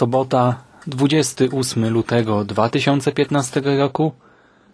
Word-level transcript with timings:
Sobota, 0.00 0.54
28 0.86 1.88
lutego 1.88 2.44
2015 2.44 3.62
roku. 3.78 4.12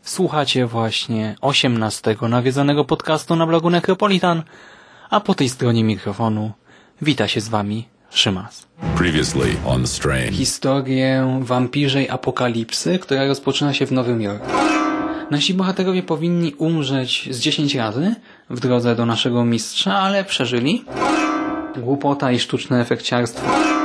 Słuchacie 0.02 0.66
właśnie 0.66 1.36
18 1.40 2.16
nawiedzonego 2.28 2.84
podcastu 2.84 3.36
na 3.36 3.46
blogu 3.46 3.70
Necropolitan, 3.70 4.42
a 5.10 5.20
po 5.20 5.34
tej 5.34 5.48
stronie 5.48 5.84
mikrofonu 5.84 6.52
wita 7.02 7.28
się 7.28 7.40
z 7.40 7.48
wami 7.48 7.88
Szymas. 8.10 8.66
Previously 8.96 9.56
on 9.66 9.86
strain. 9.86 10.32
Historię 10.32 11.40
wampirzej 11.42 12.10
apokalipsy, 12.10 12.98
która 12.98 13.26
rozpoczyna 13.26 13.74
się 13.74 13.86
w 13.86 13.92
Nowym 13.92 14.22
Jorku. 14.22 14.46
Nasi 15.30 15.54
bohaterowie 15.54 16.02
powinni 16.02 16.54
umrzeć 16.54 17.28
z 17.30 17.40
10 17.40 17.74
razy 17.74 18.14
w 18.50 18.60
drodze 18.60 18.96
do 18.96 19.06
naszego 19.06 19.44
mistrza, 19.44 19.94
ale 19.94 20.24
przeżyli. 20.24 20.84
Głupota 21.76 22.32
i 22.32 22.38
sztuczne 22.38 22.80
efekciarstwo 22.80 23.75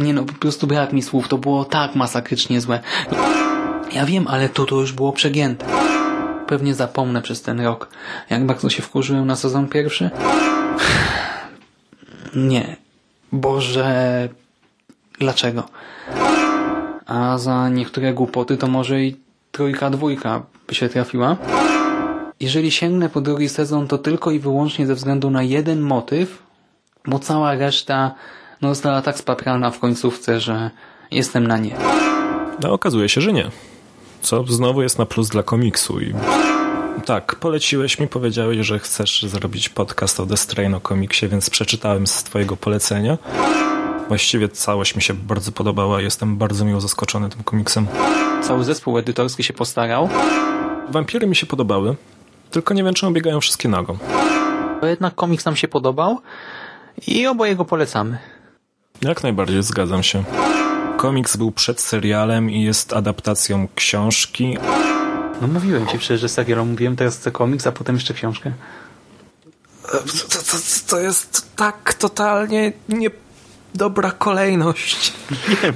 nie 0.00 0.12
no, 0.12 0.24
po 0.24 0.32
prostu 0.32 0.66
brak 0.66 0.92
mi 0.92 1.02
słów. 1.02 1.28
To 1.28 1.38
było 1.38 1.64
tak 1.64 1.94
masakrycznie 1.94 2.60
złe. 2.60 2.80
Ja 3.92 4.06
wiem, 4.06 4.28
ale 4.28 4.48
to 4.48 4.64
to 4.64 4.80
już 4.80 4.92
było 4.92 5.12
przegięte. 5.12 5.66
Pewnie 6.46 6.74
zapomnę 6.74 7.22
przez 7.22 7.42
ten 7.42 7.60
rok, 7.60 7.88
jak 8.30 8.46
bardzo 8.46 8.70
się 8.70 8.82
wkurzyłem 8.82 9.26
na 9.26 9.36
sezon 9.36 9.68
pierwszy. 9.68 10.10
Nie. 12.34 12.76
Boże... 13.32 14.28
Dlaczego? 15.18 15.68
A 17.06 17.38
za 17.38 17.68
niektóre 17.68 18.12
głupoty 18.14 18.56
to 18.56 18.66
może 18.66 19.02
i 19.02 19.16
trójka, 19.52 19.90
dwójka 19.90 20.42
by 20.68 20.74
się 20.74 20.88
trafiła. 20.88 21.36
Jeżeli 22.40 22.70
sięgnę 22.70 23.08
po 23.08 23.20
drugi 23.20 23.48
sezon, 23.48 23.88
to 23.88 23.98
tylko 23.98 24.30
i 24.30 24.38
wyłącznie 24.38 24.86
ze 24.86 24.94
względu 24.94 25.30
na 25.30 25.42
jeden 25.42 25.80
motyw, 25.80 26.42
bo 27.06 27.18
cała 27.18 27.54
reszta 27.54 28.14
no, 28.62 28.68
została 28.68 29.02
tak 29.02 29.18
spaprana 29.18 29.70
w 29.70 29.78
końcówce, 29.78 30.40
że 30.40 30.70
jestem 31.10 31.46
na 31.46 31.58
nie. 31.58 31.76
No 32.62 32.72
okazuje 32.72 33.08
się, 33.08 33.20
że 33.20 33.32
nie. 33.32 33.50
Co 34.20 34.44
znowu 34.48 34.82
jest 34.82 34.98
na 34.98 35.06
plus 35.06 35.28
dla 35.28 35.42
komiksu 35.42 36.00
i 36.00 36.14
tak, 37.04 37.36
poleciłeś 37.36 37.98
mi, 37.98 38.08
powiedziałeś, 38.08 38.66
że 38.66 38.78
chcesz 38.78 39.22
zrobić 39.22 39.68
podcast 39.68 40.20
o 40.20 40.26
The 40.26 40.36
Strain 40.36 40.74
o 40.74 40.80
komiksie, 40.80 41.28
więc 41.28 41.50
przeczytałem 41.50 42.06
z 42.06 42.24
twojego 42.24 42.56
polecenia. 42.56 43.18
Właściwie 44.08 44.48
całość 44.48 44.96
mi 44.96 45.02
się 45.02 45.14
bardzo 45.14 45.52
podobała 45.52 46.00
jestem 46.00 46.36
bardzo 46.36 46.64
miło 46.64 46.80
zaskoczony 46.80 47.28
tym 47.28 47.44
komiksem. 47.44 47.86
Cały 48.42 48.64
zespół 48.64 48.98
edytorski 48.98 49.44
się 49.44 49.52
postarał. 49.52 50.08
Wampiry 50.88 51.26
mi 51.26 51.36
się 51.36 51.46
podobały, 51.46 51.96
tylko 52.50 52.74
nie 52.74 52.84
wiem, 52.84 52.94
czy 52.94 53.10
biegają 53.10 53.40
wszystkie 53.40 53.68
nago. 53.68 53.96
Bo 54.80 54.86
jednak 54.86 55.14
komiks 55.14 55.44
nam 55.44 55.56
się 55.56 55.68
podobał 55.68 56.20
i 57.06 57.26
oboje 57.26 57.56
go 57.56 57.64
polecamy. 57.64 58.18
Jak 59.02 59.22
najbardziej 59.22 59.62
zgadzam 59.62 60.02
się. 60.02 60.24
Komiks 60.96 61.36
był 61.36 61.52
przed 61.52 61.80
serialem 61.80 62.50
i 62.50 62.62
jest 62.62 62.92
adaptacją 62.92 63.68
książki. 63.74 64.58
No 65.40 65.46
mówiłem 65.46 65.86
ci 65.86 65.98
przecież, 65.98 66.20
że 66.20 66.28
serial 66.28 66.66
mówiłem, 66.66 66.96
teraz 66.96 67.16
chcę 67.16 67.30
komiks, 67.30 67.66
a 67.66 67.72
potem 67.72 67.94
jeszcze 67.94 68.14
książkę. 68.14 68.52
To, 69.82 69.98
to, 69.98 70.56
to 70.86 70.98
jest 70.98 71.56
tak 71.56 71.94
totalnie 71.94 72.72
nie 72.88 73.10
dobra 73.74 74.10
kolejność. 74.10 75.12
Wiem. 75.62 75.74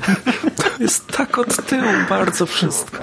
To 0.56 0.82
jest 0.82 1.06
tak 1.06 1.38
od 1.38 1.66
tyłu 1.66 1.92
bardzo 2.08 2.46
wszystko. 2.46 2.98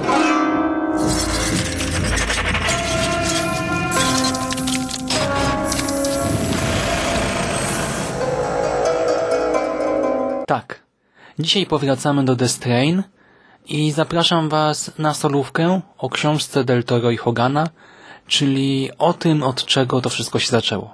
Tak. 10.51 10.83
Dzisiaj 11.39 11.65
powracamy 11.65 12.25
do 12.25 12.35
The 12.35 12.47
Strain 12.47 13.03
i 13.65 13.91
zapraszam 13.91 14.49
Was 14.49 14.91
na 14.97 15.13
solówkę 15.13 15.81
o 15.97 16.09
książce 16.09 16.63
Del 16.63 16.83
Toro 16.83 17.11
i 17.11 17.17
Hogana, 17.17 17.69
czyli 18.27 18.89
o 18.97 19.13
tym, 19.13 19.43
od 19.43 19.65
czego 19.65 20.01
to 20.01 20.09
wszystko 20.09 20.39
się 20.39 20.47
zaczęło. 20.47 20.93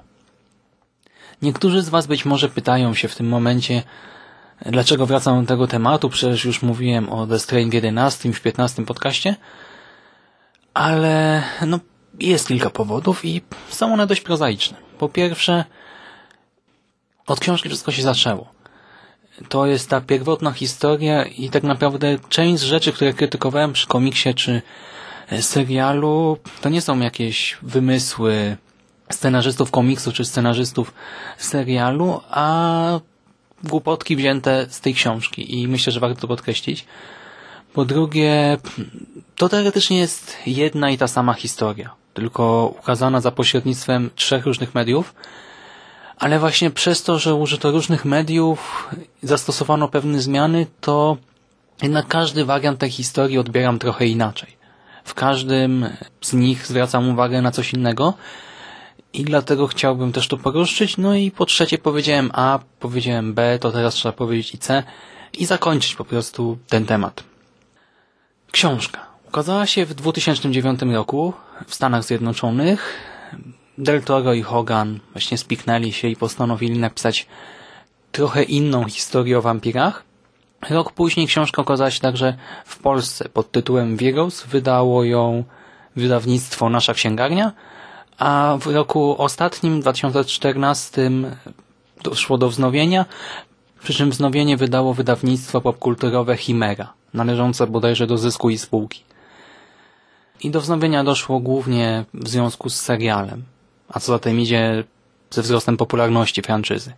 Niektórzy 1.42 1.82
z 1.82 1.90
Was 1.90 2.08
być 2.08 2.26
może 2.26 2.50
pytają 2.50 2.94
się 2.94 3.08
w 3.08 3.16
tym 3.16 3.28
momencie, 3.28 3.84
dlaczego 4.66 5.06
wracam 5.06 5.42
do 5.42 5.48
tego 5.48 5.68
tematu, 5.68 6.10
przecież 6.10 6.46
już 6.46 6.62
mówiłem 6.62 7.10
o 7.10 7.28
The 7.28 7.40
Strain 7.40 7.70
w 7.70 7.74
11 7.74 8.34
w 8.34 8.42
15 8.42 8.86
podcaście, 8.86 9.36
ale 10.74 11.44
no, 11.68 11.80
jest 12.20 12.48
kilka 12.48 12.70
powodów 12.70 13.26
i 13.26 13.42
są 13.70 13.94
one 13.94 14.08
dość 14.08 14.22
prozaiczne. 14.22 14.78
Po 14.98 15.10
pierwsze, 15.10 15.66
od 17.28 17.40
książki 17.40 17.70
wszystko 17.70 17.92
się 17.92 18.02
zaczęło 18.02 18.57
to 19.50 19.66
jest 19.66 19.90
ta 19.90 20.02
pierwotna 20.02 20.52
historia 20.52 21.26
i 21.26 21.50
tak 21.50 21.64
naprawdę 21.64 22.20
część 22.30 22.64
rzeczy, 22.64 22.94
które 22.94 23.14
krytykowałem 23.14 23.74
przy 23.74 23.88
komiksie 23.88 24.34
czy 24.34 24.62
e, 25.30 25.42
serialu, 25.42 26.38
to 26.62 26.70
nie 26.70 26.82
są 26.82 27.00
jakieś 27.00 27.58
wymysły 27.62 28.58
scenarzystów 29.10 29.72
komiksu 29.72 30.12
czy 30.12 30.26
scenarzystów 30.26 30.94
serialu, 31.38 32.22
a 32.30 33.00
głupotki 33.64 34.16
wzięte 34.16 34.66
z 34.70 34.82
tej 34.82 34.94
książki 34.94 35.62
i 35.62 35.68
myślę, 35.68 35.94
że 35.94 36.00
warto 36.00 36.22
to 36.22 36.28
podkreślić. 36.28 36.86
Po 37.74 37.86
drugie, 37.86 38.58
to 39.36 39.50
teoretycznie 39.50 39.98
jest 39.98 40.38
jedna 40.46 40.90
i 40.90 40.98
ta 40.98 41.08
sama 41.08 41.34
historia, 41.34 41.96
tylko 42.14 42.74
ukazana 42.80 43.22
za 43.22 43.32
pośrednictwem 43.32 44.10
trzech 44.16 44.46
różnych 44.46 44.76
mediów, 44.76 45.14
ale 46.20 46.40
właśnie 46.40 46.72
przez 46.72 47.04
to, 47.04 47.20
że 47.20 47.36
użyto 47.36 47.72
różnych 47.72 48.06
mediów, 48.06 48.90
zastosowano 49.24 49.88
pewne 49.88 50.22
zmiany, 50.22 50.66
to 50.82 51.18
jednak 51.82 52.08
każdy 52.08 52.46
wariant 52.46 52.80
tej 52.80 52.90
historii 52.90 53.38
odbieram 53.38 53.80
trochę 53.80 54.06
inaczej. 54.06 54.58
W 55.04 55.14
każdym 55.14 55.90
z 56.22 56.34
nich 56.34 56.68
zwracam 56.68 57.10
uwagę 57.10 57.42
na 57.42 57.52
coś 57.52 57.74
innego 57.74 58.14
i 59.14 59.24
dlatego 59.24 59.68
chciałbym 59.68 60.12
też 60.12 60.28
to 60.28 60.38
poruszyć. 60.38 60.98
No 60.98 61.16
i 61.16 61.32
po 61.32 61.46
trzecie 61.46 61.78
powiedziałem 61.78 62.32
A, 62.34 62.60
powiedziałem 62.80 63.34
B, 63.34 63.60
to 63.60 63.72
teraz 63.72 63.94
trzeba 63.94 64.14
powiedzieć 64.14 64.54
i 64.54 64.58
C 64.58 64.84
i 65.34 65.46
zakończyć 65.46 65.96
po 65.96 66.06
prostu 66.06 66.58
ten 66.68 66.86
temat. 66.86 67.24
Książka. 68.52 69.06
Ukazała 69.28 69.66
się 69.66 69.86
w 69.86 69.94
2009 69.94 70.80
roku 70.82 71.34
w 71.68 71.76
Stanach 71.76 72.04
Zjednoczonych. 72.04 73.00
Del 73.78 74.04
Toro 74.04 74.34
i 74.34 74.42
Hogan 74.42 75.00
właśnie 75.14 75.38
spiknęli 75.38 75.94
się 75.94 76.08
i 76.08 76.16
postanowili 76.16 76.80
napisać 76.80 77.28
trochę 78.12 78.44
inną 78.44 78.86
historię 78.86 79.38
o 79.38 79.42
wampirach. 79.42 80.04
Rok 80.70 80.92
później 80.92 81.28
książka 81.28 81.62
okazała 81.62 81.92
się 81.92 82.00
także 82.00 82.38
w 82.66 82.80
Polsce 82.80 83.30
pod 83.30 83.52
tytułem 83.52 83.98
Virus. 83.98 84.44
Wydało 84.44 85.04
ją 85.04 85.44
wydawnictwo 85.96 86.70
Nasza 86.70 86.94
Księgarnia, 86.94 87.52
a 88.18 88.58
w 88.60 88.68
roku 88.68 89.16
ostatnim, 89.18 89.82
2014, 89.82 91.12
doszło 92.04 92.38
do 92.38 92.50
wznowienia, 92.50 93.06
przy 93.84 93.94
czym 93.94 94.10
wznowienie 94.10 94.58
wydało 94.58 94.94
wydawnictwo 94.94 95.62
popkulturowe 95.62 96.38
Chimera, 96.38 96.94
należące 97.14 97.68
bodajże 97.68 98.08
do 98.08 98.18
zysku 98.18 98.50
i 98.50 98.58
spółki. 98.58 99.04
I 100.44 100.52
do 100.52 100.62
wznowienia 100.62 101.04
doszło 101.04 101.40
głównie 101.40 102.06
w 102.14 102.30
związku 102.30 102.70
z 102.70 102.76
serialem 102.76 103.44
a 103.90 104.00
co 104.00 104.12
za 104.12 104.20
tym 104.20 104.40
idzie 104.40 104.84
ze 105.30 105.42
wzrostem 105.42 105.78
popularności 105.78 106.42
franczyzy. 106.42 106.94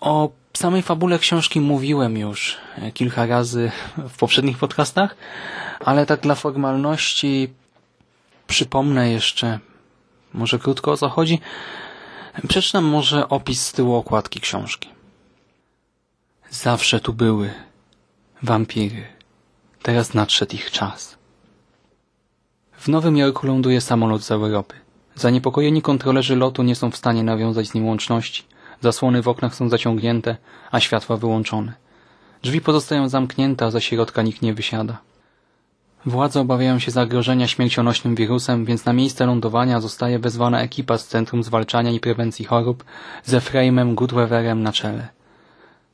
O 0.00 0.30
samej 0.52 0.82
fabule 0.82 1.18
książki 1.18 1.60
mówiłem 1.60 2.16
już 2.18 2.56
kilka 2.94 3.26
razy 3.26 3.70
w 3.96 4.18
poprzednich 4.18 4.58
podcastach, 4.58 5.16
ale 5.80 6.06
tak 6.06 6.20
dla 6.20 6.34
formalności 6.34 7.48
przypomnę 8.46 9.10
jeszcze 9.10 9.58
może 10.34 10.58
krótko 10.58 10.92
o 10.92 10.96
co 10.96 11.08
chodzi. 11.08 11.40
Przeczytam 12.48 12.84
może 12.84 13.28
opis 13.28 13.66
z 13.66 13.72
tyłu 13.72 13.94
okładki 13.94 14.40
książki. 14.40 14.88
Zawsze 16.50 17.00
tu 17.00 17.12
były 17.12 17.54
wampiry. 18.42 19.06
Teraz 19.82 20.14
nadszedł 20.14 20.54
ich 20.54 20.70
czas. 20.70 21.15
W 22.78 22.88
Nowym 22.88 23.16
Jorku 23.16 23.46
ląduje 23.46 23.80
samolot 23.80 24.22
z 24.22 24.30
Europy. 24.30 24.74
Zaniepokojeni 25.14 25.82
kontrolerzy 25.82 26.36
lotu 26.36 26.62
nie 26.62 26.74
są 26.74 26.90
w 26.90 26.96
stanie 26.96 27.22
nawiązać 27.22 27.68
z 27.68 27.74
nim 27.74 27.86
łączności. 27.86 28.42
Zasłony 28.80 29.22
w 29.22 29.28
oknach 29.28 29.54
są 29.54 29.68
zaciągnięte, 29.68 30.36
a 30.70 30.80
światła 30.80 31.16
wyłączone. 31.16 31.72
Drzwi 32.42 32.60
pozostają 32.60 33.08
zamknięte, 33.08 33.64
a 33.64 33.70
za 33.70 33.80
środka 33.80 34.22
nikt 34.22 34.42
nie 34.42 34.54
wysiada. 34.54 34.98
Władze 36.06 36.40
obawiają 36.40 36.78
się 36.78 36.90
zagrożenia 36.90 37.48
śmiercionośnym 37.48 38.14
wirusem, 38.14 38.64
więc 38.64 38.84
na 38.84 38.92
miejsce 38.92 39.26
lądowania 39.26 39.80
zostaje 39.80 40.18
wezwana 40.18 40.60
ekipa 40.60 40.98
z 40.98 41.06
Centrum 41.06 41.42
Zwalczania 41.42 41.90
i 41.90 42.00
Prewencji 42.00 42.44
Chorób 42.44 42.84
ze 43.24 43.38
Frame'em 43.38 43.94
Goodweatherem 43.94 44.62
na 44.62 44.72
czele. 44.72 45.08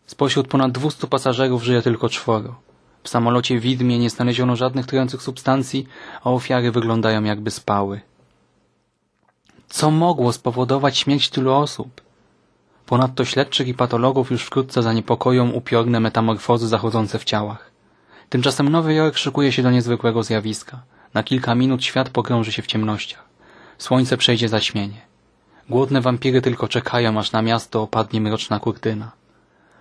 Spośród 0.07 0.49
ponad 0.49 0.73
200 0.73 1.07
pasażerów 1.07 1.65
żyje 1.65 1.83
tylko 1.83 2.09
czworo. 2.09 2.55
W 3.03 3.09
samolocie 3.09 3.61
widmie 3.61 3.99
nie 3.99 4.11
znaleziono 4.11 4.57
żadnych 4.57 4.87
trujących 4.87 5.23
substancji, 5.23 5.87
a 6.25 6.31
ofiary 6.31 6.71
wyglądają 6.71 7.25
jakby 7.25 7.51
spały. 7.51 8.01
Co 9.69 9.91
mogło 9.91 10.33
spowodować 10.33 10.99
śmierć 10.99 11.29
tylu 11.31 11.53
osób? 11.53 12.01
Ponadto 12.87 13.25
śledczych 13.25 13.69
i 13.69 13.75
patologów 13.75 14.31
już 14.31 14.43
wkrótce 14.43 14.83
zaniepokoją 14.83 15.51
upiorne 15.51 16.01
metamorfozy 16.01 16.69
zachodzące 16.69 17.19
w 17.19 17.25
ciałach. 17.25 17.71
Tymczasem 18.29 18.69
Nowy 18.69 18.95
Jork 18.95 19.17
szykuje 19.17 19.53
się 19.53 19.63
do 19.63 19.71
niezwykłego 19.71 20.23
zjawiska. 20.23 20.83
Na 21.15 21.23
kilka 21.23 21.55
minut 21.55 21.85
świat 21.85 22.11
pogrąży 22.11 22.53
się 22.53 22.63
w 22.63 22.67
ciemnościach. 22.67 23.25
Słońce 23.79 24.17
przejdzie 24.17 24.49
zaćmienie. 24.49 25.01
Głodne 25.69 26.01
wampiry 26.01 26.43
tylko 26.43 26.69
czekają, 26.69 27.19
aż 27.19 27.33
na 27.33 27.43
miasto 27.43 27.83
opadnie 27.83 28.21
mroczna 28.21 28.61
kurtyna. 28.61 29.11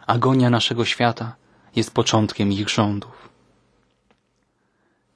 Agonia 0.07 0.49
naszego 0.49 0.85
świata 0.85 1.35
jest 1.75 1.93
początkiem 1.93 2.51
ich 2.51 2.69
rządów. 2.69 3.29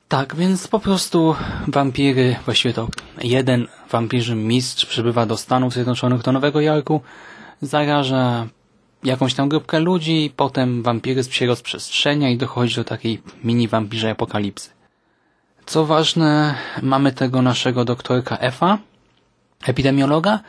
Tak, 0.07 0.35
więc 0.35 0.67
po 0.67 0.79
prostu 0.79 1.35
wampiry, 1.67 2.35
właściwie 2.45 2.73
to 2.73 2.87
jeden 3.23 3.67
wampirzy 3.91 4.35
mistrz 4.35 4.85
przybywa 4.85 5.25
do 5.25 5.37
Stanów 5.37 5.73
Zjednoczonych, 5.73 6.21
do 6.21 6.31
Nowego 6.31 6.61
Jorku, 6.61 7.01
zaraża 7.61 8.47
jakąś 9.03 9.33
tam 9.33 9.49
grupkę 9.49 9.79
ludzi, 9.79 10.33
potem 10.35 10.83
wampiryzm 10.83 11.31
się 11.31 11.45
rozprzestrzenia 11.45 12.29
i 12.29 12.37
dochodzi 12.37 12.75
do 12.75 12.83
takiej 12.83 13.21
mini 13.43 13.67
wampirzej 13.67 14.11
apokalipsy. 14.11 14.69
Co 15.65 15.85
ważne, 15.85 16.55
mamy 16.81 17.11
tego 17.11 17.41
naszego 17.41 17.85
doktorka 17.85 18.37
Efa, 18.37 18.77
epidemiologa. 19.63 20.39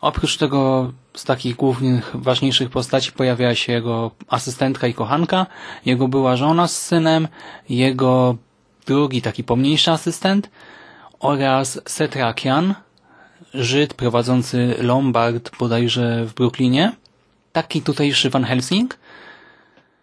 Oprócz 0.00 0.36
tego 0.36 0.92
z 1.14 1.24
takich 1.24 1.56
głównych, 1.56 2.10
ważniejszych 2.14 2.70
postaci 2.70 3.12
pojawia 3.12 3.54
się 3.54 3.72
jego 3.72 4.10
asystentka 4.28 4.86
i 4.86 4.94
kochanka, 4.94 5.46
jego 5.84 6.08
była 6.08 6.36
żona 6.36 6.68
z 6.68 6.82
synem, 6.82 7.28
jego 7.68 8.36
drugi 8.86 9.22
taki 9.22 9.44
pomniejszy 9.44 9.90
asystent 9.90 10.50
oraz 11.20 11.80
Setrakian, 11.86 12.74
Żyd 13.54 13.94
prowadzący 13.94 14.74
Lombard 14.78 15.56
bodajże 15.58 16.24
w 16.26 16.34
Brooklynie 16.34 16.92
taki 17.52 17.82
tutejszy 17.82 18.30
Van 18.30 18.44
Helsing. 18.44 18.98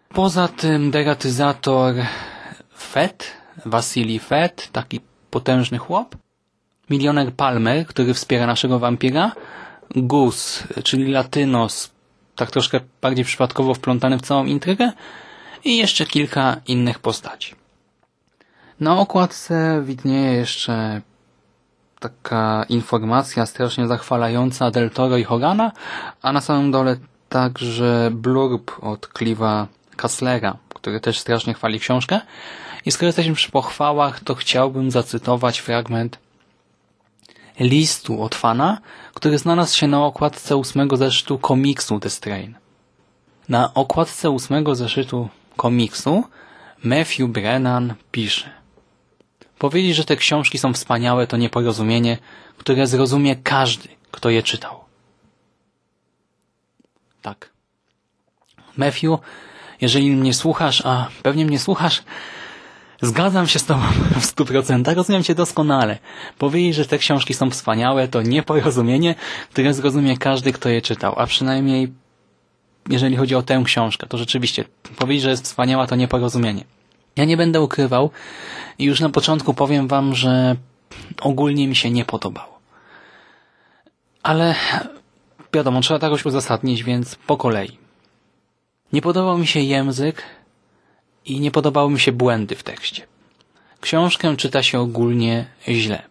Poza 0.08 0.48
tym 0.48 0.90
deratyzator 0.90 1.94
Fett, 2.78 3.32
Wasili 3.66 4.18
Fett, 4.18 4.68
taki 4.72 5.00
potężny 5.30 5.78
chłop. 5.78 6.16
Milioner 6.90 7.32
Palmer, 7.32 7.86
który 7.86 8.14
wspiera 8.14 8.46
naszego 8.46 8.78
wampira. 8.78 9.32
Gus, 9.96 10.62
czyli 10.84 11.12
Latynos, 11.12 11.90
tak 12.36 12.50
troszkę 12.50 12.80
bardziej 13.02 13.24
przypadkowo 13.24 13.74
wplątany 13.74 14.18
w 14.18 14.22
całą 14.22 14.44
intrygę. 14.44 14.92
I 15.64 15.76
jeszcze 15.76 16.06
kilka 16.06 16.56
innych 16.66 16.98
postaci. 16.98 17.54
Na 18.80 18.98
okładce 18.98 19.82
widnieje 19.84 20.32
jeszcze 20.32 21.02
taka 22.00 22.64
informacja 22.68 23.46
strasznie 23.46 23.86
zachwalająca 23.86 24.70
Del 24.70 24.90
Toro 24.90 25.16
i 25.16 25.24
Hogana, 25.24 25.72
a 26.22 26.32
na 26.32 26.40
samym 26.40 26.70
dole 26.70 26.96
także 27.28 28.10
blurb 28.12 28.70
od 28.84 29.06
Clive'a 29.06 29.66
Kasslera, 29.96 30.56
który 30.74 31.00
też 31.00 31.18
strasznie 31.18 31.54
chwali 31.54 31.80
książkę. 31.80 32.20
I 32.86 32.90
skoro 32.90 33.06
jesteśmy 33.06 33.34
przy 33.34 33.50
pochwałach, 33.50 34.20
to 34.20 34.34
chciałbym 34.34 34.90
zacytować 34.90 35.58
fragment 35.58 36.18
listu 37.60 38.22
od 38.22 38.34
fana, 38.34 38.80
który 39.14 39.38
znalazł 39.38 39.76
się 39.76 39.86
na 39.86 40.04
okładce 40.04 40.56
ósmego 40.56 40.96
zeszytu 40.96 41.38
komiksu 41.38 42.00
The 42.00 42.10
Strain. 42.10 42.54
Na 43.48 43.74
okładce 43.74 44.30
ósmego 44.30 44.74
zeszytu 44.74 45.28
komiksu 45.56 46.24
Matthew 46.84 47.28
Brennan 47.28 47.94
pisze 48.10 48.60
Powiedzieć, 49.60 49.96
że 49.96 50.04
te 50.04 50.16
książki 50.16 50.58
są 50.58 50.72
wspaniałe 50.72 51.26
to 51.26 51.36
nieporozumienie, 51.36 52.18
które 52.58 52.86
zrozumie 52.86 53.36
każdy, 53.36 53.88
kto 54.10 54.30
je 54.30 54.42
czytał. 54.42 54.80
Tak. 57.22 57.50
Matthew, 58.76 59.18
jeżeli 59.80 60.10
mnie 60.10 60.34
słuchasz, 60.34 60.86
a 60.86 61.08
pewnie 61.22 61.46
mnie 61.46 61.58
słuchasz, 61.58 62.02
zgadzam 63.02 63.46
się 63.46 63.58
z 63.58 63.64
tobą 63.64 63.82
w 64.20 64.24
stu 64.24 64.44
procentach, 64.44 64.96
rozumiem 64.96 65.22
cię 65.22 65.34
doskonale. 65.34 65.98
Powiedzieć, 66.38 66.74
że 66.74 66.86
te 66.86 66.98
książki 66.98 67.34
są 67.34 67.50
wspaniałe, 67.50 68.08
to 68.08 68.22
nieporozumienie, 68.22 69.14
które 69.50 69.74
zrozumie 69.74 70.16
każdy, 70.16 70.52
kto 70.52 70.68
je 70.68 70.82
czytał, 70.82 71.14
a 71.16 71.26
przynajmniej 71.26 71.92
jeżeli 72.88 73.16
chodzi 73.16 73.34
o 73.34 73.42
tę 73.42 73.62
książkę, 73.64 74.06
to 74.06 74.18
rzeczywiście 74.18 74.64
powiedzieć, 74.96 75.22
że 75.22 75.30
jest 75.30 75.44
wspaniała, 75.44 75.86
to 75.86 75.96
nieporozumienie. 75.96 76.64
Ja 77.16 77.24
nie 77.24 77.36
będę 77.36 77.60
ukrywał 77.60 78.10
i 78.78 78.84
już 78.84 79.00
na 79.00 79.08
początku 79.08 79.54
powiem 79.54 79.88
wam, 79.88 80.14
że 80.14 80.56
ogólnie 81.20 81.68
mi 81.68 81.76
się 81.76 81.90
nie 81.90 82.04
podobało. 82.04 82.60
Ale 84.22 84.54
Wiadomo, 85.54 85.80
trzeba 85.80 86.00
to 86.00 86.06
jakoś 86.06 86.24
uzasadnić, 86.24 86.84
więc 86.84 87.14
po 87.14 87.36
kolei. 87.36 87.78
Nie 88.92 89.02
podobał 89.02 89.38
mi 89.38 89.46
się 89.46 89.60
język 89.60 90.22
i 91.30 91.40
nie 91.40 91.50
podobały 91.50 91.90
mi 91.90 92.00
się 92.00 92.12
błędy 92.12 92.56
w 92.56 92.62
tekście. 92.62 93.06
Książkę 93.80 94.36
czyta 94.36 94.62
się 94.62 94.80
ogólnie 94.80 95.46
źle. 95.68 96.02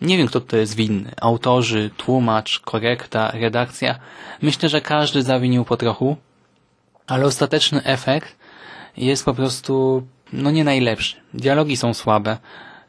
Nie 0.00 0.16
wiem, 0.16 0.26
kto 0.26 0.40
to 0.40 0.56
jest 0.56 0.74
winny. 0.74 1.12
Autorzy, 1.20 1.90
tłumacz, 1.96 2.60
korekta, 2.60 3.30
redakcja. 3.30 3.98
Myślę, 4.42 4.68
że 4.68 4.80
każdy 4.80 5.22
zawinił 5.22 5.64
po 5.64 5.76
trochu, 5.76 6.16
ale 7.06 7.26
ostateczny 7.26 7.84
efekt 7.84 8.36
jest 8.96 9.24
po 9.24 9.34
prostu 9.34 10.02
no 10.32 10.50
nie 10.50 10.64
najlepszy. 10.64 11.16
Dialogi 11.34 11.76
są 11.76 11.94
słabe, 11.94 12.38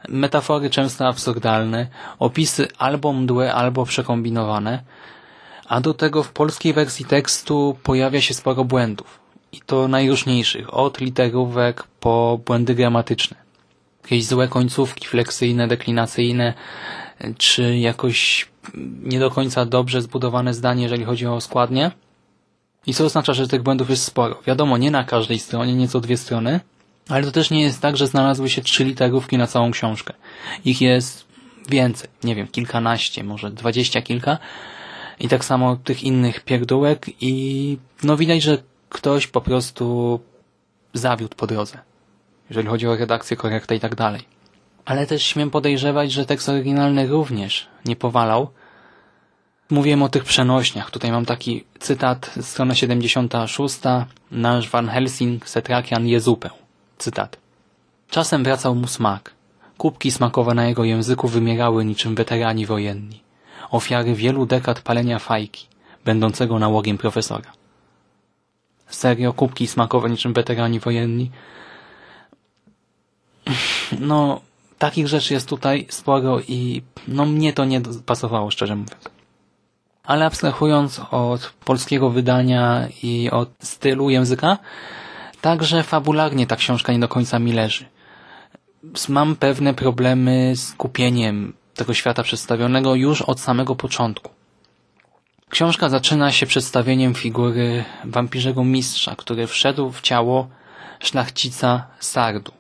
metafory 0.10 0.70
często 0.70 1.08
absurdalne, 1.08 1.88
opisy 2.20 2.68
albo 2.78 3.14
mdłe, 3.14 3.54
albo 3.54 3.86
przekombinowane, 3.86 4.84
a 5.68 5.82
do 5.82 5.94
tego 5.94 6.24
w 6.24 6.32
polskiej 6.32 6.74
wersji 6.74 7.06
tekstu 7.06 7.78
pojawia 7.84 8.22
się 8.22 8.34
sporo 8.34 8.64
błędów. 8.66 9.21
I 9.52 9.62
to 9.66 9.88
najróżniejszych, 9.88 10.74
od 10.74 11.02
literówek 11.02 11.84
po 12.00 12.40
błędy 12.46 12.76
gramatyczne. 12.76 13.38
Jakieś 14.04 14.26
złe 14.26 14.48
końcówki 14.48 15.08
fleksyjne, 15.08 15.68
deklinacyjne, 15.68 16.54
czy 17.38 17.78
jakoś 17.78 18.50
nie 19.04 19.20
do 19.20 19.32
końca 19.32 19.66
dobrze 19.66 20.02
zbudowane 20.02 20.54
zdanie, 20.54 20.84
jeżeli 20.84 21.04
chodzi 21.06 21.28
o 21.28 21.42
składnie. 21.42 21.92
I 22.88 22.94
co 22.94 23.06
oznacza, 23.06 23.34
że 23.34 23.48
tych 23.48 23.64
błędów 23.64 23.90
jest 23.90 24.04
sporo. 24.04 24.40
Wiadomo, 24.48 24.78
nie 24.78 24.92
na 24.92 25.04
każdej 25.04 25.40
stronie, 25.40 25.76
nieco 25.76 26.00
dwie 26.00 26.18
strony, 26.18 26.60
ale 27.10 27.24
to 27.24 27.32
też 27.32 27.52
nie 27.52 27.62
jest 27.62 27.82
tak, 27.82 27.98
że 27.98 28.08
znalazły 28.08 28.50
się 28.50 28.62
trzy 28.62 28.84
literówki 28.84 29.38
na 29.38 29.48
całą 29.48 29.72
książkę. 29.72 30.14
Ich 30.66 30.82
jest 30.82 31.26
więcej, 31.70 32.10
nie 32.24 32.36
wiem, 32.36 32.48
kilkanaście, 32.48 33.24
może 33.24 33.52
dwadzieścia 33.52 34.02
kilka, 34.02 34.38
i 35.20 35.28
tak 35.28 35.46
samo 35.46 35.76
tych 35.76 36.04
innych 36.04 36.40
pierdółek 36.40 37.06
i 37.22 37.78
no 38.04 38.18
widać, 38.18 38.44
że 38.44 38.58
ktoś 38.92 39.28
po 39.28 39.42
prostu 39.42 40.20
zawiódł 40.94 41.36
po 41.36 41.48
drodze, 41.48 41.78
jeżeli 42.50 42.68
chodzi 42.68 42.88
o 42.88 42.96
redakcję, 42.96 43.38
korektę 43.38 43.76
i 43.76 43.80
tak 43.80 43.96
dalej. 43.96 44.22
Ale 44.86 45.08
też 45.08 45.24
śmiem 45.24 45.50
podejrzewać, 45.52 46.12
że 46.12 46.26
tekst 46.26 46.50
oryginalny 46.50 47.08
również 47.08 47.68
nie 47.86 47.96
powalał. 47.96 48.50
Mówiłem 49.70 50.04
o 50.04 50.10
tych 50.10 50.24
przenośniach. 50.24 50.92
Tutaj 50.92 51.12
mam 51.12 51.26
taki 51.26 51.64
cytat, 51.80 52.36
strona 52.42 52.76
76. 52.76 53.80
Nasz 54.32 54.70
Van 54.70 54.90
Helsing 54.90 55.50
Setrakian 55.50 56.08
je 56.08 56.20
zupę. 56.20 56.50
Cytat. 56.98 57.38
Czasem 58.10 58.44
wracał 58.44 58.76
mu 58.76 58.88
smak. 58.88 59.34
Kubki 59.78 60.12
smakowe 60.12 60.54
na 60.54 60.68
jego 60.68 60.84
języku 60.84 61.28
wymierały 61.28 61.86
niczym 61.86 62.16
weterani 62.16 62.66
wojenni 62.66 63.22
ofiary 63.72 64.16
wielu 64.16 64.46
dekad 64.46 64.82
palenia 64.82 65.20
fajki, 65.20 65.68
będącego 66.06 66.60
nałogiem 66.60 66.98
profesora. 66.98 67.52
Serio, 68.92 69.34
kubki 69.34 69.68
smakowe 69.68 70.10
niczym 70.10 70.34
weterani 70.34 70.80
wojenni. 70.80 71.32
No, 74.00 74.42
takich 74.78 75.08
rzeczy 75.08 75.34
jest 75.34 75.50
tutaj 75.50 75.86
sporo 75.90 76.40
i 76.48 76.82
no 77.08 77.26
mnie 77.26 77.54
to 77.54 77.66
nie 77.66 77.82
pasowało, 78.06 78.52
szczerze 78.52 78.76
mówiąc. 78.76 79.10
Ale 80.04 80.26
abstrahując 80.26 81.02
od 81.12 81.54
polskiego 81.66 82.10
wydania 82.10 82.88
i 83.04 83.30
od 83.30 83.50
stylu 83.60 84.10
języka, 84.10 84.58
także 85.42 85.84
fabularnie 85.84 86.48
ta 86.48 86.56
książka 86.56 86.94
nie 86.94 87.00
do 87.00 87.08
końca 87.08 87.40
mi 87.40 87.54
leży. 87.54 87.86
Mam 89.10 89.36
pewne 89.36 89.74
problemy 89.74 90.54
z 90.56 90.74
kupieniem 90.74 91.54
tego 91.76 91.94
świata 91.94 92.24
przedstawionego 92.24 92.96
już 92.96 93.22
od 93.22 93.40
samego 93.40 93.76
początku. 93.76 94.41
Książka 95.52 95.90
zaczyna 95.90 96.32
się 96.32 96.46
przedstawieniem 96.46 97.14
figury 97.14 97.84
wampirzego 98.04 98.64
mistrza, 98.64 99.16
który 99.16 99.48
wszedł 99.48 99.92
w 99.92 100.02
ciało 100.02 100.48
szlachcica 101.00 101.88
Sardu. 102.00 102.52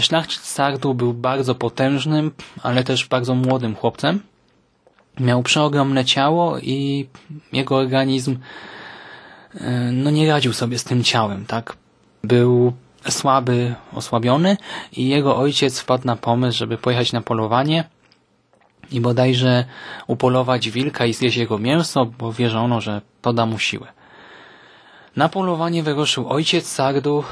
Szlachcic 0.00 0.40
Sardu 0.40 0.94
był 0.94 1.14
bardzo 1.14 1.54
potężnym, 1.54 2.30
ale 2.62 2.84
też 2.84 3.08
bardzo 3.08 3.34
młodym 3.34 3.76
chłopcem. 3.76 4.20
Miał 5.20 5.42
przeogromne 5.42 6.04
ciało 6.04 6.58
i 6.58 7.08
jego 7.52 7.76
organizm 7.76 8.38
e, 9.54 9.70
no 9.92 10.10
nie 10.10 10.28
radził 10.28 10.52
sobie 10.52 10.78
z 10.78 10.84
tym 10.84 11.04
ciałem, 11.04 11.46
tak? 11.46 11.76
Był 12.24 12.72
słaby, 13.08 13.74
osłabiony 13.92 14.56
i 14.92 15.08
jego 15.08 15.36
ojciec 15.36 15.78
wpadł 15.80 16.06
na 16.06 16.16
pomysł, 16.16 16.58
żeby 16.58 16.78
pojechać 16.78 17.12
na 17.12 17.20
polowanie 17.20 17.84
i 18.90 19.00
bodajże 19.00 19.64
upolować 20.06 20.70
wilka 20.70 21.06
i 21.06 21.12
zjeść 21.12 21.36
jego 21.36 21.58
mięso, 21.58 22.06
bo 22.06 22.32
wierzono, 22.32 22.80
że 22.80 23.00
to 23.22 23.32
da 23.32 23.46
mu 23.46 23.58
siłę. 23.58 23.86
Na 25.16 25.28
polowanie 25.28 25.82
wyruszył 25.82 26.28
ojciec 26.28 26.68
Sardu 26.68 27.24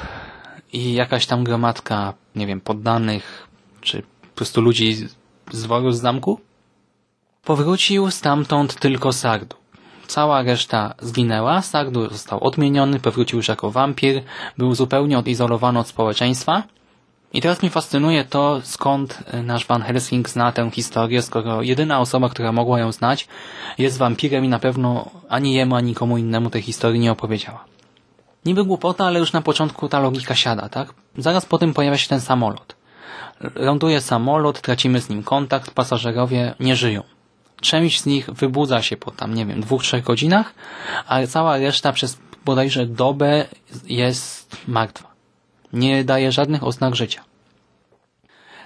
i 0.73 0.93
jakaś 0.93 1.27
tam 1.27 1.45
gromadka, 1.45 2.15
nie 2.35 2.47
wiem, 2.47 2.61
poddanych, 2.61 3.49
czy 3.81 4.03
po 4.03 4.37
prostu 4.37 4.61
ludzi 4.61 4.95
z 5.53 5.63
dworu 5.63 5.93
z 5.93 6.01
zamku. 6.01 6.41
Powrócił 7.45 8.11
stamtąd 8.11 8.75
tylko 8.75 9.13
Sardu. 9.13 9.57
Cała 10.07 10.43
reszta 10.43 10.95
zginęła, 11.01 11.63
Sardu 11.63 12.09
został 12.09 12.45
odmieniony, 12.45 13.01
powrócił 13.01 13.37
już 13.37 13.49
jako 13.49 13.71
wampir, 13.71 14.23
był 14.59 14.75
zupełnie 14.75 15.19
odizolowany 15.19 15.79
od 15.79 15.89
społeczeństwa. 15.89 16.63
I 17.33 17.41
teraz 17.41 17.63
mnie 17.63 17.71
fascynuje 17.71 18.25
to, 18.25 18.61
skąd 18.65 19.23
nasz 19.45 19.67
Van 19.67 19.83
Helsing 19.83 20.29
zna 20.29 20.53
tę 20.53 20.71
historię, 20.71 21.23
skoro 21.23 21.63
jedyna 21.63 22.01
osoba, 22.01 22.29
która 22.29 22.53
mogła 22.53 22.79
ją 22.79 22.93
znać, 22.93 23.29
jest 23.79 23.99
wampirem 23.99 24.45
i 24.45 24.49
na 24.49 24.59
pewno 24.59 25.11
ani 25.29 25.55
jemu, 25.55 25.75
ani 25.75 25.95
komu 25.95 26.19
innemu 26.19 26.51
tej 26.51 26.63
historii 26.63 27.01
nie 27.01 27.13
opowiedziała. 27.13 27.65
Niby 28.45 28.65
głupota, 28.65 29.07
ale 29.07 29.19
już 29.19 29.33
na 29.33 29.43
początku 29.43 29.89
ta 29.89 30.01
logika 30.01 30.35
siada, 30.35 30.69
tak? 30.69 30.95
Zaraz 31.19 31.47
po 31.47 31.59
tym 31.59 31.75
pojawia 31.75 31.99
się 31.99 32.09
ten 32.09 32.21
samolot. 32.21 32.77
Ląduje 33.55 34.01
samolot, 34.01 34.61
tracimy 34.61 35.01
z 35.01 35.09
nim 35.09 35.23
kontakt, 35.23 35.71
pasażerowie 35.71 36.55
nie 36.61 36.77
żyją. 36.77 37.03
Część 37.61 38.01
z 38.01 38.07
nich 38.07 38.31
wybudza 38.31 38.83
się 38.83 38.97
po 38.97 39.11
tam, 39.11 39.35
nie 39.35 39.47
wiem, 39.47 39.61
dwóch, 39.61 39.83
trzech 39.83 40.05
godzinach, 40.05 40.55
a 41.07 41.27
cała 41.27 41.59
reszta 41.59 41.93
przez 41.93 42.19
bodajże 42.45 42.87
dobę 42.87 43.45
jest 43.85 44.57
martwa. 44.69 45.08
Nie 45.73 46.05
daje 46.05 46.33
żadnych 46.33 46.65
oznak 46.65 46.97
życia. 46.97 47.25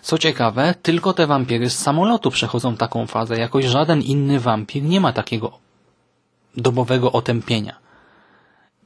Co 0.02 0.18
ciekawe, 0.18 0.74
tylko 0.82 1.12
te 1.12 1.26
wampiry 1.26 1.70
z 1.70 1.78
samolotu 1.78 2.30
przechodzą 2.30 2.76
taką 2.76 3.06
fazę. 3.06 3.38
Jakoś 3.38 3.64
żaden 3.64 4.02
inny 4.02 4.40
wampir 4.40 4.82
nie 4.82 5.00
ma 5.00 5.12
takiego 5.12 5.58
dobowego 6.56 7.12
otępienia. 7.12 7.82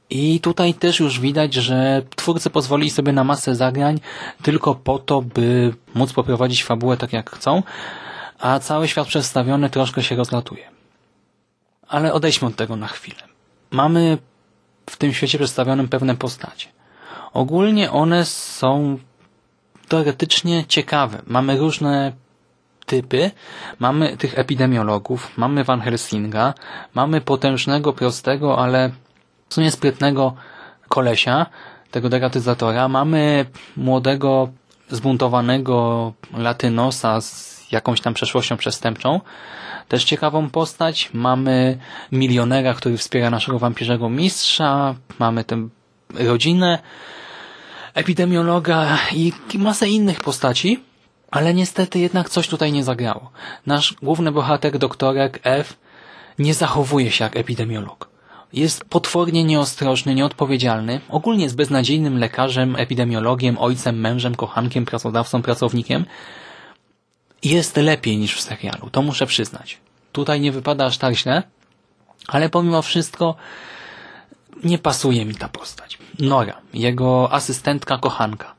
I 0.09 0.39
tutaj 0.39 0.73
też 0.73 0.99
już 0.99 1.19
widać, 1.19 1.53
że 1.53 2.01
twórcy 2.15 2.49
pozwolili 2.49 2.89
sobie 2.89 3.11
na 3.11 3.23
masę 3.23 3.55
zagrań 3.55 3.99
tylko 4.41 4.75
po 4.75 4.99
to, 4.99 5.21
by 5.21 5.73
móc 5.93 6.13
poprowadzić 6.13 6.63
fabułę 6.63 6.97
tak 6.97 7.13
jak 7.13 7.31
chcą, 7.31 7.63
a 8.39 8.59
cały 8.59 8.87
świat 8.87 9.07
przedstawiony 9.07 9.69
troszkę 9.69 10.03
się 10.03 10.15
rozlatuje. 10.15 10.69
Ale 11.87 12.13
odejdźmy 12.13 12.47
od 12.47 12.55
tego 12.55 12.75
na 12.75 12.87
chwilę. 12.87 13.23
Mamy 13.71 14.17
w 14.89 14.97
tym 14.97 15.13
świecie 15.13 15.37
przedstawionym 15.37 15.87
pewne 15.87 16.15
postacie. 16.15 16.76
Ogólnie 17.33 17.91
one 17.91 18.25
są 18.25 18.97
teoretycznie 19.87 20.65
ciekawe. 20.65 21.21
Mamy 21.27 21.57
różne 21.57 22.11
typy. 22.87 23.31
Mamy 23.79 24.17
tych 24.17 24.39
epidemiologów, 24.39 25.37
mamy 25.37 25.63
Van 25.63 25.81
Helsinga, 25.81 26.53
mamy 26.93 27.21
potężnego, 27.21 27.93
prostego, 27.93 28.57
ale 28.59 28.91
w 29.49 29.53
sumie 29.53 29.71
sprytnego 29.71 30.33
kolesia, 30.89 31.45
tego 31.91 32.09
deratyzatora. 32.09 32.87
Mamy 32.87 33.45
młodego, 33.77 34.49
zbuntowanego 34.89 36.13
latynosa 36.33 37.21
z 37.21 37.57
jakąś 37.71 38.01
tam 38.01 38.13
przeszłością 38.13 38.57
przestępczą. 38.57 39.21
Też 39.87 40.03
ciekawą 40.03 40.49
postać. 40.49 41.09
Mamy 41.13 41.77
milionera, 42.11 42.73
który 42.73 42.97
wspiera 42.97 43.29
naszego 43.29 43.59
wampirzego 43.59 44.09
mistrza. 44.09 44.95
Mamy 45.19 45.43
tę 45.43 45.67
rodzinę, 46.13 46.79
epidemiologa 47.97 48.99
i 49.13 49.31
masę 49.57 49.89
innych 49.89 50.19
postaci. 50.19 50.83
Ale 51.31 51.53
niestety 51.53 51.99
jednak 51.99 52.29
coś 52.29 52.47
tutaj 52.47 52.71
nie 52.71 52.83
zagrało. 52.83 53.31
Nasz 53.65 53.95
główny 54.01 54.31
bohater, 54.31 54.77
doktorek 54.77 55.39
F, 55.43 55.77
nie 56.39 56.53
zachowuje 56.53 57.11
się 57.11 57.23
jak 57.23 57.37
epidemiolog 57.37 58.17
jest 58.53 58.85
potwornie 58.85 59.43
nieostrożny, 59.43 60.15
nieodpowiedzialny, 60.15 61.01
ogólnie 61.09 61.43
jest 61.43 61.55
beznadziejnym 61.55 62.17
lekarzem, 62.17 62.75
epidemiologiem, 62.75 63.57
ojcem, 63.57 63.99
mężem, 63.99 64.35
kochankiem, 64.35 64.85
pracodawcą, 64.85 65.41
pracownikiem. 65.41 66.05
Jest 67.43 67.77
lepiej 67.77 68.17
niż 68.17 68.35
w 68.35 68.41
serialu, 68.41 68.89
to 68.89 69.01
muszę 69.01 69.25
przyznać. 69.25 69.77
Tutaj 70.11 70.41
nie 70.41 70.51
wypada 70.51 70.85
aż 70.85 70.97
tak 70.97 71.15
źle, 71.15 71.43
ale 72.27 72.49
pomimo 72.49 72.81
wszystko 72.81 73.35
nie 74.63 74.77
pasuje 74.77 75.25
mi 75.25 75.35
ta 75.35 75.49
postać. 75.49 75.97
Nora, 76.19 76.61
jego 76.73 77.33
asystentka, 77.33 77.97
kochanka. 77.97 78.55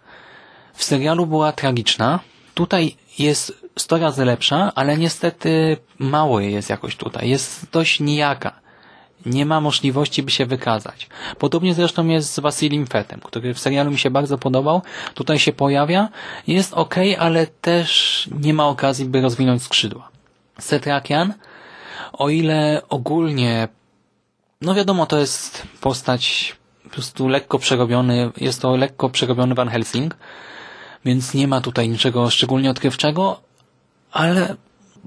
W 0.74 0.84
serialu 0.84 1.26
była 1.26 1.52
tragiczna, 1.52 2.20
tutaj 2.54 2.96
jest 3.18 3.66
sto 3.78 3.98
razy 3.98 4.24
lepsza, 4.24 4.72
ale 4.74 4.96
niestety 4.96 5.76
mało 5.98 6.40
jej 6.40 6.52
jest 6.52 6.70
jakoś 6.70 6.96
tutaj. 6.96 7.28
Jest 7.28 7.70
dość 7.70 8.00
nijaka 8.00 8.60
nie 9.26 9.46
ma 9.46 9.60
możliwości, 9.60 10.22
by 10.22 10.30
się 10.30 10.46
wykazać. 10.46 11.08
Podobnie 11.38 11.74
zresztą 11.74 12.06
jest 12.06 12.34
z 12.34 12.40
Wasilim 12.40 12.86
Fetem, 12.86 13.20
który 13.20 13.54
w 13.54 13.58
serialu 13.58 13.90
mi 13.90 13.98
się 13.98 14.10
bardzo 14.10 14.38
podobał. 14.38 14.82
Tutaj 15.14 15.38
się 15.38 15.52
pojawia, 15.52 16.08
jest 16.46 16.74
ok, 16.74 16.94
ale 17.18 17.46
też 17.46 18.28
nie 18.40 18.54
ma 18.54 18.68
okazji, 18.68 19.04
by 19.04 19.20
rozwinąć 19.20 19.62
skrzydła. 19.62 20.08
Setrakian, 20.58 21.34
o 22.12 22.28
ile 22.28 22.82
ogólnie, 22.88 23.68
no 24.60 24.74
wiadomo, 24.74 25.06
to 25.06 25.18
jest 25.18 25.62
postać 25.80 26.56
po 26.84 26.90
prostu 26.90 27.28
lekko 27.28 27.58
przerobiony, 27.58 28.30
jest 28.36 28.62
to 28.62 28.76
lekko 28.76 29.10
przerobiony 29.10 29.54
Van 29.54 29.68
Helsing, 29.68 30.16
więc 31.04 31.34
nie 31.34 31.48
ma 31.48 31.60
tutaj 31.60 31.88
niczego 31.88 32.30
szczególnie 32.30 32.70
odkrywczego, 32.70 33.40
ale 34.12 34.56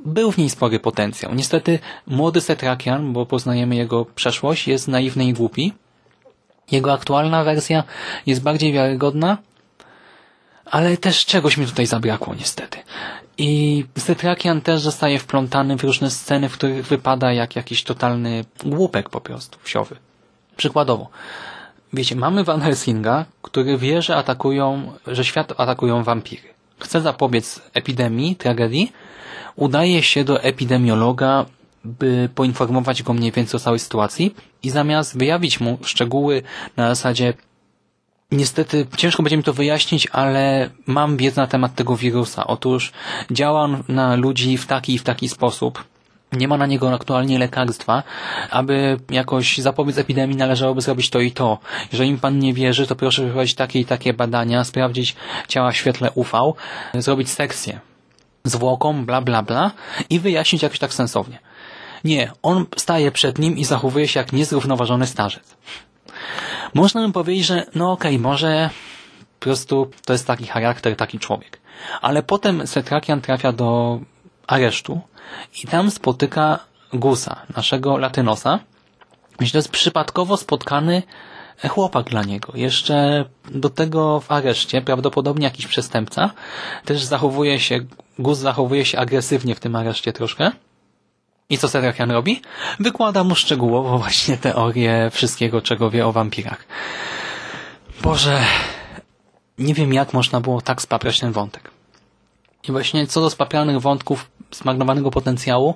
był 0.06 0.32
w 0.32 0.38
niej 0.38 0.50
spory 0.50 0.80
potencjał. 0.80 1.36
Niestety 1.36 1.80
młody 2.08 2.42
Setrakian, 2.42 3.14
bo 3.14 3.26
poznajemy 3.26 3.76
jego 3.76 4.06
przeszłość, 4.06 4.68
jest 4.68 4.88
naiwny 4.88 5.26
i 5.26 5.34
głupi. 5.34 5.74
Jego 6.72 6.94
aktualna 6.94 7.44
wersja 7.44 7.84
jest 8.26 8.44
bardziej 8.44 8.74
wiarygodna, 8.74 9.38
ale 10.72 10.98
też 10.98 11.26
czegoś 11.26 11.58
mi 11.58 11.66
tutaj 11.66 11.86
zabrakło 11.86 12.36
niestety. 12.36 12.78
I 13.38 13.86
Setrakian 13.98 14.62
też 14.62 14.82
zostaje 14.82 15.20
wplątany 15.20 15.78
w 15.78 15.84
różne 15.84 16.12
sceny, 16.12 16.50
w 16.50 16.54
których 16.54 16.88
wypada 16.88 17.34
jak 17.34 17.56
jakiś 17.56 17.84
totalny 17.84 18.46
głupek 18.66 19.10
po 19.10 19.22
prostu, 19.22 19.60
wsiowy. 19.64 19.96
Przykładowo, 20.58 21.10
wiecie, 21.94 22.16
mamy 22.16 22.44
Van 22.44 22.62
Helsinga, 22.62 23.26
który 23.42 23.78
wie, 23.78 24.02
że 24.02 24.16
atakują, 24.16 24.94
że 25.08 25.26
świat 25.26 25.54
atakują 25.58 26.04
wampiry. 26.04 26.50
Chce 26.80 27.02
zapobiec 27.02 27.62
epidemii, 27.74 28.36
tragedii, 28.36 28.92
udaje 29.56 30.04
się 30.04 30.24
do 30.24 30.44
epidemiologa, 30.44 31.46
by 31.84 32.30
poinformować 32.36 33.04
go 33.04 33.14
mniej 33.14 33.32
więcej 33.32 33.58
o 33.58 33.60
całej 33.60 33.80
sytuacji 33.80 34.36
i 34.64 34.70
zamiast 34.70 35.18
wyjawić 35.18 35.60
mu 35.60 35.78
szczegóły 35.84 36.44
na 36.78 36.96
zasadzie 36.96 37.34
Niestety 38.32 38.88
ciężko 38.98 39.24
będzie 39.24 39.38
mi 39.38 39.44
to 39.44 39.54
wyjaśnić, 39.54 40.08
ale 40.12 40.70
mam 40.86 41.18
wiedzę 41.18 41.42
na 41.42 41.48
temat 41.48 41.76
tego 41.76 41.96
wirusa. 41.96 42.48
Otóż 42.48 42.92
działa 43.32 43.62
on 43.62 43.84
na 43.88 44.16
ludzi 44.16 44.58
w 44.58 44.68
taki 44.68 44.94
i 44.94 45.00
w 45.00 45.04
taki 45.04 45.30
sposób. 45.30 45.84
Nie 46.32 46.48
ma 46.48 46.58
na 46.58 46.66
niego 46.66 46.94
aktualnie 46.94 47.40
lekarstwa. 47.40 48.04
Aby 48.50 49.00
jakoś 49.10 49.58
zapobiec 49.58 49.98
epidemii 49.98 50.38
należałoby 50.38 50.82
zrobić 50.82 51.10
to 51.10 51.20
i 51.20 51.32
to. 51.32 51.60
Jeżeli 51.92 52.18
pan 52.18 52.40
nie 52.40 52.54
wierzy, 52.54 52.88
to 52.88 52.96
proszę 52.96 53.22
wyprowadzić 53.22 53.56
takie 53.56 53.80
i 53.80 53.86
takie 53.86 54.14
badania, 54.14 54.64
sprawdzić 54.64 55.16
ciała 55.48 55.72
w 55.72 55.76
świetle 55.76 56.12
UV, 56.12 56.54
zrobić 56.94 57.30
sekcję 57.30 57.80
zwłoką, 58.44 59.06
bla 59.06 59.22
bla 59.22 59.44
bla 59.44 59.72
i 60.10 60.20
wyjaśnić 60.20 60.64
jakoś 60.64 60.80
tak 60.80 60.94
sensownie. 60.94 61.40
Nie, 62.04 62.32
on 62.44 62.66
staje 62.78 63.12
przed 63.12 63.40
nim 63.40 63.58
i 63.58 63.66
zachowuje 63.66 64.08
się 64.08 64.20
jak 64.20 64.34
niezrównoważony 64.34 65.08
starzec. 65.08 65.56
Można 66.74 67.08
by 67.08 67.14
powiedzieć, 67.14 67.46
że 67.46 67.66
no 67.76 67.92
okej, 67.92 68.16
okay, 68.16 68.24
może 68.24 68.70
po 69.40 69.44
prostu 69.44 69.92
to 70.06 70.14
jest 70.14 70.28
taki 70.28 70.48
charakter, 70.48 70.96
taki 70.96 71.20
człowiek. 71.20 71.62
Ale 72.02 72.24
potem 72.24 72.68
Setrakian 72.68 73.22
trafia 73.22 73.52
do 73.52 74.00
aresztu 74.48 75.02
i 75.64 75.68
tam 75.68 75.92
spotyka 75.92 76.60
Gusa, 76.94 77.36
naszego 77.56 77.98
Latynosa. 77.98 78.60
Myślę, 79.40 79.52
to 79.52 79.58
jest 79.58 79.72
przypadkowo 79.72 80.38
spotkany 80.38 81.04
chłopak 81.70 82.10
dla 82.10 82.24
niego. 82.24 82.54
Jeszcze 82.56 83.26
do 83.52 83.70
tego 83.70 84.20
w 84.20 84.32
areszcie, 84.32 84.82
prawdopodobnie 84.82 85.44
jakiś 85.44 85.68
przestępca, 85.68 86.32
też 86.86 87.04
zachowuje 87.04 87.60
się, 87.60 87.80
Gus 88.20 88.38
zachowuje 88.38 88.86
się 88.86 89.00
agresywnie 89.00 89.56
w 89.56 89.60
tym 89.60 89.76
areszcie 89.76 90.14
troszkę. 90.14 90.52
I 91.52 91.58
co 91.58 91.68
Serachian 91.68 92.12
robi? 92.12 92.42
Wykłada 92.80 93.24
mu 93.24 93.36
szczegółowo 93.36 93.98
właśnie 93.98 94.38
teorię 94.38 95.10
wszystkiego, 95.12 95.62
czego 95.62 95.90
wie 95.90 96.08
o 96.08 96.12
wampirach. 96.12 96.66
Boże, 98.02 98.42
nie 99.58 99.74
wiem 99.74 99.94
jak 99.94 100.14
można 100.14 100.42
było 100.42 100.62
tak 100.62 100.82
spaprać 100.82 101.20
ten 101.20 101.32
wątek. 101.32 101.72
I 102.68 102.72
właśnie 102.72 103.08
co 103.08 103.22
do 103.22 103.30
spapranych 103.30 103.82
wątków 103.82 104.30
zmarnowanego 104.52 105.12
potencjału, 105.12 105.76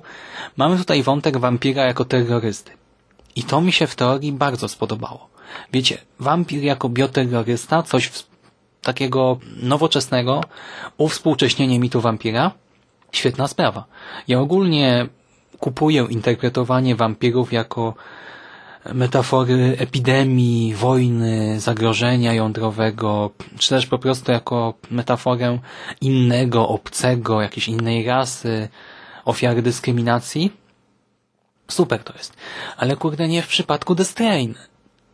mamy 0.56 0.76
tutaj 0.78 1.02
wątek 1.02 1.38
wampira 1.38 1.84
jako 1.84 2.04
terrorysty. 2.04 2.72
I 3.36 3.42
to 3.42 3.60
mi 3.60 3.72
się 3.72 3.86
w 3.86 3.94
teorii 3.94 4.32
bardzo 4.32 4.68
spodobało. 4.68 5.28
Wiecie, 5.72 5.98
wampir 6.20 6.62
jako 6.64 6.88
bioterrorysta, 6.88 7.82
coś 7.82 8.12
takiego 8.82 9.38
nowoczesnego, 9.62 10.40
uwspółcześnienie 10.98 11.78
mitu 11.78 12.00
wampira, 12.00 12.50
świetna 13.12 13.48
sprawa. 13.48 13.84
Ja 14.28 14.40
ogólnie 14.40 15.08
kupuję 15.60 16.06
interpretowanie 16.10 16.96
wampirów 16.96 17.52
jako 17.52 17.94
metafory 18.94 19.76
epidemii, 19.78 20.74
wojny, 20.74 21.60
zagrożenia 21.60 22.34
jądrowego, 22.34 23.30
czy 23.58 23.68
też 23.68 23.86
po 23.86 23.98
prostu 23.98 24.32
jako 24.32 24.74
metaforę 24.90 25.58
innego, 26.00 26.68
obcego, 26.68 27.42
jakiejś 27.42 27.68
innej 27.68 28.06
rasy, 28.06 28.68
ofiary 29.24 29.62
dyskryminacji. 29.62 30.52
Super 31.68 32.04
to 32.04 32.12
jest. 32.18 32.36
Ale 32.76 32.96
kurde 32.96 33.28
nie 33.28 33.42
w 33.42 33.48
przypadku 33.48 33.94
The 33.94 34.04
Strain. 34.04 34.54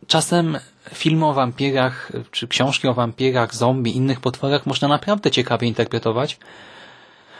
Czasem 0.07 0.57
filmy 0.93 1.25
o 1.25 1.33
wampirach, 1.33 2.11
czy 2.31 2.47
książki 2.47 2.87
o 2.87 2.93
wampirach, 2.93 3.55
zombie, 3.55 3.95
innych 3.95 4.19
potworach 4.19 4.65
można 4.65 4.87
naprawdę 4.87 5.31
ciekawie 5.31 5.67
interpretować, 5.67 6.39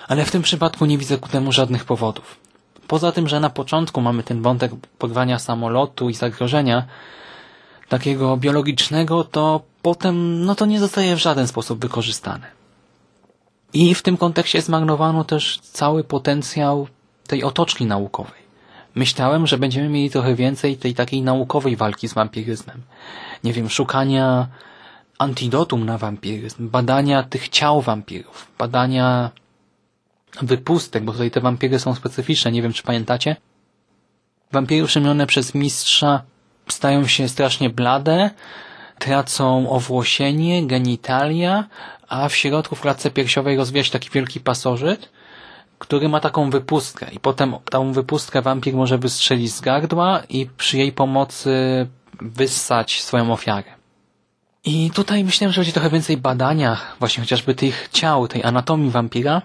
ale 0.07 0.25
w 0.25 0.31
tym 0.31 0.41
przypadku 0.41 0.85
nie 0.85 0.97
widzę 0.97 1.17
ku 1.17 1.29
temu 1.29 1.51
żadnych 1.51 1.85
powodów. 1.85 2.42
Poza 2.93 3.11
tym, 3.11 3.27
że 3.27 3.39
na 3.39 3.49
początku 3.49 4.01
mamy 4.01 4.23
ten 4.23 4.41
wątek 4.41 4.71
porwania 4.97 5.39
samolotu 5.39 6.09
i 6.09 6.13
zagrożenia 6.13 6.85
takiego 7.89 8.37
biologicznego, 8.37 9.23
to 9.23 9.61
potem 9.81 10.45
no 10.45 10.55
to 10.55 10.65
nie 10.65 10.79
zostaje 10.79 11.15
w 11.15 11.19
żaden 11.19 11.47
sposób 11.47 11.81
wykorzystane. 11.81 12.47
I 13.73 13.95
w 13.95 14.01
tym 14.01 14.17
kontekście 14.17 14.61
zmarnowano 14.61 15.23
też 15.23 15.59
cały 15.59 16.03
potencjał 16.03 16.87
tej 17.27 17.43
otoczki 17.43 17.85
naukowej. 17.85 18.41
Myślałem, 18.95 19.47
że 19.47 19.57
będziemy 19.57 19.89
mieli 19.89 20.09
trochę 20.09 20.35
więcej 20.35 20.77
tej 20.77 20.93
takiej 20.93 21.21
naukowej 21.21 21.75
walki 21.75 22.07
z 22.07 22.13
wampiryzmem. 22.13 22.81
Nie 23.43 23.53
wiem, 23.53 23.69
szukania 23.69 24.47
antidotum 25.17 25.85
na 25.85 25.97
wampiryzm, 25.97 26.69
badania 26.69 27.23
tych 27.23 27.49
ciał 27.49 27.81
wampirów, 27.81 28.47
badania 28.57 29.31
wypustek, 30.41 31.03
bo 31.03 31.11
tutaj 31.11 31.31
te 31.31 31.41
wampiry 31.41 31.79
są 31.79 31.95
specyficzne, 31.95 32.51
nie 32.51 32.61
wiem 32.61 32.73
czy 32.73 32.83
pamiętacie. 32.83 33.35
Wampiry 34.51 34.87
przemienione 34.87 35.27
przez 35.27 35.55
mistrza 35.55 36.21
stają 36.67 37.07
się 37.07 37.29
strasznie 37.29 37.69
blade, 37.69 38.29
tracą 38.99 39.69
owłosienie, 39.69 40.67
genitalia, 40.67 41.67
a 42.07 42.29
w 42.29 42.35
środku 42.35 42.75
w 42.75 42.81
klatce 42.81 43.11
piersiowej 43.11 43.57
rozwija 43.57 43.83
się 43.83 43.91
taki 43.91 44.09
wielki 44.09 44.39
pasożyt, 44.39 45.09
który 45.79 46.09
ma 46.09 46.19
taką 46.19 46.49
wypustkę 46.49 47.07
i 47.11 47.19
potem 47.19 47.55
tą 47.71 47.93
wypustkę 47.93 48.41
wampir 48.41 48.73
może 48.73 48.97
wystrzelić 48.97 49.53
z 49.53 49.61
gardła 49.61 50.23
i 50.29 50.49
przy 50.57 50.77
jej 50.77 50.91
pomocy 50.91 51.87
wyssać 52.21 53.01
swoją 53.01 53.33
ofiarę. 53.33 53.73
I 54.65 54.91
tutaj 54.91 55.23
myślałem, 55.23 55.53
że 55.53 55.61
będzie 55.61 55.73
trochę 55.73 55.89
więcej 55.89 56.17
badania 56.17 56.77
właśnie 56.99 57.23
chociażby 57.23 57.55
tych 57.55 57.89
ciał, 57.91 58.27
tej 58.27 58.43
anatomii 58.43 58.91
wampira, 58.91 59.41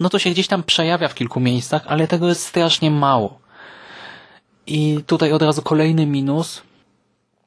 no 0.00 0.08
to 0.08 0.18
się 0.18 0.30
gdzieś 0.30 0.46
tam 0.46 0.62
przejawia 0.62 1.08
w 1.08 1.14
kilku 1.14 1.40
miejscach, 1.40 1.82
ale 1.86 2.08
tego 2.08 2.28
jest 2.28 2.46
strasznie 2.46 2.90
mało. 2.90 3.38
I 4.66 4.98
tutaj 5.06 5.32
od 5.32 5.42
razu 5.42 5.62
kolejny 5.62 6.06
minus. 6.06 6.62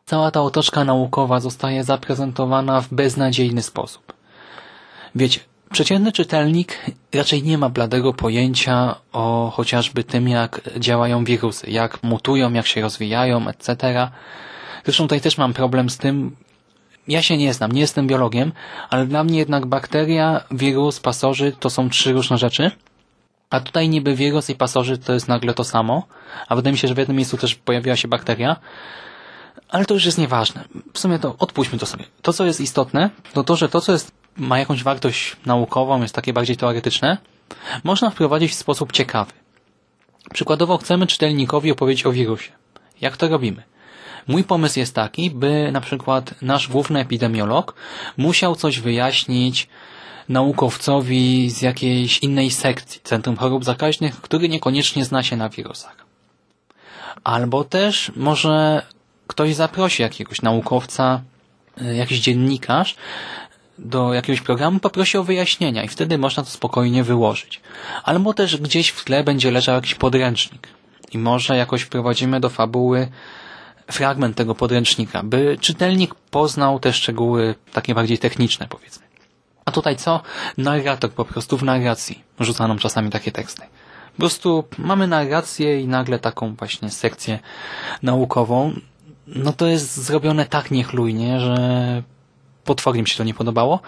Cała 0.06 0.32
ta 0.32 0.42
otoczka 0.42 0.84
naukowa 0.84 1.40
zostaje 1.40 1.84
zaprezentowana 1.84 2.82
w 2.82 2.94
beznadziejny 2.94 3.62
sposób. 3.62 4.14
Wiecie, 5.16 5.40
przeciętny 5.72 6.12
czytelnik 6.12 6.86
raczej 7.14 7.44
nie 7.44 7.58
ma 7.58 7.70
bladego 7.70 8.14
pojęcia 8.14 8.96
o 9.14 9.52
chociażby 9.56 10.04
tym, 10.04 10.28
jak 10.28 10.62
działają 10.78 11.24
wirusy, 11.24 11.70
jak 11.70 12.04
mutują, 12.04 12.54
jak 12.54 12.68
się 12.68 12.82
rozwijają, 12.82 13.48
etc. 13.48 14.10
Zresztą 14.86 15.04
tutaj 15.04 15.22
też 15.22 15.38
mam 15.38 15.54
problem 15.54 15.90
z 15.90 15.98
tym, 15.98 16.36
ja 17.08 17.22
się 17.22 17.38
nie 17.38 17.54
znam, 17.54 17.72
nie 17.72 17.82
jestem 17.82 18.08
biologiem, 18.08 18.52
ale 18.90 19.06
dla 19.06 19.24
mnie 19.24 19.40
jednak 19.40 19.66
bakteria, 19.66 20.44
wirus, 20.52 21.00
pasożyt 21.00 21.60
to 21.60 21.70
są 21.70 21.90
trzy 21.90 22.14
różne 22.14 22.38
rzeczy. 22.38 22.72
A 23.50 23.60
tutaj 23.60 23.90
niby 23.90 24.16
wirus 24.16 24.50
i 24.50 24.56
pasożyt 24.56 25.06
to 25.06 25.14
jest 25.14 25.28
nagle 25.28 25.54
to 25.54 25.64
samo, 25.64 26.08
a 26.48 26.56
wydaje 26.56 26.72
mi 26.72 26.78
się, 26.78 26.88
że 26.88 26.94
w 26.94 26.98
jednym 26.98 27.18
miejscu 27.18 27.38
też 27.38 27.56
pojawiła 27.56 27.96
się 27.96 28.08
bakteria. 28.08 28.56
Ale 29.70 29.86
to 29.86 29.94
już 29.94 30.06
jest 30.06 30.18
nieważne. 30.18 30.64
W 30.94 31.00
sumie 31.00 31.20
to 31.20 31.36
odpuśćmy 31.40 31.80
to 31.80 31.86
sobie. 31.86 32.06
To, 32.22 32.34
co 32.34 32.46
jest 32.46 32.62
istotne, 32.62 33.10
to 33.34 33.44
to, 33.44 33.56
że 33.56 33.70
to, 33.70 33.82
co 33.82 33.92
jest, 33.92 34.12
ma 34.38 34.60
jakąś 34.60 34.84
wartość 34.84 35.36
naukową, 35.46 36.02
jest 36.02 36.16
takie 36.16 36.34
bardziej 36.34 36.58
teoretyczne, 36.58 37.18
można 37.84 38.10
wprowadzić 38.10 38.52
w 38.52 38.56
sposób 38.56 38.92
ciekawy. 38.92 39.32
Przykładowo 40.34 40.78
chcemy 40.78 41.08
czytelnikowi 41.08 41.72
opowiedzieć 41.72 42.06
o 42.06 42.12
wirusie. 42.12 42.52
Jak 43.02 43.18
to 43.18 43.28
robimy? 43.28 43.64
Mój 44.28 44.44
pomysł 44.44 44.80
jest 44.80 44.96
taki, 44.96 45.32
by 45.32 45.70
na 45.72 45.82
przykład 45.82 46.42
nasz 46.42 46.68
główny 46.68 47.00
epidemiolog 47.00 47.76
musiał 48.18 48.56
coś 48.56 48.80
wyjaśnić 48.80 49.68
naukowcowi 50.30 51.50
z 51.50 51.62
jakiejś 51.62 52.20
innej 52.20 52.52
sekcji 52.52 53.02
Centrum 53.04 53.38
Chorób 53.38 53.66
Zakaźnych, 53.66 54.22
który 54.22 54.50
niekoniecznie 54.50 55.06
zna 55.06 55.24
się 55.24 55.36
na 55.36 55.50
wirusach. 55.50 56.06
Albo 57.24 57.64
też 57.64 58.12
może 58.16 58.86
ktoś 59.28 59.56
zaprosi 59.56 60.02
jakiegoś 60.02 60.42
naukowca, 60.42 61.22
e, 61.82 61.96
jakiś 61.96 62.20
dziennikarz 62.20 62.96
do 63.80 64.14
jakiegoś 64.14 64.42
programu, 64.42 64.80
poprosi 64.80 65.18
o 65.18 65.24
wyjaśnienia 65.24 65.84
i 65.84 65.88
wtedy 65.88 66.18
można 66.18 66.44
to 66.44 66.50
spokojnie 66.50 67.04
wyłożyć. 67.04 67.62
Albo 68.04 68.34
też 68.34 68.58
gdzieś 68.58 68.90
w 68.90 69.04
tle 69.04 69.24
będzie 69.24 69.52
leżał 69.52 69.76
jakiś 69.76 69.96
podręcznik 69.96 70.68
i 71.12 71.18
może 71.18 71.58
jakoś 71.58 71.82
wprowadzimy 71.82 72.40
do 72.40 72.50
fabuły 72.50 73.08
fragment 73.92 74.38
tego 74.38 74.56
podręcznika, 74.56 75.24
by 75.24 75.58
czytelnik 75.62 76.16
poznał 76.16 76.80
te 76.80 76.94
szczegóły 76.94 77.56
takie 77.74 77.96
bardziej 77.96 78.18
techniczne, 78.18 78.68
powiedzmy. 78.70 79.06
A 79.66 79.72
tutaj 79.72 79.96
co? 79.96 80.22
Narrator 80.58 81.12
po 81.12 81.26
prostu 81.26 81.58
w 81.58 81.64
narracji 81.64 82.24
rzuca 82.40 82.68
nam 82.68 82.78
czasami 82.78 83.10
takie 83.10 83.32
teksty. 83.32 83.62
Po 84.12 84.18
prostu 84.18 84.64
mamy 84.78 85.08
narrację 85.08 85.82
i 85.82 85.88
nagle 85.88 86.20
taką 86.20 86.56
właśnie 86.56 86.90
sekcję 86.90 87.40
naukową. 88.04 88.74
No 89.28 89.54
to 89.54 89.68
jest 89.68 89.98
zrobione 89.98 90.46
tak 90.46 90.72
niechlujnie, 90.72 91.40
że 91.40 91.58
potwornie 92.64 93.02
mi 93.02 93.08
się 93.08 93.18
to 93.18 93.24
nie 93.24 93.34
podobało. 93.34 93.80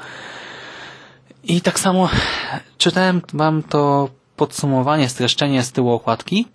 I 1.44 1.62
tak 1.62 1.80
samo 1.80 2.10
czytałem 2.78 3.22
wam 3.34 3.64
to 3.64 4.10
podsumowanie, 4.36 5.10
streszczenie 5.10 5.64
z 5.64 5.72
tyłu 5.72 5.92
okładki 5.92 6.48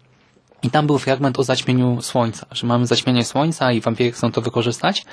i 0.63 0.71
tam 0.71 0.87
był 0.87 0.99
fragment 0.99 1.39
o 1.39 1.45
zaćmieniu 1.45 2.03
słońca, 2.03 2.47
że 2.51 2.67
mamy 2.67 2.87
zaćmienie 2.87 3.25
słońca 3.25 3.73
i 3.73 3.81
wampiry 3.81 4.13
chcą 4.13 4.33
to 4.33 4.41
wykorzystać. 4.41 5.05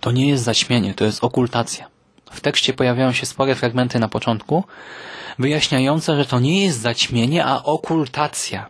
To 0.00 0.12
nie 0.12 0.28
jest 0.28 0.44
zaćmienie, 0.44 0.94
to 0.94 1.04
jest 1.04 1.24
okultacja. 1.24 1.86
W 2.30 2.40
tekście 2.40 2.72
pojawiają 2.72 3.12
się 3.12 3.26
spore 3.26 3.54
fragmenty 3.54 3.98
na 3.98 4.08
początku, 4.08 4.64
wyjaśniające, 5.38 6.16
że 6.16 6.24
to 6.26 6.40
nie 6.40 6.64
jest 6.64 6.80
zaćmienie, 6.80 7.44
a 7.44 7.62
okultacja. 7.62 8.66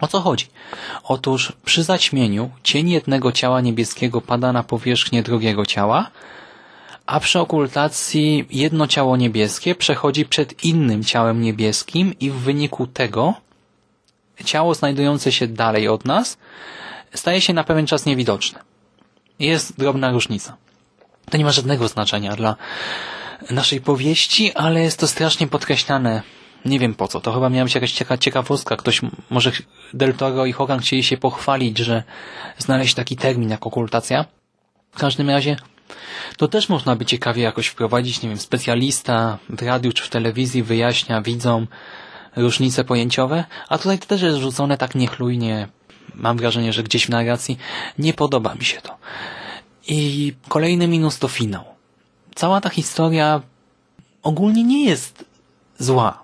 O 0.00 0.06
co 0.08 0.20
chodzi? 0.20 0.46
Otóż 1.04 1.52
przy 1.64 1.82
zaćmieniu 1.82 2.50
cień 2.62 2.90
jednego 2.90 3.32
ciała 3.32 3.60
niebieskiego 3.60 4.20
pada 4.20 4.52
na 4.52 4.62
powierzchnię 4.62 5.22
drugiego 5.22 5.66
ciała, 5.66 6.10
a 7.06 7.20
przy 7.20 7.40
okultacji 7.40 8.46
jedno 8.50 8.86
ciało 8.86 9.16
niebieskie 9.16 9.74
przechodzi 9.74 10.24
przed 10.24 10.64
innym 10.64 11.04
ciałem 11.04 11.40
niebieskim 11.40 12.14
i 12.20 12.30
w 12.30 12.34
wyniku 12.34 12.86
tego 12.86 13.34
ciało 14.44 14.74
znajdujące 14.74 15.32
się 15.32 15.46
dalej 15.46 15.88
od 15.88 16.04
nas 16.04 16.38
staje 17.14 17.40
się 17.40 17.52
na 17.52 17.64
pewien 17.64 17.86
czas 17.86 18.06
niewidoczne. 18.06 18.60
Jest 19.38 19.78
drobna 19.78 20.10
różnica. 20.10 20.56
To 21.30 21.36
nie 21.36 21.44
ma 21.44 21.52
żadnego 21.52 21.88
znaczenia 21.88 22.36
dla 22.36 22.56
naszej 23.50 23.80
powieści, 23.80 24.52
ale 24.52 24.82
jest 24.82 25.00
to 25.00 25.06
strasznie 25.06 25.46
podkreślane 25.46 26.22
Nie 26.64 26.78
wiem 26.78 26.94
po 26.94 27.08
co. 27.08 27.20
To 27.20 27.32
chyba 27.32 27.48
miała 27.48 27.64
być 27.64 27.74
jakaś 27.74 27.92
cieka 27.92 28.18
ciekawostka. 28.18 28.76
Ktoś, 28.76 29.00
może 29.30 29.52
Del 29.94 30.14
Toro 30.14 30.46
i 30.46 30.52
Hogan 30.52 30.80
chcieli 30.80 31.04
się 31.04 31.16
pochwalić, 31.16 31.78
że 31.78 32.02
znaleźć 32.58 32.94
taki 32.94 33.16
termin 33.16 33.50
jak 33.50 33.66
okultacja. 33.66 34.24
W 34.92 34.98
każdym 34.98 35.30
razie 35.30 35.56
to 36.36 36.48
też 36.48 36.68
można 36.68 36.96
by 36.96 37.06
ciekawie 37.06 37.42
jakoś 37.42 37.66
wprowadzić, 37.66 38.22
nie 38.22 38.28
wiem, 38.28 38.38
specjalista 38.38 39.38
w 39.48 39.62
radiu 39.62 39.92
czy 39.92 40.04
w 40.04 40.08
telewizji 40.08 40.62
wyjaśnia 40.62 41.22
widzom 41.22 41.66
różnice 42.36 42.84
pojęciowe, 42.84 43.44
a 43.68 43.78
tutaj 43.78 43.98
to 43.98 44.06
też 44.06 44.22
jest 44.22 44.38
rzucone 44.38 44.78
tak 44.78 44.94
niechlujnie. 44.94 45.68
Mam 46.14 46.36
wrażenie, 46.36 46.72
że 46.72 46.82
gdzieś 46.82 47.06
w 47.06 47.08
narracji 47.08 47.58
nie 47.98 48.14
podoba 48.14 48.54
mi 48.54 48.64
się 48.64 48.80
to. 48.80 48.96
I 49.88 50.34
kolejny 50.48 50.88
minus 50.88 51.18
to 51.18 51.28
finał. 51.28 51.64
Cała 52.34 52.60
ta 52.60 52.68
historia 52.68 53.40
ogólnie 54.22 54.64
nie 54.64 54.84
jest 54.84 55.24
zła. 55.78 56.22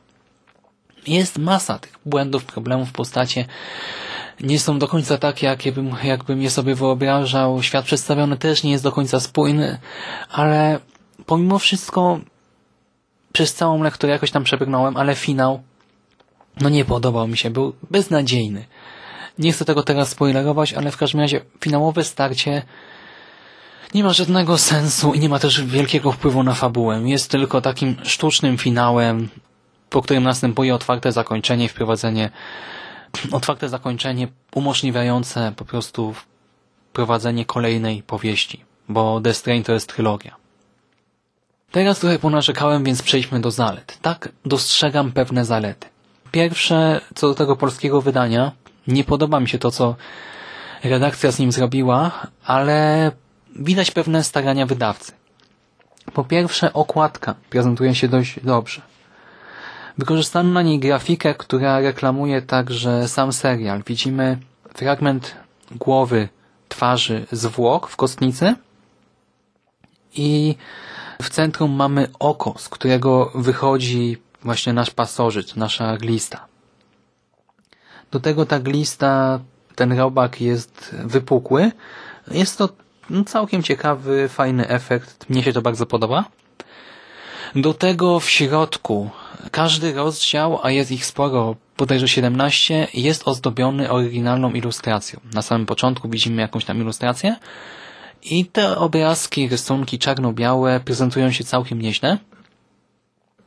Jest 1.07 1.39
masa 1.39 1.79
tych 1.79 1.99
błędów, 2.05 2.45
problemów 2.45 2.89
w 2.89 2.93
postaci 2.93 3.45
nie 4.41 4.59
są 4.59 4.79
do 4.79 4.89
końca 4.89 5.19
takie, 5.19 5.47
jakbym, 5.47 5.97
jakbym 6.05 6.43
je 6.43 6.51
sobie 6.51 6.75
wyobrażał. 6.75 7.63
Świat 7.63 7.85
przedstawiony 7.85 8.37
też 8.37 8.63
nie 8.63 8.71
jest 8.71 8.85
do 8.85 8.93
końca 8.93 9.21
spójny, 9.21 9.79
ale 10.31 10.81
pomimo 11.27 11.59
wszystko 11.59 12.21
przez 13.33 13.55
całą 13.55 13.83
lekturę 13.83 14.13
jakoś 14.13 14.31
tam 14.31 14.45
przebrnąłem, 14.45 14.97
ale 14.97 15.15
finał 15.15 15.63
no 16.61 16.69
nie 16.69 16.85
podobał 16.85 17.29
mi 17.29 17.37
się, 17.37 17.51
był 17.51 17.75
beznadziejny. 17.91 18.65
Nie 19.39 19.53
chcę 19.53 19.65
tego 19.65 19.83
teraz 19.83 20.09
spoilerować, 20.09 20.73
ale 20.73 20.91
w 20.91 20.97
każdym 20.97 21.21
razie 21.21 21.41
finałowe 21.61 22.05
starcie 22.05 22.63
nie 23.95 24.05
ma 24.05 24.13
żadnego 24.13 24.59
sensu 24.59 25.15
i 25.15 25.21
nie 25.21 25.29
ma 25.29 25.39
też 25.39 25.65
wielkiego 25.65 26.13
wpływu 26.13 26.43
na 26.43 26.55
fabułę. 26.55 27.03
Jest 27.05 27.31
tylko 27.31 27.61
takim 27.61 27.97
sztucznym 28.03 28.59
finałem, 28.59 29.29
po 29.91 30.03
którym 30.03 30.23
następuje 30.23 30.75
otwarte 30.75 31.13
zakończenie 31.13 31.69
wprowadzenie 31.69 32.31
otwarte 33.33 33.69
zakończenie 33.69 34.29
umożliwiające 34.55 35.53
po 35.57 35.65
prostu 35.65 36.15
prowadzenie 36.93 37.45
kolejnej 37.45 38.03
powieści, 38.03 38.65
bo 38.89 39.21
The 39.21 39.35
Strain 39.35 39.65
to 39.65 39.73
jest 39.73 39.89
trylogia. 39.89 40.37
Teraz 41.71 41.99
trochę 41.99 42.19
ponarzekałem, 42.19 42.85
więc 42.85 43.03
przejdźmy 43.03 43.41
do 43.41 43.51
zalet. 43.51 43.99
Tak, 44.03 44.29
dostrzegam 44.45 45.13
pewne 45.13 45.45
zalety. 45.45 45.89
Pierwsze, 46.33 47.01
co 47.15 47.29
do 47.29 47.35
tego 47.35 47.57
polskiego 47.57 48.03
wydania, 48.03 48.53
nie 48.87 49.05
podoba 49.05 49.41
mi 49.41 49.49
się 49.49 49.59
to, 49.59 49.71
co 49.71 49.97
redakcja 50.85 51.33
z 51.33 51.39
nim 51.39 51.53
zrobiła, 51.53 52.27
ale 52.45 53.11
widać 53.57 53.91
pewne 53.91 54.25
starania 54.25 54.67
wydawcy. 54.67 55.13
Po 56.13 56.25
pierwsze, 56.25 56.73
okładka 56.73 57.35
prezentuje 57.51 57.95
się 57.95 58.09
dość 58.09 58.41
dobrze. 58.41 58.83
Wykorzystano 59.99 60.51
na 60.51 60.63
niej 60.63 60.79
grafikę, 60.79 61.35
która 61.35 61.81
reklamuje 61.81 62.43
także 62.43 63.09
sam 63.09 63.33
serial. 63.33 63.83
Widzimy 63.87 64.39
fragment 64.75 65.37
głowy, 65.71 66.29
twarzy, 66.69 67.27
zwłok 67.33 67.89
w 67.89 67.97
kostnicy 67.97 68.55
i 70.15 70.55
w 71.23 71.31
centrum 71.31 71.73
mamy 71.73 72.09
oko, 72.19 72.55
z 72.59 72.69
którego 72.69 73.33
wychodzi 73.35 74.19
właśnie 74.47 74.73
nasz 74.73 74.91
pasożyt, 74.91 75.57
nasza 75.57 75.97
glista. 75.97 76.47
Do 78.11 78.21
tego 78.21 78.47
ta 78.47 78.59
glista, 78.59 79.41
ten 79.75 79.93
robak 79.93 80.41
jest 80.41 80.95
wypukły. 81.05 81.73
Jest 82.31 82.59
to 82.59 82.69
no, 83.11 83.25
całkiem 83.25 83.63
ciekawy, 83.63 84.29
fajny 84.29 84.69
efekt. 84.69 85.31
Mnie 85.31 85.43
się 85.43 85.53
to 85.53 85.63
bardzo 85.63 85.87
podoba. 85.87 86.25
Do 87.55 87.75
tego 87.75 88.21
w 88.21 88.31
środku 88.31 89.11
każdy 89.51 89.95
rozdział, 89.95 90.59
a 90.63 90.71
jest 90.71 90.91
ich 90.91 91.07
sporo, 91.07 91.57
bodajże 91.77 92.09
17, 92.09 92.89
jest 92.95 93.29
ozdobiony 93.29 93.91
oryginalną 93.91 94.51
ilustracją. 94.53 95.21
Na 95.35 95.43
samym 95.43 95.67
początku 95.67 96.09
widzimy 96.09 96.43
jakąś 96.43 96.65
tam 96.65 96.81
ilustrację 96.81 97.37
i 98.23 98.47
te 98.47 98.79
obrazki, 98.79 99.49
rysunki 99.49 99.99
czarno-białe 99.99 100.81
prezentują 100.81 101.31
się 101.31 101.45
całkiem 101.45 101.83
nieźle. 101.83 102.19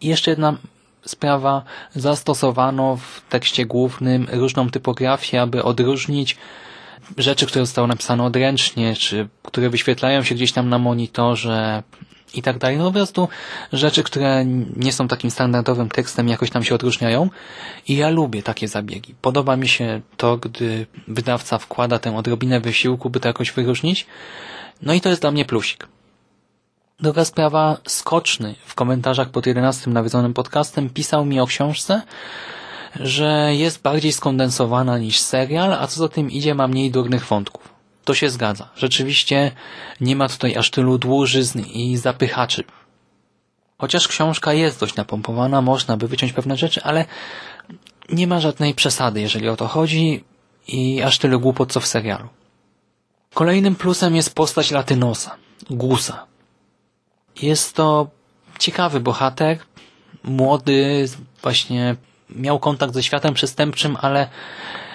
I 0.02 0.08
jeszcze 0.08 0.32
jedna 0.32 0.58
sprawa, 1.06 1.64
zastosowano 1.96 2.98
w 2.98 3.22
tekście 3.30 3.66
głównym 3.66 4.28
różną 4.32 4.70
typografię, 4.70 5.42
aby 5.42 5.64
odróżnić 5.64 6.38
rzeczy, 7.18 7.46
które 7.46 7.66
zostały 7.66 7.88
napisane 7.88 8.24
odręcznie, 8.24 8.96
czy 8.96 9.28
które 9.44 9.70
wyświetlają 9.70 10.24
się 10.24 10.36
gdzieś 10.36 10.52
tam 10.52 10.70
na 10.70 10.80
monitorze 10.80 11.84
i 12.34 12.42
tak 12.42 12.58
dalej. 12.58 12.78
No 12.78 12.86
po 12.86 12.92
prostu 12.92 13.28
rzeczy, 13.74 14.04
które 14.04 14.46
nie 14.76 14.94
są 14.94 15.08
takim 15.08 15.32
standardowym 15.32 15.90
tekstem, 15.90 16.28
jakoś 16.28 16.50
tam 16.50 16.64
się 16.64 16.76
odróżniają. 16.76 17.30
I 17.88 17.96
ja 17.96 18.10
lubię 18.10 18.44
takie 18.44 18.68
zabiegi. 18.68 19.16
Podoba 19.22 19.56
mi 19.56 19.68
się 19.68 20.02
to, 20.18 20.38
gdy 20.38 20.86
wydawca 21.08 21.58
wkłada 21.58 22.00
tę 22.00 22.18
odrobinę 22.18 22.60
wysiłku, 22.60 23.10
by 23.10 23.20
to 23.20 23.28
jakoś 23.28 23.52
wyróżnić. 23.52 24.08
No 24.82 24.94
i 24.94 25.02
to 25.02 25.10
jest 25.10 25.22
dla 25.22 25.32
mnie 25.32 25.46
plusik. 25.46 25.88
Druga 27.02 27.26
sprawa, 27.26 27.78
Skoczny 27.88 28.56
w 28.66 28.76
komentarzach 28.76 29.30
pod 29.30 29.46
11 29.46 29.90
nawiedzonym 29.90 30.34
podcastem 30.34 30.90
pisał 30.90 31.26
mi 31.26 31.40
o 31.40 31.48
książce, 31.48 32.02
że 32.96 33.56
jest 33.56 33.82
bardziej 33.82 34.12
skondensowana 34.12 34.98
niż 34.98 35.20
serial, 35.20 35.74
a 35.74 35.88
co 35.88 36.00
za 36.00 36.10
tym 36.10 36.32
idzie 36.32 36.56
ma 36.56 36.68
mniej 36.68 36.92
durnych 36.92 37.26
wątków. 37.26 37.74
To 38.06 38.14
się 38.14 38.30
zgadza. 38.30 38.70
Rzeczywiście 38.76 39.52
nie 40.02 40.16
ma 40.16 40.30
tutaj 40.30 40.56
aż 40.56 40.72
tylu 40.72 40.98
dłużyzn 40.98 41.60
i 41.60 41.98
zapychaczy. 41.98 42.64
Chociaż 43.78 44.08
książka 44.08 44.54
jest 44.54 44.80
dość 44.80 44.96
napompowana, 44.96 45.62
można 45.62 45.98
by 45.98 46.08
wyciąć 46.08 46.34
pewne 46.34 46.58
rzeczy, 46.58 46.84
ale 46.84 47.06
nie 48.10 48.28
ma 48.28 48.40
żadnej 48.40 48.74
przesady, 48.74 49.22
jeżeli 49.22 49.50
o 49.50 49.56
to 49.56 49.68
chodzi 49.68 50.24
i 50.68 51.02
aż 51.02 51.18
tyle 51.18 51.38
głupot, 51.38 51.72
co 51.72 51.80
w 51.80 51.88
serialu. 51.88 52.28
Kolejnym 53.34 53.76
plusem 53.76 54.16
jest 54.16 54.36
postać 54.36 54.72
Latynosa, 54.72 55.36
Gusa. 55.70 56.29
Jest 57.42 57.76
to 57.76 58.08
ciekawy 58.60 59.00
bohater, 59.00 59.58
młody, 60.24 61.06
właśnie 61.42 61.96
miał 62.30 62.60
kontakt 62.60 62.94
ze 62.94 63.04
światem 63.04 63.34
przestępczym, 63.34 63.98
ale 64.02 64.30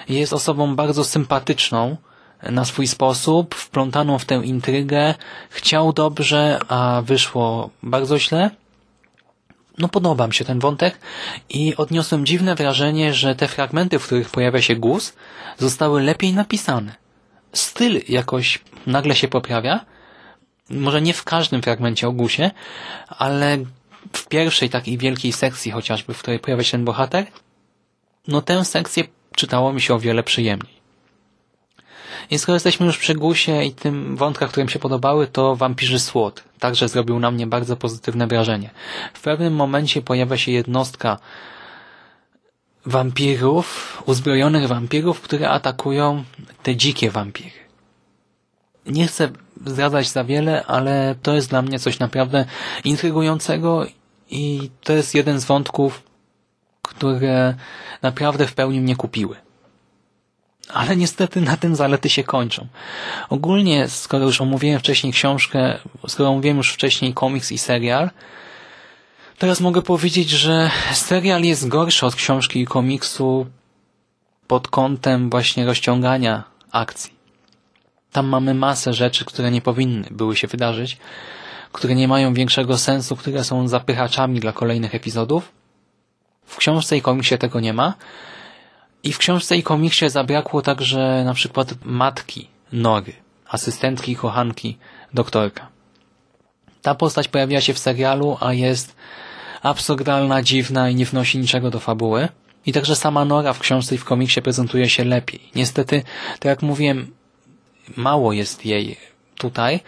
jest 0.09 0.33
osobą 0.33 0.75
bardzo 0.75 1.03
sympatyczną 1.03 1.97
na 2.43 2.65
swój 2.65 2.87
sposób, 2.87 3.55
wplątaną 3.55 4.19
w 4.19 4.25
tę 4.25 4.35
intrygę. 4.35 5.15
Chciał 5.49 5.93
dobrze, 5.93 6.59
a 6.67 7.01
wyszło 7.05 7.69
bardzo 7.83 8.19
źle. 8.19 8.49
No 9.77 9.87
podoba 9.87 10.27
mi 10.27 10.33
się 10.33 10.45
ten 10.45 10.59
wątek 10.59 10.99
i 11.49 11.75
odniosłem 11.75 12.25
dziwne 12.25 12.55
wrażenie, 12.55 13.13
że 13.13 13.35
te 13.35 13.47
fragmenty, 13.47 13.99
w 13.99 14.05
których 14.05 14.29
pojawia 14.29 14.61
się 14.61 14.75
głos, 14.75 15.13
zostały 15.57 16.01
lepiej 16.01 16.33
napisane. 16.33 16.95
Styl 17.53 18.01
jakoś 18.09 18.59
nagle 18.87 19.15
się 19.15 19.27
poprawia, 19.27 19.85
może 20.69 21.01
nie 21.01 21.13
w 21.13 21.23
każdym 21.23 21.61
fragmencie 21.61 22.07
o 22.07 22.11
Gusie, 22.11 22.51
ale 23.07 23.57
w 24.13 24.27
pierwszej 24.27 24.69
takiej 24.69 24.97
wielkiej 24.97 25.33
sekcji 25.33 25.71
chociażby, 25.71 26.13
w 26.13 26.19
której 26.19 26.39
pojawia 26.39 26.63
się 26.63 26.71
ten 26.71 26.85
bohater, 26.85 27.25
no 28.27 28.41
tę 28.41 28.65
sekcję 28.65 29.03
czytało 29.35 29.73
mi 29.73 29.81
się 29.81 29.93
o 29.93 29.99
wiele 29.99 30.23
przyjemniej. 30.23 30.75
I 32.31 32.39
skoro 32.39 32.55
jesteśmy 32.55 32.85
już 32.85 32.97
przy 32.97 33.15
Gusie 33.15 33.63
i 33.63 33.71
tym 33.71 34.15
wątkach, 34.15 34.49
które 34.49 34.65
mi 34.65 34.71
się 34.71 34.79
podobały, 34.79 35.27
to 35.27 35.55
Wampirzy 35.55 35.99
Słod 35.99 36.43
także 36.59 36.89
zrobił 36.89 37.19
na 37.19 37.31
mnie 37.31 37.47
bardzo 37.47 37.77
pozytywne 37.77 38.27
wrażenie. 38.27 38.69
W 39.13 39.21
pewnym 39.21 39.55
momencie 39.55 40.01
pojawia 40.01 40.37
się 40.37 40.51
jednostka 40.51 41.17
wampirów, 42.85 44.03
uzbrojonych 44.05 44.67
wampirów, 44.67 45.21
które 45.21 45.49
atakują 45.49 46.23
te 46.63 46.75
dzikie 46.75 47.11
wampiry. 47.11 47.64
Nie 48.85 49.07
chcę 49.07 49.29
zdradzać 49.65 50.09
za 50.09 50.23
wiele, 50.23 50.65
ale 50.65 51.15
to 51.21 51.35
jest 51.35 51.49
dla 51.49 51.61
mnie 51.61 51.79
coś 51.79 51.99
naprawdę 51.99 52.45
intrygującego 52.83 53.85
i 54.29 54.69
to 54.83 54.93
jest 54.93 55.15
jeden 55.15 55.39
z 55.39 55.45
wątków, 55.45 56.03
które 56.81 57.55
naprawdę 58.01 58.47
w 58.47 58.53
pełni 58.53 58.81
mnie 58.81 58.95
kupiły. 58.95 59.35
Ale 60.73 60.95
niestety 60.95 61.41
na 61.41 61.57
tym 61.57 61.75
zalety 61.75 62.09
się 62.09 62.23
kończą. 62.23 62.67
Ogólnie, 63.29 63.87
skoro 63.87 64.25
już 64.25 64.41
omówiłem 64.41 64.79
wcześniej 64.79 65.13
książkę, 65.13 65.79
skoro 66.07 66.29
omówiłem 66.29 66.57
już 66.57 66.73
wcześniej 66.73 67.13
komiks 67.13 67.51
i 67.51 67.57
serial, 67.57 68.09
teraz 69.37 69.61
mogę 69.61 69.81
powiedzieć, 69.81 70.29
że 70.29 70.71
serial 70.93 71.43
jest 71.43 71.67
gorszy 71.67 72.05
od 72.05 72.15
książki 72.15 72.61
i 72.61 72.65
komiksu 72.65 73.45
pod 74.47 74.67
kątem 74.67 75.29
właśnie 75.29 75.65
rozciągania 75.65 76.43
akcji. 76.71 77.14
Tam 78.15 78.27
mamy 78.27 78.53
masę 78.53 78.93
rzeczy, 78.93 79.25
które 79.25 79.51
nie 79.51 79.61
powinny 79.61 80.07
były 80.11 80.35
się 80.35 80.47
wydarzyć, 80.47 80.97
które 81.71 81.95
nie 81.95 82.07
mają 82.07 82.33
większego 82.33 82.77
sensu, 82.77 83.15
które 83.15 83.43
są 83.43 83.67
zapychaczami 83.67 84.39
dla 84.39 84.51
kolejnych 84.51 84.95
epizodów. 84.95 85.51
W 86.45 86.57
książce 86.57 86.97
i 86.97 87.01
komiksie 87.01 87.37
tego 87.37 87.59
nie 87.59 87.73
ma. 87.73 87.93
I 89.03 89.13
w 89.13 89.17
książce 89.17 89.57
i 89.57 89.63
komiksie 89.63 90.09
zabrakło 90.09 90.61
także 90.61 91.23
na 91.25 91.33
przykład 91.33 91.73
matki 91.83 92.47
Nory, 92.71 93.13
asystentki 93.49 94.11
i 94.11 94.15
kochanki 94.15 94.77
doktorka. 95.13 95.67
Ta 96.81 96.95
postać 96.95 97.27
pojawiła 97.27 97.61
się 97.61 97.73
w 97.73 97.79
serialu, 97.79 98.37
a 98.39 98.53
jest 98.53 98.95
absurdalna, 99.61 100.41
dziwna 100.41 100.89
i 100.89 100.95
nie 100.95 101.05
wnosi 101.05 101.37
niczego 101.39 101.69
do 101.69 101.79
fabuły. 101.79 102.27
I 102.65 102.73
także 102.73 102.95
sama 102.95 103.25
Nora 103.25 103.53
w 103.53 103.59
książce 103.59 103.95
i 103.95 103.97
w 103.97 104.05
komiksie 104.05 104.41
prezentuje 104.41 104.89
się 104.89 105.03
lepiej. 105.03 105.41
Niestety, 105.55 106.03
tak 106.39 106.45
jak 106.45 106.61
mówiłem, 106.61 107.11
mało 107.95 108.33
jest 108.33 108.65
jej 108.65 108.97
tutaj, 109.37 109.79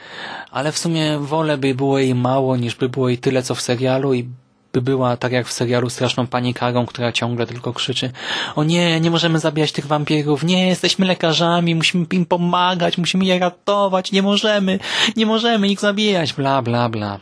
ale 0.51 0.71
w 0.71 0.77
sumie 0.77 1.19
wolę 1.19 1.57
by 1.57 1.75
było 1.75 1.99
jej 1.99 2.15
mało, 2.15 2.57
niż 2.57 2.75
by 2.75 2.89
było 2.89 3.09
jej 3.09 3.17
tyle, 3.17 3.43
co 3.43 3.55
w 3.55 3.61
serialu 3.61 4.13
i 4.13 4.29
by 4.73 4.81
była 4.81 5.17
tak 5.17 5.31
jak 5.31 5.47
w 5.47 5.53
serialu 5.53 5.89
straszną 5.89 6.27
panikarą, 6.27 6.85
która 6.85 7.11
ciągle 7.11 7.47
tylko 7.47 7.73
krzyczy 7.73 8.11
o 8.55 8.63
nie, 8.63 8.99
nie 8.99 9.11
możemy 9.11 9.39
zabijać 9.39 9.71
tych 9.71 9.85
wampirów, 9.85 10.43
nie, 10.43 10.67
jesteśmy 10.67 11.05
lekarzami, 11.05 11.75
musimy 11.75 12.05
im 12.11 12.25
pomagać, 12.25 12.97
musimy 12.97 13.25
je 13.25 13.39
ratować, 13.39 14.11
nie 14.11 14.21
możemy, 14.21 14.79
nie 15.15 15.25
możemy 15.25 15.67
ich 15.67 15.79
zabijać, 15.79 16.33
bla, 16.33 16.61
bla, 16.61 16.89
bla. 16.89 17.19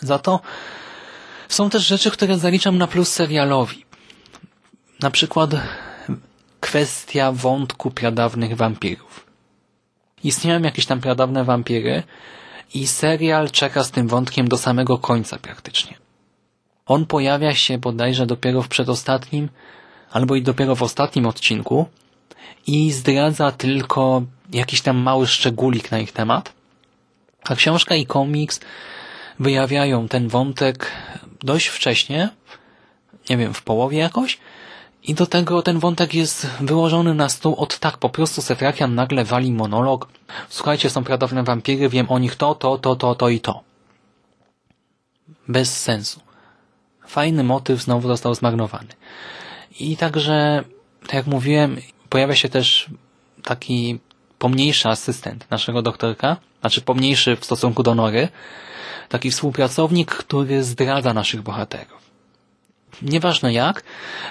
Za 0.00 0.18
to 0.18 0.40
są 1.48 1.70
też 1.70 1.86
rzeczy, 1.86 2.10
które 2.10 2.38
zaliczam 2.38 2.78
na 2.78 2.86
plus 2.86 3.08
serialowi. 3.08 3.84
Na 5.00 5.10
przykład 5.10 5.50
kwestia 6.60 7.32
wątku 7.32 7.90
pradawnych 7.90 8.56
wampirów. 8.56 9.31
Istnieją 10.24 10.62
jakieś 10.62 10.86
tam 10.86 11.00
pradawne 11.00 11.44
wampiry 11.44 12.02
i 12.74 12.86
serial 12.86 13.50
czeka 13.50 13.84
z 13.84 13.90
tym 13.90 14.08
wątkiem 14.08 14.48
do 14.48 14.58
samego 14.58 14.98
końca 14.98 15.38
praktycznie. 15.38 15.94
On 16.86 17.06
pojawia 17.06 17.54
się 17.54 17.78
bodajże 17.78 18.26
dopiero 18.26 18.62
w 18.62 18.68
przedostatnim 18.68 19.48
albo 20.10 20.34
i 20.34 20.42
dopiero 20.42 20.74
w 20.74 20.82
ostatnim 20.82 21.26
odcinku 21.26 21.86
i 22.66 22.92
zdradza 22.92 23.52
tylko 23.52 24.22
jakiś 24.52 24.80
tam 24.80 24.96
mały 24.96 25.26
szczególik 25.26 25.90
na 25.90 25.98
ich 25.98 26.12
temat. 26.12 26.52
A 27.44 27.54
książka 27.56 27.94
i 27.94 28.06
komiks 28.06 28.60
wyjawiają 29.38 30.08
ten 30.08 30.28
wątek 30.28 30.92
dość 31.42 31.66
wcześnie, 31.66 32.28
nie 33.30 33.36
wiem, 33.36 33.54
w 33.54 33.62
połowie 33.62 33.98
jakoś, 33.98 34.38
i 35.02 35.14
do 35.14 35.26
tego 35.26 35.62
ten 35.62 35.78
wątek 35.78 36.14
jest 36.14 36.46
wyłożony 36.60 37.14
na 37.14 37.28
stół 37.28 37.54
od 37.56 37.78
tak, 37.78 37.98
po 37.98 38.08
prostu 38.08 38.42
Setrakian 38.42 38.94
nagle 38.94 39.24
wali 39.24 39.52
monolog. 39.52 40.08
Słuchajcie, 40.48 40.90
są 40.90 41.04
pradawne 41.04 41.42
wampiry, 41.42 41.88
wiem 41.88 42.10
o 42.10 42.18
nich 42.18 42.36
to, 42.36 42.54
to, 42.54 42.78
to, 42.78 42.96
to, 42.96 43.14
to 43.14 43.28
i 43.28 43.40
to. 43.40 43.60
Bez 45.48 45.80
sensu. 45.82 46.20
Fajny 47.06 47.44
motyw 47.44 47.82
znowu 47.82 48.08
został 48.08 48.34
zmarnowany. 48.34 48.88
I 49.80 49.96
także, 49.96 50.64
tak 51.02 51.14
jak 51.14 51.26
mówiłem, 51.26 51.76
pojawia 52.08 52.34
się 52.34 52.48
też 52.48 52.90
taki 53.42 53.98
pomniejszy 54.38 54.88
asystent 54.88 55.50
naszego 55.50 55.82
doktorka, 55.82 56.36
znaczy 56.60 56.80
pomniejszy 56.80 57.36
w 57.36 57.44
stosunku 57.44 57.82
do 57.82 57.94
Nory, 57.94 58.28
taki 59.08 59.30
współpracownik, 59.30 60.10
który 60.10 60.64
zdradza 60.64 61.14
naszych 61.14 61.42
bohaterów. 61.42 62.11
Nieważne 63.02 63.52
jak, 63.52 63.82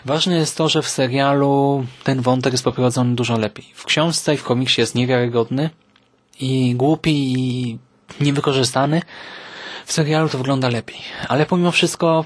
ważne 0.05 0.35
jest 0.35 0.57
to, 0.57 0.69
że 0.69 0.81
w 0.81 0.89
serialu 0.89 1.85
ten 2.03 2.21
wątek 2.21 2.53
jest 2.53 2.63
poprowadzony 2.63 3.15
dużo 3.15 3.37
lepiej. 3.37 3.65
W 3.75 3.85
książce 3.85 4.33
i 4.33 4.37
w 4.37 4.43
komiksie 4.43 4.81
jest 4.81 4.95
niewiarygodny 4.95 5.69
i 6.39 6.75
głupi 6.75 7.33
i 7.33 7.77
niewykorzystany. 8.19 9.01
W 9.85 9.93
serialu 9.93 10.29
to 10.29 10.37
wygląda 10.37 10.69
lepiej. 10.69 10.97
Ale 11.27 11.45
pomimo 11.45 11.71
wszystko 11.71 12.25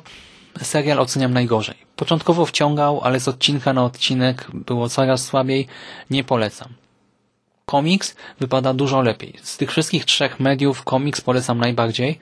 serial 0.61 0.99
oceniam 0.99 1.33
najgorzej. 1.33 1.75
Początkowo 1.95 2.45
wciągał, 2.45 3.01
ale 3.03 3.19
z 3.19 3.27
odcinka 3.27 3.73
na 3.73 3.83
odcinek 3.83 4.47
było 4.53 4.89
coraz 4.89 5.25
słabiej. 5.25 5.67
Nie 6.09 6.23
polecam. 6.23 6.69
Komiks 7.65 8.15
wypada 8.39 8.73
dużo 8.73 9.01
lepiej. 9.01 9.33
Z 9.41 9.57
tych 9.57 9.71
wszystkich 9.71 10.05
trzech 10.05 10.39
mediów 10.39 10.83
komiks 10.83 11.21
polecam 11.21 11.57
najbardziej. 11.57 12.19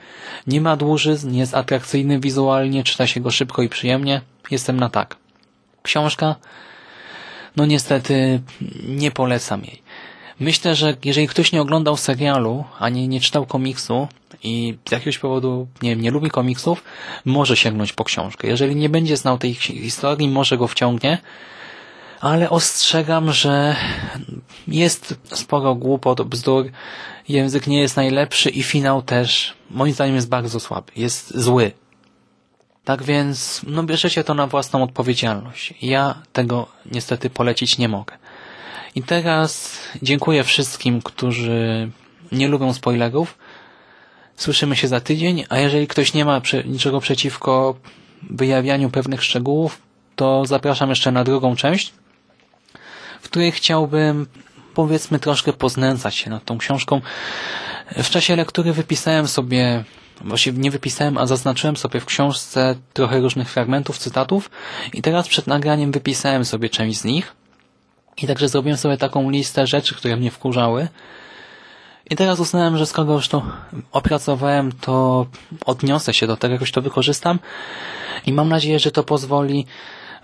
Nie 0.48 0.62
ma 0.62 0.76
dłużyzn, 0.76 1.34
jest 1.34 1.56
atrakcyjny 1.56 2.20
wizualnie, 2.20 2.84
czyta 2.84 3.08
się 3.08 3.20
go 3.20 3.32
szybko 3.32 3.62
i 3.62 3.70
przyjemnie. 3.70 4.22
Jestem 4.52 4.80
na 4.80 4.90
tak. 4.90 5.16
Książka? 5.84 6.36
No 7.56 7.66
niestety 7.66 8.42
nie 8.88 9.12
polecam 9.12 9.66
jej. 9.66 9.82
Myślę, 10.40 10.76
że 10.76 10.96
jeżeli 11.04 11.28
ktoś 11.28 11.52
nie 11.52 11.62
oglądał 11.62 11.98
serialu, 11.98 12.64
ani 12.80 13.08
nie 13.08 13.22
czytał 13.22 13.46
komiksu 13.46 14.08
i 14.44 14.78
z 14.90 14.92
jakiegoś 14.92 15.18
powodu 15.18 15.68
nie, 15.82 15.90
wiem, 15.90 16.02
nie 16.02 16.12
lubi 16.12 16.30
komiksów, 16.30 16.84
może 17.26 17.58
sięgnąć 17.58 17.94
po 17.94 18.04
książkę. 18.04 18.48
Jeżeli 18.48 18.76
nie 18.76 18.90
będzie 18.90 19.18
znał 19.18 19.38
tej 19.38 19.54
historii, 19.54 20.30
może 20.30 20.58
go 20.58 20.68
wciągnie, 20.68 21.18
ale 22.24 22.50
ostrzegam, 22.50 23.32
że 23.32 23.76
jest 24.68 25.16
sporo 25.24 25.76
głupot, 25.76 26.22
bzdur, 26.22 26.66
język 27.30 27.68
nie 27.68 27.82
jest 27.82 27.96
najlepszy 27.96 28.50
i 28.50 28.64
finał 28.64 29.02
też, 29.02 29.54
moim 29.70 29.94
zdaniem, 29.94 30.16
jest 30.16 30.30
bardzo 30.30 30.60
słaby, 30.60 30.92
jest 30.96 31.38
zły. 31.38 31.72
Tak 32.84 33.04
więc, 33.04 33.62
no 33.68 33.84
bierzecie 33.84 34.24
to 34.24 34.34
na 34.34 34.48
własną 34.48 34.84
odpowiedzialność. 34.84 35.74
Ja 35.82 36.22
tego 36.34 36.68
niestety 36.92 37.30
polecić 37.30 37.78
nie 37.78 37.90
mogę. 37.90 38.18
I 38.96 39.04
teraz 39.04 39.80
dziękuję 40.02 40.44
wszystkim, 40.44 41.02
którzy 41.02 41.92
nie 42.32 42.48
lubią 42.48 42.74
spoilerów. 42.74 43.38
Słyszymy 44.36 44.76
się 44.76 44.88
za 44.88 45.00
tydzień, 45.00 45.46
a 45.50 45.60
jeżeli 45.60 45.88
ktoś 45.88 46.14
nie 46.14 46.26
ma 46.26 46.42
niczego 46.66 47.00
przeciwko 47.00 47.76
wyjawianiu 48.30 48.90
pewnych 48.90 49.24
szczegółów, 49.24 49.82
to 50.16 50.46
zapraszam 50.46 50.90
jeszcze 50.90 51.12
na 51.12 51.24
drugą 51.24 51.56
część, 51.56 51.94
w 53.24 53.26
której 53.26 53.52
chciałbym 53.52 54.28
powiedzmy 54.74 55.20
troszkę 55.20 55.54
poznęcać 55.54 56.16
się 56.16 56.30
nad 56.30 56.46
tą 56.46 56.58
książką. 56.58 57.02
W 57.98 58.10
czasie 58.10 58.36
lektury 58.36 58.74
wypisałem 58.74 59.28
sobie, 59.28 59.84
właściwie 60.22 60.60
nie 60.60 60.72
wypisałem, 60.72 61.18
a 61.18 61.26
zaznaczyłem 61.26 61.78
sobie 61.78 62.00
w 62.00 62.06
książce 62.06 62.76
trochę 62.94 63.20
różnych 63.20 63.50
fragmentów, 63.50 63.98
cytatów 63.98 64.50
i 64.94 65.02
teraz 65.02 65.28
przed 65.28 65.48
nagraniem 65.48 65.92
wypisałem 65.92 66.46
sobie 66.46 66.70
część 66.70 67.00
z 67.00 67.04
nich. 67.04 67.36
I 68.18 68.28
także 68.28 68.50
zrobiłem 68.50 68.78
sobie 68.78 68.98
taką 68.98 69.30
listę 69.30 69.68
rzeczy, 69.68 69.96
które 69.96 70.18
mnie 70.18 70.32
wkurzały. 70.32 70.88
I 72.10 72.16
teraz 72.16 72.40
uznałem, 72.40 72.78
że 72.78 72.86
skoro 72.86 73.14
już 73.14 73.28
to 73.28 73.44
opracowałem, 73.92 74.72
to 74.72 75.26
odniosę 75.66 76.14
się 76.14 76.28
do 76.28 76.38
tego, 76.38 76.54
jakoś 76.54 76.72
to 76.72 76.82
wykorzystam. 76.82 77.40
I 78.26 78.34
mam 78.34 78.50
nadzieję, 78.50 78.80
że 78.80 78.92
to 78.92 79.04
pozwoli 79.04 79.66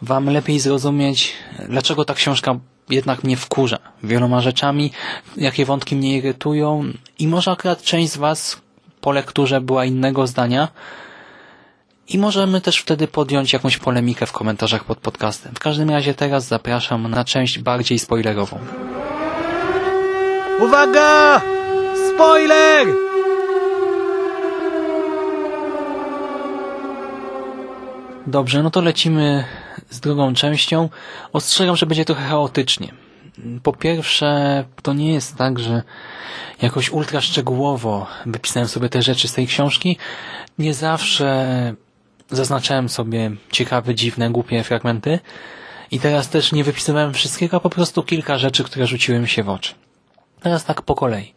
Wam 0.01 0.29
lepiej 0.29 0.59
zrozumieć, 0.59 1.33
dlaczego 1.69 2.05
ta 2.05 2.13
książka 2.13 2.59
jednak 2.89 3.23
mnie 3.23 3.37
wkurza 3.37 3.77
wieloma 4.03 4.41
rzeczami, 4.41 4.91
jakie 5.37 5.65
wątki 5.65 5.95
mnie 5.95 6.17
irytują 6.17 6.83
i 7.19 7.27
może 7.27 7.51
akurat 7.51 7.81
część 7.81 8.11
z 8.11 8.17
Was 8.17 8.61
po 9.01 9.11
lekturze 9.11 9.61
była 9.61 9.85
innego 9.85 10.27
zdania 10.27 10.67
i 12.07 12.17
możemy 12.17 12.61
też 12.61 12.77
wtedy 12.77 13.07
podjąć 13.07 13.53
jakąś 13.53 13.77
polemikę 13.77 14.25
w 14.25 14.31
komentarzach 14.31 14.83
pod 14.83 14.97
podcastem. 14.97 15.55
W 15.55 15.59
każdym 15.59 15.89
razie 15.89 16.13
teraz 16.13 16.47
zapraszam 16.47 17.07
na 17.07 17.25
część 17.25 17.59
bardziej 17.59 17.99
spoilerową. 17.99 18.59
Uwaga! 20.59 21.41
Spoiler! 22.15 22.87
Dobrze, 28.27 28.63
no 28.63 28.71
to 28.71 28.81
lecimy 28.81 29.45
z 29.89 29.99
drugą 29.99 30.33
częścią. 30.33 30.89
Ostrzegam, 31.33 31.75
że 31.75 31.85
będzie 31.85 32.05
trochę 32.05 32.23
chaotycznie. 32.23 32.93
Po 33.63 33.73
pierwsze, 33.73 34.65
to 34.83 34.93
nie 34.93 35.13
jest 35.13 35.35
tak, 35.35 35.59
że 35.59 35.83
jakoś 36.61 36.89
ultra 36.89 37.21
szczegółowo 37.21 38.07
wypisałem 38.25 38.67
sobie 38.67 38.89
te 38.89 39.01
rzeczy 39.01 39.27
z 39.27 39.33
tej 39.33 39.47
książki. 39.47 39.97
Nie 40.57 40.73
zawsze 40.73 41.73
zaznaczałem 42.29 42.89
sobie 42.89 43.31
ciekawe, 43.51 43.95
dziwne, 43.95 44.29
głupie 44.29 44.63
fragmenty. 44.63 45.19
I 45.91 45.99
teraz 45.99 46.29
też 46.29 46.51
nie 46.51 46.63
wypisywałem 46.63 47.13
wszystkiego, 47.13 47.57
a 47.57 47.59
po 47.59 47.69
prostu 47.69 48.03
kilka 48.03 48.37
rzeczy, 48.37 48.63
które 48.63 48.87
rzuciły 48.87 49.19
mi 49.19 49.27
się 49.27 49.43
w 49.43 49.49
oczy. 49.49 49.73
Teraz 50.41 50.65
tak 50.65 50.81
po 50.81 50.95
kolei. 50.95 51.33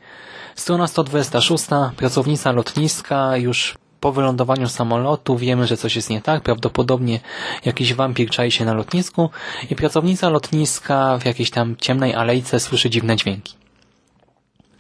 Strona 0.54 0.86
126. 0.86 1.64
Pracownica 1.96 2.52
lotniska 2.52 3.36
już 3.36 3.74
po 4.02 4.12
wylądowaniu 4.12 4.68
samolotu 4.68 5.36
wiemy, 5.36 5.66
że 5.66 5.76
coś 5.76 5.96
jest 5.96 6.10
nie 6.10 6.22
tak. 6.22 6.42
Prawdopodobnie 6.42 7.20
jakiś 7.64 7.94
wampir 7.94 8.30
czai 8.30 8.50
się 8.50 8.64
na 8.64 8.74
lotnisku 8.74 9.30
i 9.70 9.76
pracownica 9.76 10.28
lotniska 10.28 11.18
w 11.18 11.24
jakiejś 11.24 11.50
tam 11.50 11.76
ciemnej 11.76 12.14
alejce 12.14 12.60
słyszy 12.60 12.90
dziwne 12.90 13.16
dźwięki. 13.16 13.54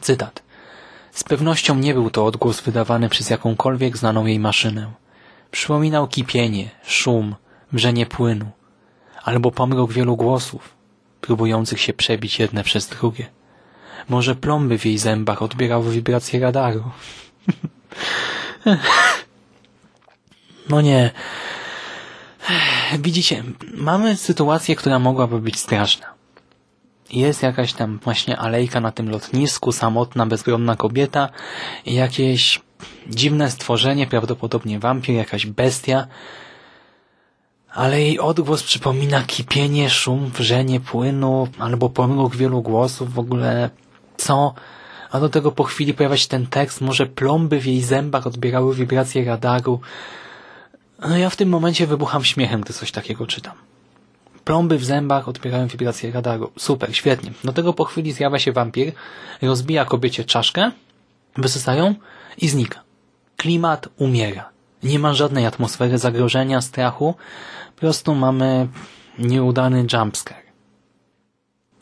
Cytat. 0.00 0.42
Z 1.12 1.24
pewnością 1.24 1.74
nie 1.74 1.94
był 1.94 2.10
to 2.10 2.26
odgłos 2.26 2.60
wydawany 2.60 3.08
przez 3.08 3.30
jakąkolwiek 3.30 3.96
znaną 3.96 4.26
jej 4.26 4.38
maszynę. 4.38 4.92
Przypominał 5.50 6.08
kipienie, 6.08 6.70
szum, 6.86 7.34
wrzenie 7.72 8.06
płynu, 8.06 8.50
albo 9.24 9.50
pomrok 9.50 9.92
wielu 9.92 10.16
głosów, 10.16 10.74
próbujących 11.20 11.80
się 11.80 11.92
przebić 11.92 12.38
jedne 12.38 12.64
przez 12.64 12.88
drugie. 12.88 13.26
Może 14.08 14.34
plomby 14.34 14.78
w 14.78 14.86
jej 14.86 14.98
zębach 14.98 15.42
odbierały 15.42 15.90
wibracje 15.92 16.40
radaru. 16.40 16.84
No 20.68 20.80
nie. 20.80 21.10
Widzicie, 22.98 23.44
mamy 23.74 24.16
sytuację, 24.16 24.76
która 24.76 24.98
mogłaby 24.98 25.40
być 25.40 25.58
straszna. 25.58 26.06
Jest 27.12 27.42
jakaś 27.42 27.72
tam 27.72 27.98
właśnie 28.04 28.36
alejka 28.36 28.80
na 28.80 28.92
tym 28.92 29.10
lotnisku, 29.10 29.72
samotna, 29.72 30.26
bezbronna 30.26 30.76
kobieta 30.76 31.28
jakieś 31.86 32.60
dziwne 33.06 33.50
stworzenie, 33.50 34.06
prawdopodobnie 34.06 34.78
wampir, 34.78 35.14
jakaś 35.14 35.46
bestia, 35.46 36.06
ale 37.74 38.00
jej 38.00 38.18
odgłos 38.18 38.62
przypomina 38.62 39.22
kipienie, 39.22 39.90
szum, 39.90 40.30
wrzenie 40.30 40.80
płynu 40.80 41.48
albo 41.58 41.90
pomruk 41.90 42.36
wielu 42.36 42.62
głosów, 42.62 43.14
w 43.14 43.18
ogóle 43.18 43.70
co? 44.16 44.54
A 45.12 45.20
do 45.20 45.28
tego 45.28 45.52
po 45.52 45.64
chwili 45.64 45.94
pojawia 45.94 46.16
się 46.16 46.28
ten 46.28 46.46
tekst, 46.46 46.80
może 46.80 47.06
plomby 47.06 47.60
w 47.60 47.66
jej 47.66 47.82
zębach 47.82 48.26
odbierały 48.26 48.74
wibracje 48.74 49.24
radaru. 49.24 49.80
No 51.08 51.18
ja 51.18 51.30
w 51.30 51.36
tym 51.36 51.48
momencie 51.48 51.86
wybucham 51.86 52.24
śmiechem, 52.24 52.60
gdy 52.60 52.72
coś 52.72 52.92
takiego 52.92 53.26
czytam. 53.26 53.54
Plomby 54.44 54.78
w 54.78 54.84
zębach 54.84 55.28
odbierają 55.28 55.66
wibracje 55.66 56.12
radaru. 56.12 56.50
Super, 56.58 56.96
świetnie. 56.96 57.32
Do 57.44 57.52
tego 57.52 57.72
po 57.72 57.84
chwili 57.84 58.12
zjawia 58.12 58.38
się 58.38 58.52
wampir, 58.52 58.92
rozbija 59.42 59.84
kobiecie 59.84 60.24
czaszkę, 60.24 60.70
wysysają 61.36 61.94
i 62.38 62.48
znika. 62.48 62.80
Klimat 63.36 63.88
umiera. 63.96 64.48
Nie 64.82 64.98
ma 64.98 65.14
żadnej 65.14 65.46
atmosfery 65.46 65.98
zagrożenia, 65.98 66.60
strachu. 66.60 67.14
Po 67.74 67.80
prostu 67.80 68.14
mamy 68.14 68.68
nieudany 69.18 69.86
jumpscare. 69.92 70.41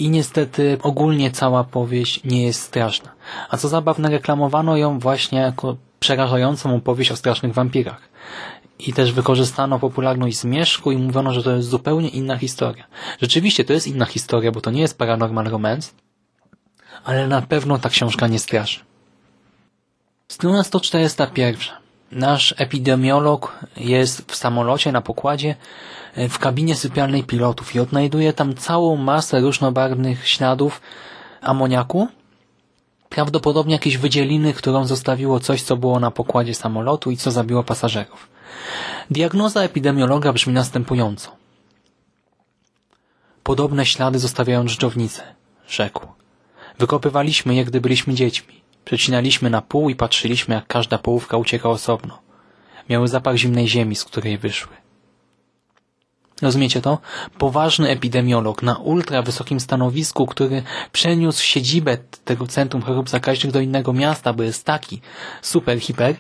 I 0.01 0.09
niestety 0.09 0.79
ogólnie 0.83 1.31
cała 1.31 1.65
powieść 1.65 2.25
nie 2.25 2.47
jest 2.47 2.63
straszna. 2.63 3.11
A 3.51 3.57
co 3.57 3.69
zabawne, 3.69 4.11
reklamowano 4.11 4.77
ją 4.77 4.99
właśnie 4.99 5.39
jako 5.39 5.77
przerażającą 5.99 6.75
opowieść 6.75 7.11
o 7.11 7.17
strasznych 7.17 7.55
wampirach. 7.55 8.09
I 8.79 8.93
też 8.93 9.13
wykorzystano 9.13 9.79
popularność 9.79 10.39
zmierzchu 10.39 10.93
i 10.93 10.97
mówiono, 10.97 11.33
że 11.33 11.43
to 11.43 11.57
jest 11.57 11.69
zupełnie 11.69 12.09
inna 12.09 12.37
historia. 12.37 12.85
Rzeczywiście 13.21 13.65
to 13.65 13.73
jest 13.73 13.87
inna 13.87 14.05
historia, 14.05 14.53
bo 14.53 14.61
to 14.61 14.71
nie 14.71 14.81
jest 14.81 14.99
paranormal 14.99 15.45
romance, 15.45 15.93
ale 17.05 17.27
na 17.27 17.43
pewno 17.43 17.79
ta 17.79 17.89
książka 17.89 18.27
nie 18.27 18.39
straszy. 18.39 18.81
Strona 20.29 20.63
141. 20.63 21.57
Nasz 22.13 22.55
epidemiolog 22.59 23.59
jest 23.77 24.33
w 24.33 24.37
samolocie 24.37 24.93
na 24.93 25.01
pokładzie 25.01 25.55
w 26.17 26.39
kabinie 26.39 26.75
sypialnej 26.75 27.25
pilotów 27.25 27.75
i 27.75 27.81
odnajduje 27.81 28.33
tam 28.33 28.55
całą 28.55 28.97
masę 28.97 29.41
różnobarwnych 29.41 30.29
śladów 30.29 30.81
amoniaku, 31.41 32.09
prawdopodobnie 33.09 33.73
jakieś 33.73 33.97
wydzieliny, 33.97 34.53
którą 34.53 34.85
zostawiło 34.85 35.41
coś, 35.41 35.63
co 35.63 35.77
było 35.77 36.01
na 36.01 36.11
pokładzie 36.11 36.55
samolotu 36.55 37.11
i 37.11 37.17
co 37.17 37.31
zabiło 37.31 37.63
pasażerów. 37.63 38.29
Diagnoza 39.11 39.63
epidemiologa 39.63 40.33
brzmi 40.33 40.53
następująco. 40.53 41.37
Podobne 43.43 43.87
ślady 43.87 44.19
zostawiają 44.19 44.65
dżdżownice, 44.65 45.23
rzekł. 45.69 46.07
Wykopywaliśmy 46.79 47.55
je, 47.55 47.65
gdy 47.65 47.81
byliśmy 47.81 48.15
dziećmi. 48.15 48.61
Przecinaliśmy 48.85 49.51
na 49.51 49.63
pół 49.63 49.91
i 49.91 49.95
patrzyliśmy, 49.95 50.55
jak 50.55 50.67
każda 50.67 50.99
połówka 50.99 51.37
ucieka 51.37 51.69
osobno. 51.69 52.19
Miały 52.89 53.09
zapach 53.09 53.37
zimnej 53.37 53.69
ziemi, 53.69 53.97
z 53.97 54.05
której 54.05 54.39
wyszły. 54.39 54.80
Rozumiecie 56.43 56.81
to? 56.81 56.99
Poważny 57.39 57.89
epidemiolog 57.89 58.63
na 58.63 58.77
ultra 58.77 59.23
wysokim 59.23 59.61
stanowisku, 59.61 60.27
który 60.27 60.63
przeniósł 60.93 61.43
siedzibę 61.43 61.99
tego 62.25 62.47
Centrum 62.47 62.83
Chorób 62.83 63.09
Zakaźnych 63.09 63.53
do 63.53 63.61
innego 63.61 63.93
miasta, 63.93 64.33
bo 64.33 64.43
jest 64.43 64.65
taki 64.65 65.01
super, 65.43 65.81
hiper, 65.81 66.17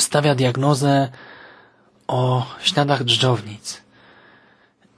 stawia 0.00 0.34
diagnozę 0.34 1.08
o 2.08 2.46
śladach 2.62 3.04
dżdżownic 3.04 3.82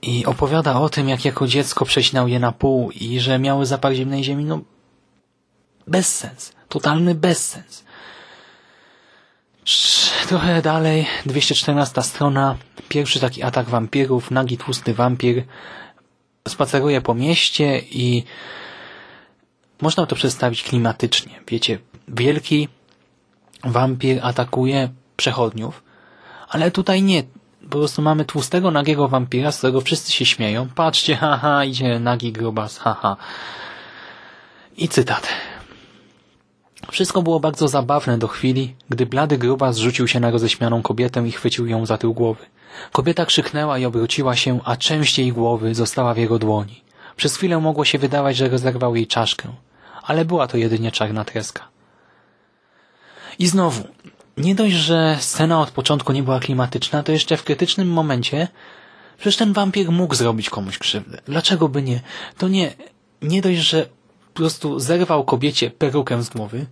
i 0.02 0.26
opowiada 0.26 0.80
o 0.80 0.88
tym, 0.88 1.08
jak 1.08 1.24
jako 1.24 1.46
dziecko 1.46 1.84
przecinał 1.84 2.28
je 2.28 2.38
na 2.38 2.52
pół 2.52 2.90
i 2.90 3.20
że 3.20 3.38
miały 3.38 3.66
zapach 3.66 3.92
zimnej 3.92 4.24
ziemi. 4.24 4.44
No, 4.44 4.60
bezsens. 5.86 6.52
Totalny 6.68 7.14
bezsens. 7.14 7.84
Trochę 10.28 10.62
dalej, 10.62 11.06
214 11.26 12.02
strona, 12.02 12.56
pierwszy 12.88 13.20
taki 13.20 13.42
atak 13.42 13.68
wampirów, 13.68 14.30
nagi 14.30 14.58
tłusty 14.58 14.94
wampir 14.94 15.44
spaceruje 16.48 17.00
po 17.00 17.14
mieście 17.14 17.78
i 17.90 18.24
można 19.80 20.06
to 20.06 20.16
przedstawić 20.16 20.62
klimatycznie. 20.62 21.40
Wiecie, 21.48 21.78
wielki 22.08 22.68
wampir 23.64 24.20
atakuje 24.22 24.88
przechodniów, 25.16 25.82
ale 26.48 26.70
tutaj 26.70 27.02
nie. 27.02 27.22
Po 27.62 27.78
prostu 27.78 28.02
mamy 28.02 28.24
tłustego, 28.24 28.70
nagiego 28.70 29.08
wampira, 29.08 29.52
z 29.52 29.58
którego 29.58 29.80
wszyscy 29.80 30.12
się 30.12 30.26
śmieją. 30.26 30.68
Patrzcie, 30.74 31.16
haha, 31.22 31.64
idzie 31.64 32.00
nagi 32.00 32.32
grubas, 32.32 32.78
haha. 32.78 33.16
I 34.76 34.88
cytat. 34.88 35.28
Wszystko 36.90 37.22
było 37.22 37.40
bardzo 37.40 37.68
zabawne 37.68 38.18
do 38.18 38.28
chwili, 38.28 38.74
gdy 38.88 39.06
blady 39.06 39.38
grubas 39.38 39.76
zrzucił 39.76 40.08
się 40.08 40.20
na 40.20 40.30
roześmianą 40.30 40.82
kobietę 40.82 41.28
i 41.28 41.32
chwycił 41.32 41.66
ją 41.66 41.86
za 41.86 41.98
tył 41.98 42.14
głowy. 42.14 42.44
Kobieta 42.92 43.26
krzyknęła 43.26 43.78
i 43.78 43.84
obróciła 43.84 44.36
się, 44.36 44.60
a 44.64 44.76
część 44.76 45.18
jej 45.18 45.32
głowy 45.32 45.74
została 45.74 46.14
w 46.14 46.18
jego 46.18 46.38
dłoni. 46.38 46.82
Przez 47.16 47.36
chwilę 47.36 47.58
mogło 47.58 47.84
się 47.84 47.98
wydawać, 47.98 48.36
że 48.36 48.48
rozerwał 48.48 48.96
jej 48.96 49.06
czaszkę, 49.06 49.48
ale 50.02 50.24
była 50.24 50.46
to 50.46 50.56
jedynie 50.56 50.92
czarna 50.92 51.24
treska. 51.24 51.68
I 53.38 53.46
znowu, 53.46 53.82
nie 54.36 54.54
dość, 54.54 54.74
że 54.74 55.16
scena 55.20 55.60
od 55.60 55.70
początku 55.70 56.12
nie 56.12 56.22
była 56.22 56.40
klimatyczna, 56.40 57.02
to 57.02 57.12
jeszcze 57.12 57.36
w 57.36 57.44
krytycznym 57.44 57.88
momencie 57.88 58.48
przecież 59.16 59.36
ten 59.36 59.52
wampir 59.52 59.92
mógł 59.92 60.14
zrobić 60.14 60.50
komuś 60.50 60.78
krzywdę. 60.78 61.18
Dlaczego 61.26 61.68
by 61.68 61.82
nie? 61.82 62.00
To 62.38 62.48
nie, 62.48 62.72
nie 63.22 63.42
dość, 63.42 63.58
że 63.58 63.86
po 64.34 64.36
prostu 64.36 64.78
zerwał 64.80 65.24
kobiecie 65.24 65.70
perukę 65.70 66.22
z 66.22 66.28
głowy, 66.28 66.66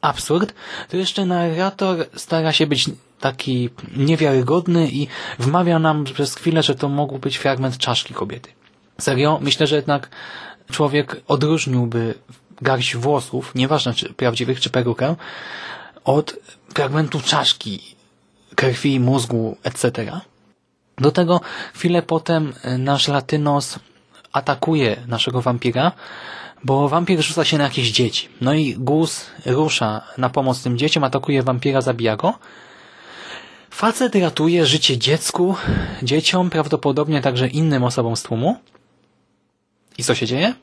absurd, 0.00 0.54
to 0.88 0.96
jeszcze 0.96 1.26
narrator 1.26 2.06
stara 2.16 2.52
się 2.52 2.66
być 2.66 2.90
taki 3.20 3.70
niewiarygodny 3.96 4.88
i 4.90 5.08
wmawia 5.38 5.78
nam 5.78 6.04
przez 6.04 6.34
chwilę, 6.34 6.62
że 6.62 6.74
to 6.74 6.88
mógł 6.88 7.18
być 7.18 7.36
fragment 7.36 7.78
czaszki 7.78 8.14
kobiety. 8.14 8.50
Serio? 9.00 9.38
Myślę, 9.42 9.66
że 9.66 9.76
jednak 9.76 10.10
człowiek 10.70 11.22
odróżniłby 11.28 12.14
garść 12.62 12.96
włosów, 12.96 13.54
nieważne 13.54 13.94
czy 13.94 14.14
prawdziwych, 14.14 14.60
czy 14.60 14.70
perukę, 14.70 15.16
od 16.04 16.36
fragmentu 16.74 17.20
czaszki, 17.20 17.96
krwi, 18.54 19.00
mózgu, 19.00 19.56
etc. 19.62 20.20
Do 20.98 21.10
tego 21.10 21.40
chwilę 21.74 22.02
potem 22.02 22.52
nasz 22.78 23.08
latynos 23.08 23.78
atakuje 24.32 24.96
naszego 25.06 25.42
wampira, 25.42 25.92
bo 26.64 26.88
wampir 26.88 27.22
rzuca 27.22 27.44
się 27.44 27.58
na 27.58 27.64
jakieś 27.64 27.90
dzieci. 27.90 28.28
No 28.40 28.54
i 28.54 28.74
Gus 28.74 29.26
rusza 29.46 30.02
na 30.18 30.30
pomoc 30.30 30.62
tym 30.62 30.78
dzieciom, 30.78 31.04
atakuje 31.04 31.42
wampira, 31.42 31.80
zabija 31.80 32.16
go. 32.16 32.34
Facet 33.70 34.14
ratuje 34.14 34.66
życie 34.66 34.98
dziecku, 34.98 35.56
dzieciom, 36.02 36.50
prawdopodobnie 36.50 37.20
także 37.20 37.48
innym 37.48 37.84
osobom 37.84 38.16
z 38.16 38.22
tłumu. 38.22 38.56
I 39.98 40.04
co 40.04 40.14
się 40.14 40.26
dzieje? 40.26 40.54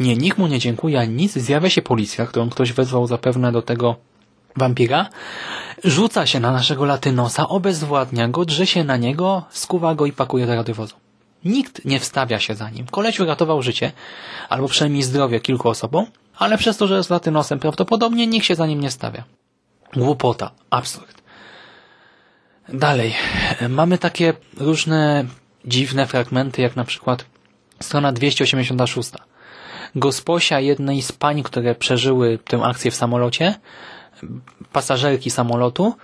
Nie, 0.00 0.16
nikt 0.16 0.38
mu 0.38 0.46
nie 0.46 0.58
dziękuje 0.58 1.00
ani 1.00 1.14
nic. 1.14 1.32
Zjawia 1.32 1.70
się 1.70 1.82
policja, 1.82 2.26
którą 2.26 2.50
ktoś 2.50 2.72
wezwał 2.72 3.06
zapewne 3.06 3.52
do 3.52 3.62
tego 3.62 3.96
wampira. 4.56 5.08
Rzuca 5.84 6.26
się 6.26 6.40
na 6.40 6.52
naszego 6.52 6.84
latynosa, 6.84 7.48
obezwładnia 7.48 8.28
go, 8.28 8.44
drze 8.44 8.66
się 8.66 8.84
na 8.84 8.96
niego, 8.96 9.42
skuwa 9.50 9.94
go 9.94 10.06
i 10.06 10.12
pakuje 10.12 10.46
do 10.46 10.54
radiowozu. 10.54 11.01
Nikt 11.44 11.84
nie 11.84 12.00
wstawia 12.00 12.38
się 12.38 12.54
za 12.54 12.70
nim. 12.70 12.86
Koleś 12.86 13.20
uratował 13.20 13.62
życie, 13.62 13.92
albo 14.48 14.68
przynajmniej 14.68 15.02
zdrowie 15.02 15.40
kilku 15.40 15.68
osobom, 15.68 16.06
ale 16.38 16.58
przez 16.58 16.76
to, 16.76 16.86
że 16.86 16.96
jest 16.96 17.10
latynosem, 17.10 17.58
prawdopodobnie 17.58 18.26
nikt 18.26 18.46
się 18.46 18.54
za 18.54 18.66
nim 18.66 18.80
nie 18.80 18.90
stawia. 18.90 19.24
Głupota. 19.96 20.50
Absurd. 20.70 21.22
Dalej. 22.68 23.14
Mamy 23.68 23.98
takie 23.98 24.34
różne 24.56 25.24
dziwne 25.64 26.06
fragmenty, 26.06 26.62
jak 26.62 26.76
na 26.76 26.84
przykład 26.84 27.24
strona 27.80 28.12
286. 28.12 29.10
Gosposia 29.94 30.60
jednej 30.60 31.02
z 31.02 31.12
pań, 31.12 31.42
które 31.42 31.74
przeżyły 31.74 32.38
tę 32.38 32.62
akcję 32.62 32.90
w 32.90 32.94
samolocie, 32.94 33.54
pasażerki 34.72 35.30
samolotu, 35.30 35.94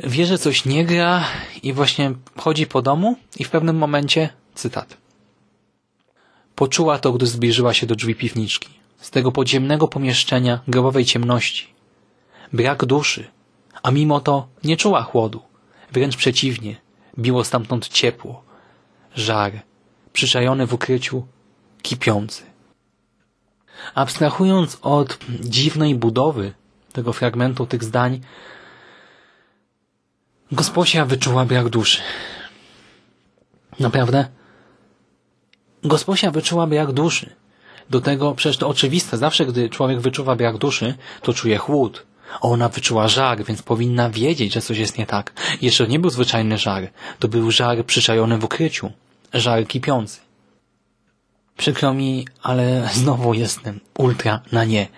wie, 0.00 0.26
że 0.26 0.38
coś 0.38 0.64
nie 0.64 0.84
gra 0.84 1.24
i 1.62 1.72
właśnie 1.72 2.12
chodzi 2.36 2.66
po 2.66 2.82
domu 2.82 3.16
i 3.38 3.44
w 3.44 3.50
pewnym 3.50 3.76
momencie 3.76 4.28
Cytat. 4.54 4.96
Poczuła 6.54 6.98
to, 6.98 7.12
gdy 7.12 7.26
zbliżyła 7.26 7.74
się 7.74 7.86
do 7.86 7.94
drzwi 7.94 8.14
piwniczki. 8.14 8.68
Z 9.00 9.10
tego 9.10 9.32
podziemnego 9.32 9.88
pomieszczenia 9.88 10.60
grobowej 10.68 11.04
ciemności. 11.04 11.66
Brak 12.52 12.84
duszy, 12.84 13.26
a 13.82 13.90
mimo 13.90 14.20
to 14.20 14.48
nie 14.64 14.76
czuła 14.76 15.02
chłodu. 15.02 15.42
Wręcz 15.92 16.16
przeciwnie, 16.16 16.76
biło 17.18 17.44
stamtąd 17.44 17.88
ciepło, 17.88 18.44
żar, 19.14 19.52
przyczajony 20.12 20.66
w 20.66 20.74
ukryciu, 20.74 21.26
kipiący. 21.82 22.42
Abstrahując 23.94 24.78
od 24.82 25.18
dziwnej 25.40 25.94
budowy 25.94 26.52
tego 26.92 27.12
fragmentu, 27.12 27.66
tych 27.66 27.84
zdań, 27.84 28.20
Gosposia 30.52 31.04
wyczuła 31.04 31.44
brak 31.44 31.68
duszy. 31.68 32.02
Naprawdę? 33.80 34.28
Gosposia 35.84 36.30
wyczuła 36.30 36.66
brak 36.66 36.92
duszy. 36.92 37.30
Do 37.90 38.00
tego 38.00 38.34
przecież 38.34 38.56
to 38.56 38.68
oczywiste, 38.68 39.18
zawsze 39.18 39.46
gdy 39.46 39.70
człowiek 39.70 40.00
wyczuwa 40.00 40.36
brak 40.36 40.58
duszy, 40.58 40.94
to 41.22 41.34
czuje 41.34 41.58
chłód. 41.58 42.06
Ona 42.40 42.68
wyczuła 42.68 43.08
żar, 43.08 43.44
więc 43.44 43.62
powinna 43.62 44.10
wiedzieć, 44.10 44.52
że 44.52 44.60
coś 44.60 44.78
jest 44.78 44.98
nie 44.98 45.06
tak. 45.06 45.32
Jeszcze 45.62 45.88
nie 45.88 45.98
był 45.98 46.10
zwyczajny 46.10 46.58
żar. 46.58 46.88
To 47.18 47.28
był 47.28 47.50
żar 47.50 47.84
przyczajony 47.84 48.38
w 48.38 48.44
ukryciu. 48.44 48.92
Żar 49.34 49.66
kipiący. 49.66 50.20
Przykro 51.56 51.94
mi, 51.94 52.26
ale 52.42 52.88
znowu 52.94 53.34
jestem 53.34 53.80
ultra 53.98 54.40
na 54.52 54.64
nie. 54.64 54.88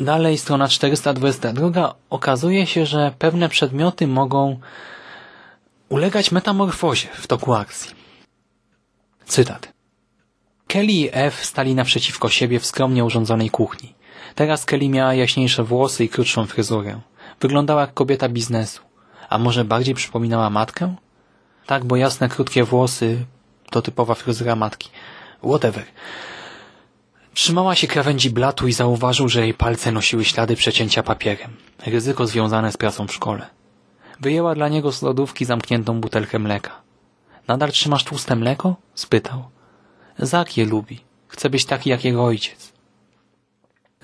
Dalej 0.00 0.38
strona 0.38 0.68
422. 0.68 1.94
Okazuje 2.10 2.66
się, 2.66 2.86
że 2.86 3.12
pewne 3.18 3.48
przedmioty 3.48 4.06
mogą 4.06 4.60
ulegać 5.88 6.32
metamorfozie 6.32 7.08
w 7.14 7.26
toku 7.26 7.54
akcji. 7.54 8.03
Cytat. 9.26 9.72
Kelly 10.66 10.92
i 10.92 11.10
F 11.12 11.44
stali 11.44 11.74
naprzeciwko 11.74 12.28
siebie 12.28 12.60
w 12.60 12.66
skromnie 12.66 13.04
urządzonej 13.04 13.50
kuchni. 13.50 13.94
Teraz 14.34 14.64
Kelly 14.64 14.88
miała 14.88 15.14
jaśniejsze 15.14 15.64
włosy 15.64 16.04
i 16.04 16.08
krótszą 16.08 16.46
fryzurę. 16.46 17.00
Wyglądała 17.40 17.80
jak 17.80 17.94
kobieta 17.94 18.28
biznesu. 18.28 18.82
A 19.28 19.38
może 19.38 19.64
bardziej 19.64 19.94
przypominała 19.94 20.50
matkę? 20.50 20.94
Tak, 21.66 21.84
bo 21.84 21.96
jasne, 21.96 22.28
krótkie 22.28 22.64
włosy 22.64 23.24
to 23.70 23.82
typowa 23.82 24.14
fryzura 24.14 24.56
matki. 24.56 24.90
Whatever. 25.42 25.84
Trzymała 27.34 27.74
się 27.74 27.86
krawędzi 27.86 28.30
blatu 28.30 28.68
i 28.68 28.72
zauważył, 28.72 29.28
że 29.28 29.40
jej 29.40 29.54
palce 29.54 29.92
nosiły 29.92 30.24
ślady 30.24 30.56
przecięcia 30.56 31.02
papierem. 31.02 31.50
Ryzyko 31.86 32.26
związane 32.26 32.72
z 32.72 32.76
pracą 32.76 33.06
w 33.06 33.14
szkole. 33.14 33.46
Wyjęła 34.20 34.54
dla 34.54 34.68
niego 34.68 34.92
z 34.92 35.02
lodówki 35.02 35.44
zamkniętą 35.44 36.00
butelkę 36.00 36.38
mleka. 36.38 36.83
Nadal 37.48 37.72
trzymasz 37.72 38.04
tłuste 38.04 38.36
mleko? 38.36 38.76
spytał. 38.94 39.44
Zak 40.18 40.56
je 40.56 40.66
lubi. 40.66 41.00
Chce 41.28 41.50
być 41.50 41.64
taki 41.64 41.90
jak 41.90 42.04
jego 42.04 42.24
ojciec. 42.24 42.72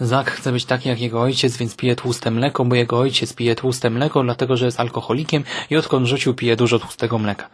Zak 0.01 0.30
chce 0.30 0.53
być 0.53 0.64
taki 0.64 0.88
jak 0.88 1.01
jego 1.01 1.20
ojciec, 1.20 1.57
więc 1.57 1.76
pije 1.76 1.97
tłuste 1.97 2.30
mleko, 2.30 2.64
bo 2.64 2.74
jego 2.74 2.99
ojciec 2.99 3.34
pije 3.34 3.57
tłuste 3.57 3.91
mleko, 3.91 4.22
dlatego 4.22 4.57
że 4.57 4.64
jest 4.66 4.80
alkoholikiem 4.80 5.45
i 5.70 5.76
odkąd 5.76 6.07
rzucił 6.07 6.34
pije 6.34 6.57
dużo 6.57 6.78
tłustego 6.78 7.18
mleka. 7.18 7.49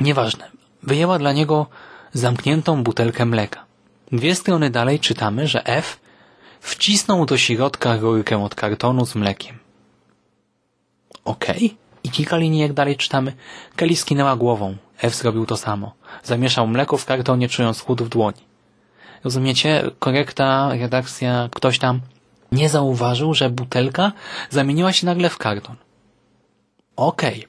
Nieważne. 0.00 0.50
Wyjęła 0.82 1.18
dla 1.18 1.32
niego 1.32 1.66
zamkniętą 2.12 2.82
butelkę 2.82 3.26
mleka. 3.26 3.64
Dwie 4.12 4.34
strony 4.34 4.70
dalej 4.70 5.00
czytamy, 5.00 5.46
że 5.46 5.66
F 5.66 6.00
wcisnął 6.60 7.26
do 7.26 7.38
środka 7.38 7.96
rurkę 7.96 8.44
od 8.44 8.54
kartonu 8.54 9.06
z 9.06 9.14
mlekiem. 9.14 9.58
Okej. 11.24 11.56
Okay. 11.56 11.85
I 12.06 12.10
kilka 12.10 12.36
linijek 12.36 12.72
dalej 12.72 12.96
czytamy. 12.96 13.32
Kelly 13.76 13.96
skinęła 13.96 14.36
głową. 14.36 14.76
F 15.02 15.14
zrobił 15.14 15.46
to 15.46 15.56
samo. 15.56 15.94
Zamieszał 16.22 16.66
mleko 16.66 16.96
w 16.96 17.04
kartonie, 17.04 17.48
czując 17.48 17.80
chłód 17.80 18.02
w 18.02 18.08
dłoni. 18.08 18.42
Rozumiecie? 19.24 19.90
Korekta, 19.98 20.70
redakcja, 20.70 21.48
ktoś 21.52 21.78
tam 21.78 22.00
nie 22.52 22.68
zauważył, 22.68 23.34
że 23.34 23.50
butelka 23.50 24.12
zamieniła 24.50 24.92
się 24.92 25.06
nagle 25.06 25.30
w 25.30 25.38
karton. 25.38 25.76
Okej. 26.96 27.38
Okay. 27.38 27.48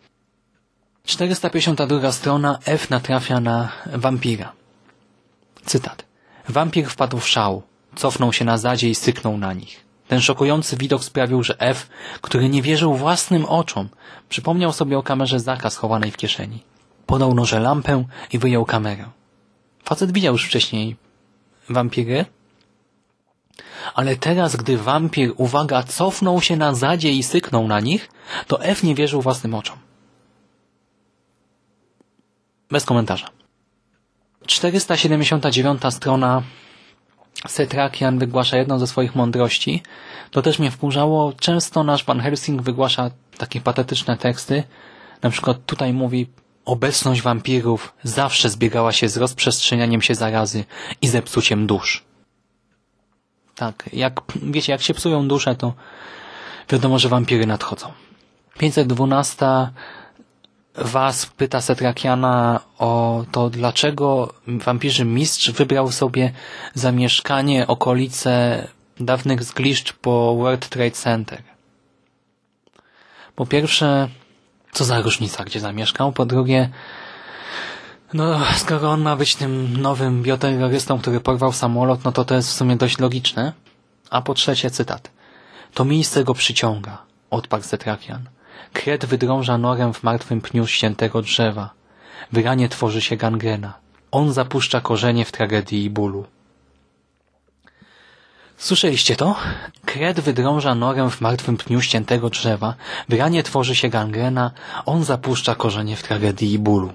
452 1.06 2.12
strona 2.12 2.60
F 2.66 2.90
natrafia 2.90 3.40
na 3.40 3.70
wampira. 3.86 4.52
Cytat. 5.66 6.06
Wampir 6.50 6.90
wpadł 6.90 7.20
w 7.20 7.28
szał, 7.28 7.62
cofnął 7.96 8.34
się 8.34 8.46
na 8.46 8.58
zadzie 8.58 8.90
i 8.90 8.96
syknął 8.96 9.38
na 9.38 9.54
nich. 9.54 9.87
Ten 10.08 10.22
szokujący 10.22 10.78
widok 10.78 11.04
sprawił, 11.04 11.44
że 11.44 11.60
F, 11.60 11.90
który 12.22 12.50
nie 12.50 12.62
wierzył 12.62 12.96
własnym 12.96 13.46
oczom, 13.46 13.90
przypomniał 14.30 14.74
sobie 14.74 14.98
o 14.98 15.04
kamerze 15.04 15.40
Zaka 15.40 15.70
schowanej 15.70 16.12
w 16.12 16.18
kieszeni. 16.18 16.64
Podał 17.06 17.34
noże 17.34 17.60
lampę 17.60 18.04
i 18.34 18.40
wyjął 18.40 18.66
kamerę. 18.66 19.06
Facet 19.84 20.12
widział 20.12 20.34
już 20.34 20.46
wcześniej 20.46 20.96
wampiry, 21.70 22.26
ale 23.94 24.16
teraz, 24.16 24.56
gdy 24.56 24.78
wampir, 24.78 25.34
uwaga, 25.38 25.84
cofnął 25.84 26.42
się 26.42 26.56
na 26.56 26.76
zadzie 26.76 27.12
i 27.12 27.24
syknął 27.24 27.68
na 27.68 27.80
nich, 27.80 28.10
to 28.48 28.64
F 28.64 28.84
nie 28.84 28.96
wierzył 28.96 29.22
własnym 29.22 29.54
oczom. 29.54 29.78
Bez 32.72 32.86
komentarza. 32.86 33.30
479 34.46 35.82
strona 35.90 36.44
Setrakian 37.48 38.20
wygłasza 38.20 38.58
jedną 38.58 38.80
ze 38.80 38.88
swoich 38.88 39.16
mądrości. 39.16 39.84
To 40.32 40.42
też 40.42 40.60
mnie 40.60 40.72
wkurzało. 40.72 41.34
Często 41.34 41.84
nasz 41.84 42.06
Van 42.06 42.20
Helsing 42.20 42.62
wygłasza 42.62 43.12
takie 43.38 43.62
patetyczne 43.62 44.18
teksty. 44.18 44.64
Na 45.22 45.30
przykład 45.30 45.58
tutaj 45.66 45.94
mówi 45.94 46.28
obecność 46.66 47.22
wampirów 47.22 47.94
zawsze 48.04 48.50
zbiegała 48.50 48.92
się 48.92 49.10
z 49.10 49.18
rozprzestrzenianiem 49.18 50.02
się 50.02 50.16
zarazy 50.16 50.66
i 51.02 51.08
zepsuciem 51.08 51.68
dusz. 51.68 52.04
Tak, 53.56 53.90
jak 53.94 54.22
wiecie, 54.44 54.72
jak 54.72 54.82
się 54.82 54.94
psują 54.94 55.28
dusze, 55.28 55.56
to 55.56 55.74
wiadomo, 56.70 57.00
że 57.00 57.10
wampiry 57.10 57.46
nadchodzą. 57.46 57.92
512 58.60 59.46
Was 60.78 61.26
pyta 61.26 61.62
Setrakiana 61.62 62.60
o 62.80 63.24
to, 63.32 63.50
dlaczego 63.50 64.34
wampirzy 64.48 65.06
mistrz 65.06 65.52
wybrał 65.52 65.92
sobie 65.92 66.32
zamieszkanie 66.74 67.68
okolice 67.68 68.68
dawnych 69.00 69.44
zgliszcz 69.44 69.94
po 69.94 70.36
World 70.36 70.70
Trade 70.70 70.92
Center. 70.92 71.44
Po 73.36 73.46
pierwsze, 73.46 74.10
co 74.72 74.86
za 74.86 75.02
różnica, 75.02 75.44
gdzie 75.44 75.60
zamieszkał? 75.60 76.12
Po 76.12 76.26
drugie, 76.26 76.70
no, 78.14 78.40
skoro 78.56 78.92
on 78.92 79.02
ma 79.02 79.16
być 79.16 79.36
tym 79.36 79.78
nowym 79.82 80.24
bioterrorystą, 80.24 81.00
który 81.00 81.20
porwał 81.20 81.54
samolot, 81.54 82.04
no 82.04 82.12
to 82.12 82.26
to 82.26 82.36
jest 82.36 82.50
w 82.50 82.54
sumie 82.54 82.76
dość 82.76 83.00
logiczne. 83.00 83.54
A 84.10 84.22
po 84.22 84.34
trzecie, 84.34 84.72
cytat. 84.72 85.12
To 85.74 85.86
miejsce 85.86 86.24
go 86.24 86.34
przyciąga, 86.34 86.98
odparł 87.30 87.64
Setrakian. 87.64 88.30
Kret 88.74 89.06
wydrąża 89.06 89.58
norem 89.58 89.94
w 89.94 90.04
martwym 90.04 90.42
pniu 90.42 90.68
ściętego 90.68 91.22
drzewa. 91.22 91.70
W 92.32 92.38
ranie 92.38 92.70
tworzy 92.70 93.02
się 93.02 93.16
gangrena. 93.18 93.74
On 94.12 94.34
zapuszcza 94.34 94.82
korzenie 94.82 95.26
w 95.26 95.32
tragedii 95.32 95.84
i 95.84 95.90
bólu. 95.90 96.26
Słyszeliście 98.58 99.16
to? 99.16 99.36
Kret 99.86 100.20
wydrąża 100.20 100.76
norę 100.76 101.10
w 101.10 101.22
martwym 101.22 101.58
pniu 101.58 101.82
ściętego 101.82 102.30
drzewa, 102.30 102.76
w 103.10 103.14
ranie 103.14 103.44
tworzy 103.44 103.76
się 103.76 103.90
gangrena, 103.90 104.52
on 104.86 105.04
zapuszcza 105.04 105.56
korzenie 105.56 105.96
w 105.96 106.04
tragedii 106.04 106.54
i 106.54 106.60
bólu. 106.60 106.94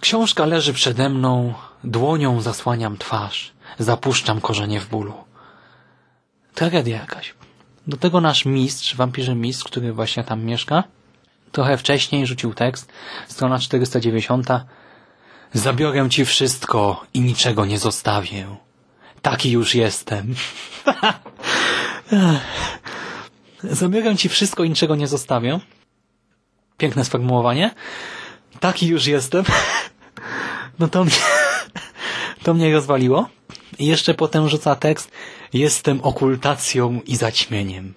Książka 0.00 0.46
leży 0.46 0.72
przede 0.72 1.08
mną, 1.08 1.54
dłonią 1.84 2.40
zasłaniam 2.40 2.96
twarz, 2.96 3.52
zapuszczam 3.78 4.40
korzenie 4.40 4.80
w 4.80 4.88
bólu. 4.88 5.14
Tragedia 6.54 6.96
jakaś. 6.96 7.37
Do 7.88 7.96
tego 7.96 8.20
nasz 8.20 8.44
mistrz, 8.44 8.94
wampirzy 8.94 9.34
mistrz, 9.34 9.64
który 9.64 9.92
właśnie 9.92 10.24
tam 10.24 10.44
mieszka, 10.44 10.84
trochę 11.52 11.76
wcześniej 11.76 12.26
rzucił 12.26 12.54
tekst, 12.54 12.92
strona 13.28 13.58
490. 13.58 14.48
Zabiorę 15.52 16.08
ci 16.08 16.24
wszystko 16.24 17.04
i 17.14 17.20
niczego 17.20 17.64
nie 17.64 17.78
zostawię. 17.78 18.56
Taki 19.22 19.50
już 19.50 19.74
jestem. 19.74 20.34
Zabiorę 23.62 24.16
ci 24.16 24.28
wszystko 24.28 24.64
i 24.64 24.68
niczego 24.68 24.96
nie 24.96 25.08
zostawię. 25.08 25.60
Piękne 26.78 27.04
sformułowanie. 27.04 27.74
Taki 28.60 28.86
już 28.86 29.06
jestem. 29.06 29.44
No 30.78 30.88
to 30.88 31.04
mnie, 31.04 31.12
to 32.44 32.54
mnie 32.54 32.72
rozwaliło. 32.72 33.28
Jeszcze 33.78 34.14
potem 34.14 34.48
rzuca 34.48 34.74
tekst 34.74 35.10
Jestem 35.52 36.00
okultacją 36.00 37.00
i 37.06 37.16
zaćmieniem. 37.16 37.94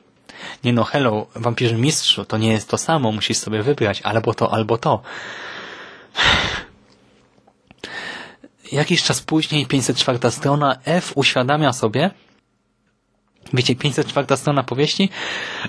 Nie 0.64 0.74
no, 0.74 0.84
hello, 0.84 1.28
wampirze 1.36 1.76
mistrzu, 1.76 2.26
to 2.26 2.38
nie 2.38 2.52
jest 2.52 2.70
to 2.70 2.78
samo, 2.78 3.12
musisz 3.12 3.38
sobie 3.38 3.64
wybrać 3.64 4.02
albo 4.02 4.34
to, 4.34 4.54
albo 4.54 4.78
to. 4.78 5.02
Jakiś 8.72 9.04
czas 9.04 9.22
później, 9.22 9.66
504 9.66 10.32
strona, 10.32 10.78
F 10.86 11.12
uświadamia 11.16 11.74
sobie, 11.74 12.12
wiecie, 13.54 13.76
504 13.76 14.38
strona 14.38 14.64
powieści, 14.64 15.10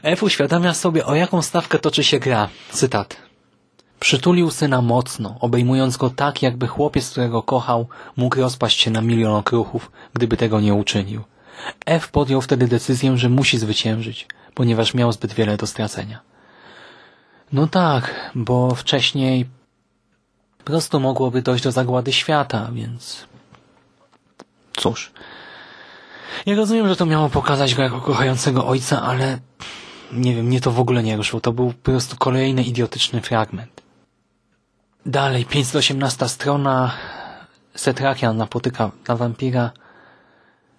F 0.03 0.23
uświadamia 0.23 0.75
sobie, 0.75 1.07
o 1.07 1.15
jaką 1.15 1.43
stawkę 1.43 1.79
toczy 1.79 2.05
się 2.05 2.19
gra. 2.19 2.49
Cytat. 2.71 3.32
Przytulił 4.03 4.51
syna 4.51 4.83
mocno, 4.83 5.37
obejmując 5.41 5.97
go 5.97 6.11
tak, 6.11 6.43
jakby 6.43 6.67
chłopiec, 6.67 7.11
którego 7.11 7.43
kochał, 7.43 7.89
mógł 8.17 8.37
rozpaść 8.37 8.81
się 8.81 8.91
na 8.91 9.01
milion 9.01 9.35
okruchów, 9.35 9.91
gdyby 10.15 10.37
tego 10.37 10.61
nie 10.61 10.75
uczynił. 10.75 11.23
F 11.87 12.09
podjął 12.09 12.41
wtedy 12.41 12.69
decyzję, 12.69 13.17
że 13.17 13.29
musi 13.29 13.59
zwyciężyć, 13.59 14.27
ponieważ 14.55 14.95
miał 14.95 15.13
zbyt 15.13 15.33
wiele 15.33 15.57
do 15.57 15.67
stracenia. 15.67 16.21
No 17.53 17.67
tak, 17.67 18.31
bo 18.35 18.75
wcześniej 18.75 19.47
prosto 20.65 21.01
mogłoby 21.01 21.43
dojść 21.43 21.65
do 21.65 21.73
zagłady 21.73 22.13
świata, 22.13 22.71
więc 22.73 23.27
cóż. 24.77 25.13
Ja 26.47 26.57
rozumiem, 26.57 26.89
że 26.89 26.97
to 26.97 27.07
miało 27.07 27.29
pokazać 27.29 27.75
go 27.75 27.83
jako 27.83 28.01
kochającego 28.01 28.67
ojca, 28.67 29.03
ale 29.03 29.39
nie 30.13 30.35
wiem, 30.35 30.47
mnie 30.47 30.61
to 30.61 30.71
w 30.71 30.81
ogóle 30.81 31.03
nie 31.03 31.17
ruszyło. 31.17 31.41
To 31.41 31.53
był 31.53 31.67
po 31.67 31.91
prostu 31.93 32.17
kolejny 32.17 32.63
idiotyczny 32.63 33.21
fragment. 33.21 33.72
Dalej, 35.07 35.45
518 35.45 36.29
strona. 36.29 36.95
Setrakian 37.75 38.37
napotyka 38.37 38.91
na 39.09 39.17
wampira 39.17 39.71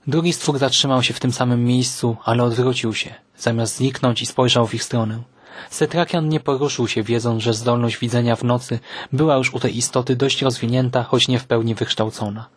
Drugi 0.07 0.33
stwór 0.33 0.57
zatrzymał 0.57 1.03
się 1.03 1.13
w 1.13 1.19
tym 1.19 1.31
samym 1.31 1.65
miejscu, 1.65 2.17
ale 2.23 2.43
odwrócił 2.43 2.93
się, 2.93 3.13
zamiast 3.37 3.75
zniknąć 3.75 4.21
i 4.21 4.25
spojrzał 4.25 4.67
w 4.67 4.73
ich 4.73 4.83
stronę. 4.83 5.23
Setrakian 5.69 6.29
nie 6.29 6.39
poruszył 6.39 6.87
się, 6.87 7.03
wiedząc, 7.03 7.43
że 7.43 7.53
zdolność 7.53 7.97
widzenia 7.97 8.35
w 8.35 8.43
nocy 8.43 8.79
była 9.13 9.35
już 9.35 9.53
u 9.53 9.59
tej 9.59 9.77
istoty 9.77 10.15
dość 10.15 10.41
rozwinięta, 10.41 11.03
choć 11.03 11.27
nie 11.27 11.39
w 11.39 11.45
pełni 11.45 11.75
wykształcona. 11.75 12.49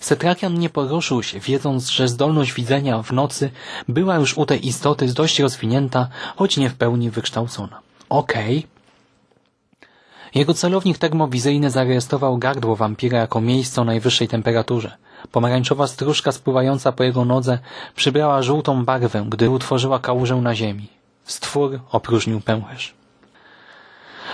Setrakian 0.00 0.58
nie 0.58 0.70
poruszył 0.70 1.22
się, 1.22 1.40
wiedząc, 1.40 1.88
że 1.88 2.08
zdolność 2.08 2.52
widzenia 2.52 3.02
w 3.02 3.12
nocy 3.12 3.50
była 3.88 4.16
już 4.16 4.38
u 4.38 4.46
tej 4.46 4.66
istoty 4.66 5.06
dość 5.06 5.38
rozwinięta, 5.38 6.08
choć 6.36 6.56
nie 6.56 6.70
w 6.70 6.74
pełni 6.74 7.10
wykształcona. 7.10 7.80
Okej. 8.08 8.58
Okay. 8.58 8.75
Jego 10.36 10.54
celownik 10.54 10.98
termowizyjny 10.98 11.70
zarejestrował 11.70 12.38
gardło 12.38 12.76
wampira 12.76 13.18
jako 13.18 13.40
miejsce 13.40 13.80
o 13.80 13.84
najwyższej 13.84 14.28
temperaturze. 14.28 14.96
Pomarańczowa 15.32 15.86
stróżka 15.86 16.32
spływająca 16.32 16.92
po 16.92 17.04
jego 17.04 17.24
nodze 17.24 17.58
przybrała 17.94 18.42
żółtą 18.42 18.84
barwę, 18.84 19.26
gdy 19.28 19.50
utworzyła 19.50 19.98
kałużę 19.98 20.36
na 20.36 20.54
ziemi. 20.54 20.88
Stwór 21.24 21.80
opróżnił 21.92 22.40
pęcherz. 22.40 22.94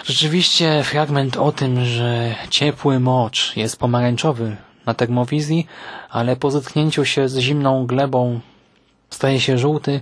Rzeczywiście 0.04 0.82
fragment 0.84 1.36
o 1.36 1.52
tym, 1.52 1.84
że 1.84 2.34
ciepły 2.50 3.00
mocz 3.00 3.56
jest 3.56 3.78
pomarańczowy 3.78 4.56
na 4.86 4.94
termowizji, 4.94 5.66
ale 6.10 6.36
po 6.36 6.50
zetknięciu 6.50 7.04
się 7.04 7.28
z 7.28 7.38
zimną 7.38 7.86
glebą 7.86 8.40
staje 9.10 9.40
się 9.40 9.58
żółty, 9.58 10.00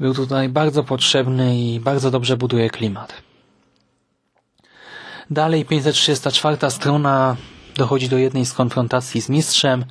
był 0.00 0.14
tutaj 0.14 0.48
bardzo 0.48 0.84
potrzebny 0.84 1.56
i 1.56 1.80
bardzo 1.80 2.10
dobrze 2.10 2.36
buduje 2.36 2.70
klimat. 2.70 3.33
Dalej 5.30 5.64
534 5.64 6.70
strona 6.70 7.36
dochodzi 7.76 8.08
do 8.08 8.18
jednej 8.18 8.46
z 8.46 8.52
konfrontacji 8.52 9.20
z 9.20 9.28
mistrzem. 9.28 9.84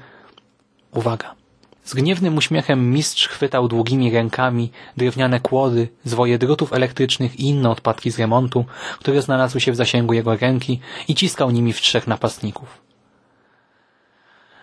Uwaga. 0.91 1.35
Z 1.83 1.93
gniewnym 1.93 2.37
uśmiechem 2.37 2.91
mistrz 2.91 3.27
chwytał 3.27 3.67
długimi 3.67 4.11
rękami 4.11 4.71
drewniane 4.97 5.39
kłody, 5.39 5.87
zwoje 6.03 6.37
drutów 6.37 6.73
elektrycznych 6.73 7.39
i 7.39 7.43
inne 7.43 7.69
odpadki 7.69 8.11
z 8.11 8.19
remontu, 8.19 8.65
które 8.99 9.21
znalazły 9.21 9.61
się 9.61 9.71
w 9.71 9.75
zasięgu 9.75 10.13
jego 10.13 10.35
ręki 10.35 10.79
i 11.07 11.15
ciskał 11.15 11.51
nimi 11.51 11.73
w 11.73 11.81
trzech 11.81 12.07
napastników. 12.07 12.81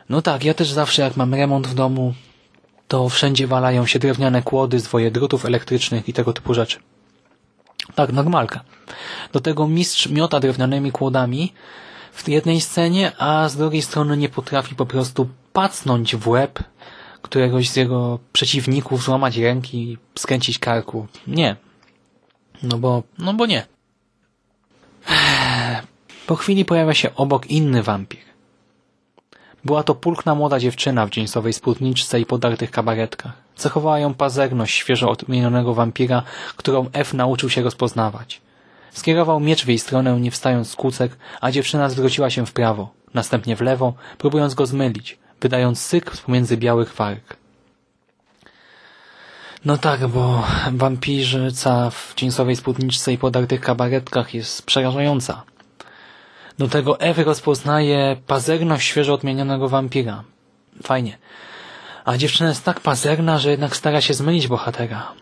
No 0.08 0.22
tak, 0.22 0.44
ja 0.44 0.54
też 0.54 0.70
zawsze 0.70 1.02
jak 1.02 1.16
mam 1.16 1.34
remont 1.34 1.66
w 1.66 1.74
domu, 1.74 2.14
to 2.88 3.08
wszędzie 3.08 3.46
walają 3.46 3.86
się 3.86 3.98
drewniane 3.98 4.42
kłody, 4.42 4.80
zwoje 4.80 5.10
drutów 5.10 5.44
elektrycznych 5.44 6.08
i 6.08 6.12
tego 6.12 6.32
typu 6.32 6.54
rzeczy. 6.54 6.78
Tak, 7.94 8.12
normalka. 8.12 8.60
Do 9.32 9.40
tego 9.40 9.68
mistrz 9.68 10.08
miota 10.08 10.40
drewnianymi 10.40 10.92
kłodami 10.92 11.52
w 12.12 12.28
jednej 12.28 12.60
scenie, 12.60 13.12
a 13.18 13.48
z 13.48 13.56
drugiej 13.56 13.82
strony 13.82 14.16
nie 14.16 14.28
potrafi 14.28 14.74
po 14.74 14.86
prostu 14.86 15.28
pacnąć 15.52 16.16
w 16.16 16.28
łeb 16.28 16.58
któregoś 17.22 17.70
z 17.70 17.76
jego 17.76 18.18
przeciwników, 18.32 19.02
złamać 19.02 19.36
ręki, 19.36 19.98
skręcić 20.18 20.58
karku. 20.58 21.06
Nie. 21.26 21.56
No 22.62 22.78
bo, 22.78 23.02
no 23.18 23.34
bo 23.34 23.46
nie. 23.46 23.66
Po 26.26 26.36
chwili 26.36 26.64
pojawia 26.64 26.94
się 26.94 27.14
obok 27.14 27.46
inny 27.46 27.82
wampir. 27.82 28.29
Była 29.64 29.82
to 29.82 29.94
pulchna 29.94 30.34
młoda 30.34 30.58
dziewczyna 30.58 31.06
w 31.06 31.10
dżinsowej 31.10 31.52
spódniczce 31.52 32.20
i 32.20 32.26
podartych 32.26 32.70
kabaretkach. 32.70 33.32
Cechowała 33.56 33.98
ją 33.98 34.14
pazerność 34.14 34.74
świeżo 34.74 35.10
odmienionego 35.10 35.74
wampira, 35.74 36.22
którą 36.56 36.86
F 36.92 37.14
nauczył 37.14 37.50
się 37.50 37.62
rozpoznawać. 37.62 38.40
Skierował 38.92 39.40
miecz 39.40 39.64
w 39.64 39.68
jej 39.68 39.78
stronę, 39.78 40.20
nie 40.20 40.30
wstając 40.30 40.70
z 40.70 40.76
kłócek, 40.76 41.16
a 41.40 41.50
dziewczyna 41.50 41.88
zwróciła 41.88 42.30
się 42.30 42.46
w 42.46 42.52
prawo, 42.52 42.90
następnie 43.14 43.56
w 43.56 43.60
lewo, 43.60 43.94
próbując 44.18 44.54
go 44.54 44.66
zmylić, 44.66 45.18
wydając 45.40 45.80
syk 45.80 46.16
pomiędzy 46.16 46.56
białych 46.56 46.94
warg. 46.94 47.36
No 49.64 49.78
tak, 49.78 50.08
bo 50.08 50.44
wampirzyca 50.72 51.90
w 51.90 52.14
jeansowej 52.22 52.56
spódniczce 52.56 53.12
i 53.12 53.18
podartych 53.18 53.60
kabaretkach 53.60 54.34
jest 54.34 54.62
przerażająca. 54.62 55.42
Do 56.58 56.68
tego 56.68 57.00
Ewy 57.00 57.24
rozpoznaje 57.24 58.16
pazerność 58.26 58.86
świeżo 58.86 59.14
odmienionego 59.14 59.68
wampira. 59.68 60.24
Fajnie. 60.82 61.18
A 62.04 62.16
dziewczyna 62.16 62.48
jest 62.48 62.64
tak 62.64 62.80
pazerna, 62.80 63.38
że 63.38 63.50
jednak 63.50 63.76
stara 63.76 64.00
się 64.00 64.14
zmylić 64.14 64.48
bohatera. 64.48 65.12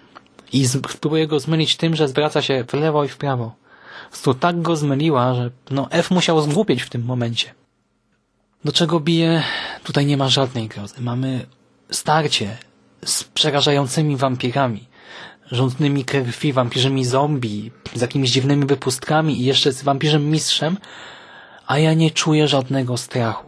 I 0.52 0.68
spróbuje 0.68 1.26
go 1.26 1.40
zmylić 1.40 1.76
tym, 1.76 1.96
że 1.96 2.08
zwraca 2.08 2.42
się 2.42 2.64
w 2.64 2.72
lewo 2.72 3.04
i 3.04 3.08
w 3.08 3.16
prawo. 3.16 3.54
To 4.22 4.34
tak 4.34 4.62
go 4.62 4.76
zmyliła, 4.76 5.34
że 5.34 5.50
no 5.70 5.88
F 5.90 6.10
musiał 6.10 6.40
zgłupieć 6.40 6.82
w 6.82 6.90
tym 6.90 7.04
momencie. 7.04 7.54
Do 8.64 8.72
czego 8.72 9.00
bije? 9.00 9.42
Tutaj 9.84 10.06
nie 10.06 10.16
ma 10.16 10.28
żadnej 10.28 10.68
grozy. 10.68 11.00
Mamy 11.00 11.46
starcie 11.90 12.56
z 13.04 13.24
przerażającymi 13.24 14.16
wampirami, 14.16 14.88
rządnymi 15.50 16.04
krwi, 16.04 16.52
wampirzymi 16.52 17.04
zombie, 17.04 17.70
z 17.94 18.00
jakimiś 18.00 18.30
dziwnymi 18.30 18.66
wypustkami 18.66 19.40
i 19.40 19.44
jeszcze 19.44 19.72
z 19.72 19.82
wampirzem 19.82 20.30
mistrzem, 20.30 20.76
a 21.68 21.78
ja 21.78 21.94
nie 21.94 22.10
czuję 22.10 22.48
żadnego 22.48 22.96
strachu. 22.96 23.46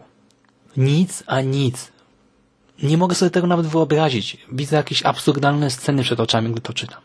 Nic, 0.77 1.23
a 1.27 1.41
nic. 1.41 1.91
Nie 2.83 2.97
mogę 2.97 3.15
sobie 3.15 3.31
tego 3.31 3.47
nawet 3.47 3.65
wyobrazić. 3.65 4.37
Widzę 4.51 4.75
jakieś 4.75 5.05
absurdalne 5.05 5.69
sceny 5.69 6.03
przed 6.03 6.19
oczami, 6.19 6.51
gdy 6.51 6.61
to 6.61 6.73
czytam. 6.73 7.01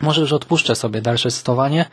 Może 0.00 0.20
już 0.20 0.32
odpuszczę 0.32 0.74
sobie 0.74 1.02
dalsze 1.02 1.30
cytowanie. 1.30 1.84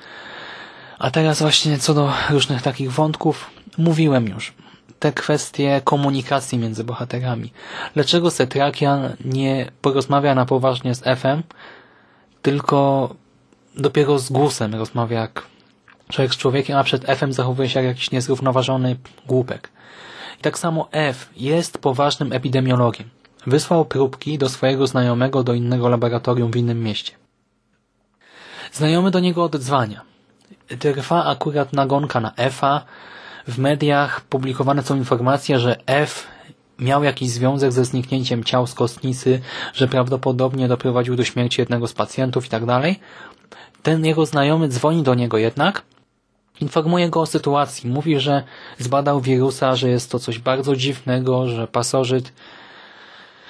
A 0.99 1.11
teraz 1.11 1.41
właśnie 1.41 1.77
co 1.77 1.93
do 1.93 2.13
różnych 2.29 2.61
takich 2.61 2.91
wątków, 2.91 3.49
mówiłem 3.77 4.27
już. 4.27 4.53
Te 4.99 5.11
kwestie 5.11 5.81
komunikacji 5.83 6.57
między 6.57 6.83
bohaterami. 6.83 7.53
Dlaczego 7.93 8.31
Setrakian 8.31 9.15
nie 9.25 9.71
porozmawia 9.81 10.35
na 10.35 10.45
poważnie 10.45 10.95
z 10.95 11.07
Efem, 11.07 11.43
tylko 12.41 13.09
dopiero 13.75 14.19
z 14.19 14.29
głosem 14.29 14.75
rozmawia 14.75 15.19
jak 15.19 15.43
człowiek 16.11 16.33
z 16.33 16.37
człowiekiem, 16.37 16.77
a 16.77 16.83
przed 16.83 17.09
Efem 17.09 17.33
zachowuje 17.33 17.69
się 17.69 17.79
jak 17.79 17.87
jakiś 17.87 18.11
niezrównoważony 18.11 18.95
głupek. 19.27 19.69
I 20.39 20.41
tak 20.41 20.59
samo 20.59 20.87
F 20.91 21.29
jest 21.35 21.77
poważnym 21.77 22.33
epidemiologiem. 22.33 23.09
Wysłał 23.47 23.85
próbki 23.85 24.37
do 24.37 24.49
swojego 24.49 24.87
znajomego 24.87 25.43
do 25.43 25.53
innego 25.53 25.89
laboratorium 25.89 26.51
w 26.51 26.55
innym 26.55 26.83
mieście. 26.83 27.13
Znajomy 28.71 29.11
do 29.11 29.19
niego 29.19 29.43
odzwania. 29.43 30.01
Trwa 30.79 31.25
akurat 31.25 31.73
nagonka 31.73 32.19
na 32.19 32.35
Efa. 32.35 32.85
W 33.47 33.57
mediach 33.57 34.21
publikowane 34.21 34.83
są 34.83 34.95
informacje, 34.95 35.59
że 35.59 35.77
F 35.85 36.27
miał 36.79 37.03
jakiś 37.03 37.29
związek 37.29 37.71
ze 37.71 37.85
zniknięciem 37.85 38.43
ciał 38.43 38.67
z 38.67 38.73
kostnicy, 38.73 39.41
że 39.73 39.87
prawdopodobnie 39.87 40.67
doprowadził 40.67 41.15
do 41.15 41.23
śmierci 41.23 41.61
jednego 41.61 41.87
z 41.87 41.93
pacjentów 41.93 42.45
i 42.45 42.49
tak 42.49 42.65
dalej. 42.65 42.99
Ten 43.83 44.05
jego 44.05 44.25
znajomy 44.25 44.67
dzwoni 44.67 45.03
do 45.03 45.15
niego 45.15 45.37
jednak 45.37 45.83
Informuje 46.61 47.09
go 47.09 47.21
o 47.21 47.25
sytuacji. 47.25 47.89
Mówi, 47.89 48.19
że 48.19 48.43
zbadał 48.77 49.21
wirusa, 49.21 49.75
że 49.75 49.89
jest 49.89 50.11
to 50.11 50.19
coś 50.19 50.39
bardzo 50.39 50.75
dziwnego, 50.75 51.47
że 51.47 51.67
pasożyt 51.67 52.33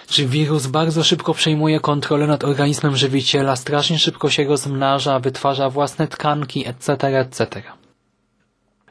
czy 0.09 0.25
wirus 0.25 0.67
bardzo 0.67 1.03
szybko 1.03 1.33
przejmuje 1.33 1.79
kontrolę 1.79 2.27
nad 2.27 2.43
organizmem 2.43 2.97
żywiciela, 2.97 3.55
strasznie 3.55 3.99
szybko 3.99 4.29
się 4.29 4.43
rozmnaża, 4.43 5.19
wytwarza 5.19 5.69
własne 5.69 6.07
tkanki, 6.07 6.67
etc., 6.67 7.19
etc. 7.19 7.61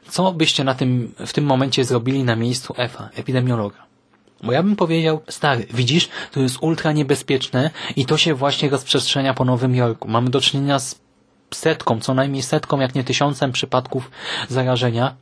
Co 0.09 0.31
byście 0.31 0.63
na 0.63 0.75
tym, 0.75 1.13
w 1.25 1.33
tym 1.33 1.45
momencie 1.45 1.85
zrobili 1.85 2.23
na 2.23 2.35
miejscu 2.35 2.73
EFA, 2.77 3.09
epidemiologa? 3.15 3.89
Bo 4.43 4.51
ja 4.51 4.63
bym 4.63 4.75
powiedział, 4.75 5.21
stary, 5.29 5.67
widzisz, 5.73 6.09
to 6.31 6.39
jest 6.39 6.57
ultra 6.61 6.91
niebezpieczne 6.91 7.69
i 7.95 8.05
to 8.05 8.17
się 8.17 8.33
właśnie 8.33 8.69
rozprzestrzenia 8.69 9.33
po 9.33 9.45
Nowym 9.45 9.75
Jorku. 9.75 10.07
Mamy 10.07 10.29
do 10.29 10.41
czynienia 10.41 10.79
z 10.79 10.99
setką, 11.51 11.99
co 11.99 12.13
najmniej 12.13 12.43
setką, 12.43 12.79
jak 12.79 12.95
nie 12.95 13.03
tysiącem 13.03 13.51
przypadków 13.51 14.11
zarażenia, 14.49 15.15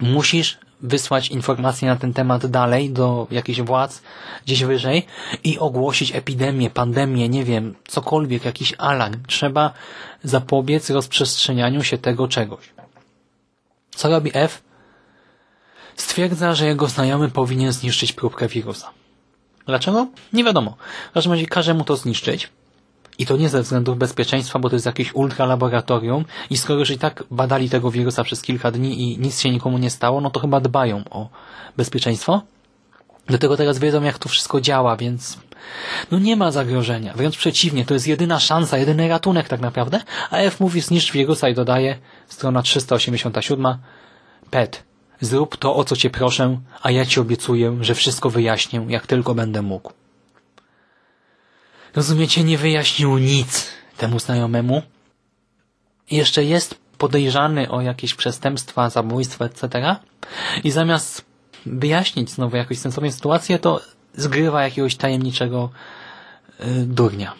musisz 0.00 0.58
wysłać 0.80 1.28
informacje 1.28 1.88
na 1.88 1.96
ten 1.96 2.12
temat 2.12 2.46
dalej 2.46 2.90
do 2.90 3.26
jakichś 3.30 3.60
władz 3.60 4.02
gdzieś 4.46 4.64
wyżej 4.64 5.06
i 5.44 5.58
ogłosić 5.58 6.14
epidemię, 6.14 6.70
pandemię, 6.70 7.28
nie 7.28 7.44
wiem, 7.44 7.74
cokolwiek, 7.88 8.44
jakiś 8.44 8.74
alarm. 8.78 9.22
Trzeba 9.26 9.72
zapobiec 10.22 10.90
rozprzestrzenianiu 10.90 11.84
się 11.84 11.98
tego 11.98 12.28
czegoś. 12.28 12.72
Co 13.90 14.08
robi 14.08 14.30
F? 14.34 14.62
Stwierdza, 15.96 16.54
że 16.54 16.66
jego 16.66 16.86
znajomy 16.86 17.28
powinien 17.28 17.72
zniszczyć 17.72 18.12
próbkę 18.12 18.48
wirusa. 18.48 18.90
Dlaczego? 19.66 20.06
Nie 20.32 20.44
wiadomo. 20.44 20.76
W 21.10 21.14
każdym 21.14 21.32
razie 21.32 21.46
każe 21.46 21.74
mu 21.74 21.84
to 21.84 21.96
zniszczyć 21.96 22.50
i 23.18 23.26
to 23.26 23.36
nie 23.36 23.48
ze 23.48 23.62
względów 23.62 23.98
bezpieczeństwa, 23.98 24.58
bo 24.58 24.70
to 24.70 24.76
jest 24.76 24.86
jakieś 24.86 25.14
ultralaboratorium 25.14 26.24
i 26.50 26.56
skoro 26.56 26.78
już 26.78 26.90
i 26.90 26.98
tak 26.98 27.24
badali 27.30 27.70
tego 27.70 27.90
wirusa 27.90 28.24
przez 28.24 28.42
kilka 28.42 28.70
dni 28.70 29.02
i 29.02 29.18
nic 29.18 29.40
się 29.40 29.50
nikomu 29.50 29.78
nie 29.78 29.90
stało, 29.90 30.20
no 30.20 30.30
to 30.30 30.40
chyba 30.40 30.60
dbają 30.60 31.04
o 31.10 31.28
bezpieczeństwo. 31.76 32.42
Do 33.26 33.38
tego 33.38 33.56
teraz 33.56 33.78
wiedzą, 33.78 34.02
jak 34.02 34.18
to 34.18 34.28
wszystko 34.28 34.60
działa, 34.60 34.96
więc 34.96 35.38
no 36.10 36.18
nie 36.18 36.36
ma 36.36 36.50
zagrożenia. 36.50 37.14
Wręcz 37.14 37.36
przeciwnie, 37.36 37.84
to 37.84 37.94
jest 37.94 38.06
jedyna 38.06 38.40
szansa, 38.40 38.78
jedyny 38.78 39.08
ratunek 39.08 39.48
tak 39.48 39.60
naprawdę. 39.60 40.00
A 40.30 40.36
F 40.36 40.60
mówi 40.60 40.80
zniszcz 40.80 41.12
wirusa 41.12 41.48
i 41.48 41.54
dodaje, 41.54 41.98
strona 42.28 42.62
387, 42.62 43.78
PET, 44.50 44.88
Zrób 45.20 45.56
to, 45.56 45.76
o 45.76 45.84
co 45.84 45.96
cię 45.96 46.10
proszę, 46.10 46.58
a 46.82 46.90
ja 46.90 47.06
ci 47.06 47.20
obiecuję, 47.20 47.78
że 47.80 47.94
wszystko 47.94 48.30
wyjaśnię, 48.30 48.86
jak 48.88 49.06
tylko 49.06 49.34
będę 49.34 49.62
mógł. 49.62 49.92
Rozumiecie, 51.94 52.44
nie 52.44 52.58
wyjaśnił 52.58 53.18
nic 53.18 53.66
temu 53.96 54.18
znajomemu. 54.18 54.82
Jeszcze 56.10 56.44
jest 56.44 56.74
podejrzany 56.98 57.70
o 57.70 57.80
jakieś 57.80 58.14
przestępstwa, 58.14 58.90
zabójstwa, 58.90 59.44
etc. 59.44 59.96
I 60.64 60.70
zamiast 60.70 61.24
wyjaśnić 61.66 62.30
znowu 62.30 62.56
jakąś 62.56 62.78
sensowną 62.78 63.10
sytuację, 63.10 63.58
to 63.58 63.80
zgrywa 64.14 64.62
jakiegoś 64.62 64.96
tajemniczego 64.96 65.70
yy, 66.60 66.66
durnia. 66.86 67.34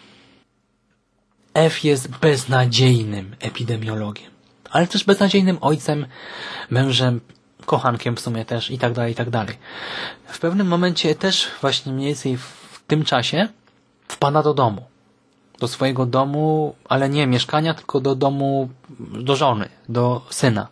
F 1.54 1.84
jest 1.84 2.08
beznadziejnym 2.08 3.36
epidemiologiem, 3.40 4.30
ale 4.70 4.86
też 4.86 5.04
beznadziejnym 5.04 5.58
ojcem, 5.60 6.06
mężem, 6.70 7.20
kochankiem 7.66 8.16
w 8.16 8.20
sumie 8.20 8.44
też 8.44 8.70
i 8.70 8.78
tak 8.78 8.92
dalej, 8.92 9.12
i 9.12 9.14
tak 9.14 9.30
dalej. 9.30 9.56
W 10.26 10.38
pewnym 10.38 10.66
momencie 10.66 11.14
też 11.14 11.48
właśnie 11.60 11.92
mniej 11.92 12.06
więcej 12.06 12.36
w 12.36 12.82
tym 12.86 13.04
czasie 13.04 13.48
wpada 14.08 14.42
do 14.42 14.54
domu. 14.54 14.82
Do 15.60 15.68
swojego 15.68 16.06
domu, 16.06 16.74
ale 16.88 17.08
nie 17.08 17.26
mieszkania, 17.26 17.74
tylko 17.74 18.00
do 18.00 18.14
domu, 18.14 18.68
do 18.98 19.36
żony, 19.36 19.68
do 19.88 20.22
syna. 20.30 20.68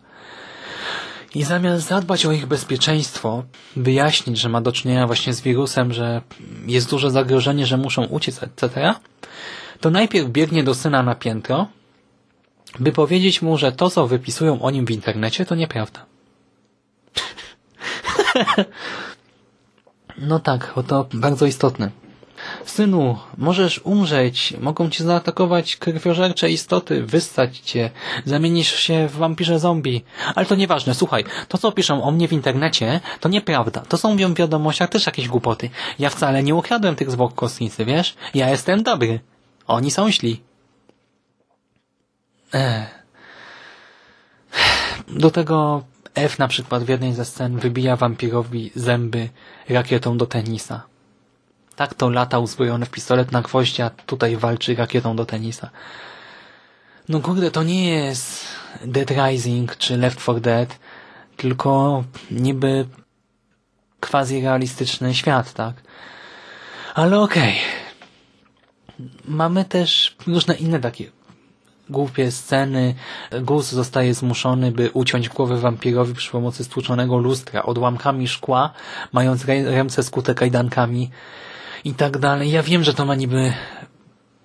I 1.35 1.43
zamiast 1.43 1.87
zadbać 1.87 2.25
o 2.25 2.31
ich 2.31 2.45
bezpieczeństwo, 2.45 3.43
wyjaśnić, 3.75 4.37
że 4.39 4.49
ma 4.49 4.61
do 4.61 4.71
czynienia 4.71 5.07
właśnie 5.07 5.33
z 5.33 5.41
wirusem, 5.41 5.93
że 5.93 6.21
jest 6.65 6.89
duże 6.89 7.11
zagrożenie, 7.11 7.65
że 7.65 7.77
muszą 7.77 8.05
uciec, 8.05 8.43
etc., 8.43 8.93
to 9.81 9.89
najpierw 9.89 10.29
biegnie 10.29 10.63
do 10.63 10.75
syna 10.75 11.03
na 11.03 11.15
piętro, 11.15 11.67
by 12.79 12.91
powiedzieć 12.91 13.41
mu, 13.41 13.57
że 13.57 13.71
to, 13.71 13.89
co 13.89 14.07
wypisują 14.07 14.61
o 14.61 14.71
nim 14.71 14.85
w 14.85 14.91
internecie, 14.91 15.45
to 15.45 15.55
nieprawda. 15.55 16.05
no 20.29 20.39
tak, 20.39 20.71
bo 20.75 20.83
to 20.83 21.07
bardzo 21.13 21.45
istotne. 21.45 21.91
Synu, 22.67 23.17
możesz 23.37 23.81
umrzeć, 23.83 24.53
mogą 24.59 24.89
cię 24.89 25.03
zaatakować 25.03 25.75
krwiożercze 25.75 26.49
istoty, 26.49 27.03
wystać 27.03 27.59
cię, 27.59 27.89
zamienisz 28.25 28.75
się 28.75 29.07
w 29.07 29.15
wampirze 29.15 29.59
zombie. 29.59 30.03
Ale 30.35 30.45
to 30.45 30.55
nieważne, 30.55 30.93
słuchaj, 30.93 31.23
to 31.47 31.57
co 31.57 31.71
piszą 31.71 32.03
o 32.03 32.11
mnie 32.11 32.27
w 32.27 32.33
internecie, 32.33 32.99
to 33.19 33.29
nieprawda. 33.29 33.81
To 33.81 33.97
są 33.97 34.17
w 34.17 34.33
wiadomościach 34.33 34.89
też 34.89 35.05
jakieś 35.05 35.27
głupoty. 35.27 35.69
Ja 35.99 36.09
wcale 36.09 36.43
nie 36.43 36.55
ukradłem 36.55 36.95
tych 36.95 37.11
zwłok 37.11 37.35
kostnicy, 37.35 37.85
wiesz? 37.85 38.15
Ja 38.33 38.49
jestem 38.49 38.83
dobry. 38.83 39.19
Oni 39.67 39.91
są 39.91 40.11
źli. 40.11 40.41
Ech. 42.53 43.03
Do 45.07 45.31
tego 45.31 45.83
F 46.15 46.39
na 46.39 46.47
przykład 46.47 46.83
w 46.83 46.89
jednej 46.89 47.13
ze 47.13 47.25
scen 47.25 47.57
wybija 47.57 47.95
wampirowi 47.95 48.71
zęby 48.75 49.29
rakietą 49.69 50.17
do 50.17 50.25
tenisa. 50.25 50.96
Tak 51.77 51.93
to 51.93 52.09
lata 52.09 52.39
uzbrojony 52.39 52.85
w 52.85 52.89
pistolet 52.89 53.31
na 53.31 53.41
gwoździe, 53.41 53.85
a 53.85 53.89
tutaj 53.89 54.37
walczy 54.37 54.75
rakietą 54.75 55.15
do 55.15 55.25
tenisa. 55.25 55.69
No 57.09 57.19
kurde, 57.19 57.51
to 57.51 57.63
nie 57.63 57.89
jest 57.89 58.45
Dead 58.85 59.11
Rising 59.11 59.77
czy 59.77 59.97
Left 59.97 60.19
4 60.19 60.41
Dead, 60.41 60.79
tylko 61.37 62.03
niby 62.31 62.87
quasi 63.99 64.41
realistyczny 64.41 65.15
świat, 65.15 65.53
tak? 65.53 65.75
Ale 66.95 67.19
okej. 67.19 67.53
Okay. 67.53 69.09
Mamy 69.25 69.65
też 69.65 70.15
różne 70.27 70.55
inne 70.55 70.79
takie 70.79 71.11
głupie 71.89 72.31
sceny. 72.31 72.95
Gus 73.41 73.71
zostaje 73.71 74.13
zmuszony, 74.13 74.71
by 74.71 74.91
uciąć 74.91 75.29
głowę 75.29 75.57
wampirowi 75.57 76.13
przy 76.13 76.31
pomocy 76.31 76.63
stłuczonego 76.63 77.17
lustra 77.17 77.63
odłamkami 77.63 78.27
szkła, 78.27 78.73
mając 79.13 79.45
ręce 79.45 80.03
skute 80.03 80.35
kajdankami 80.35 81.11
i 81.87 81.93
tak 81.93 82.17
dalej. 82.17 82.51
Ja 82.51 82.63
wiem, 82.63 82.83
że 82.83 82.93
to 82.93 83.05
ma 83.05 83.15
niby 83.15 83.53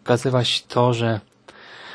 pokazywać 0.04 0.62
to, 0.62 0.94
że 0.94 1.20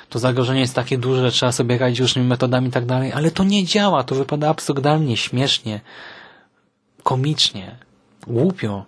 to 0.10 0.20
zagrożenie 0.20 0.62
jest 0.62 0.76
takie 0.76 0.98
duże, 0.98 1.22
że 1.22 1.32
trzeba 1.32 1.52
sobie 1.52 1.78
radzić 1.78 2.00
różnymi 2.00 2.28
metodami 2.28 2.68
i 2.68 2.72
tak 2.72 2.86
dalej, 2.86 3.14
ale 3.14 3.32
to 3.32 3.44
nie 3.44 3.66
działa. 3.66 4.04
To 4.04 4.16
wypada 4.16 4.50
absurdalnie, 4.50 5.18
śmiesznie, 5.18 5.82
komicznie, 7.04 7.78
głupio. 8.28 8.86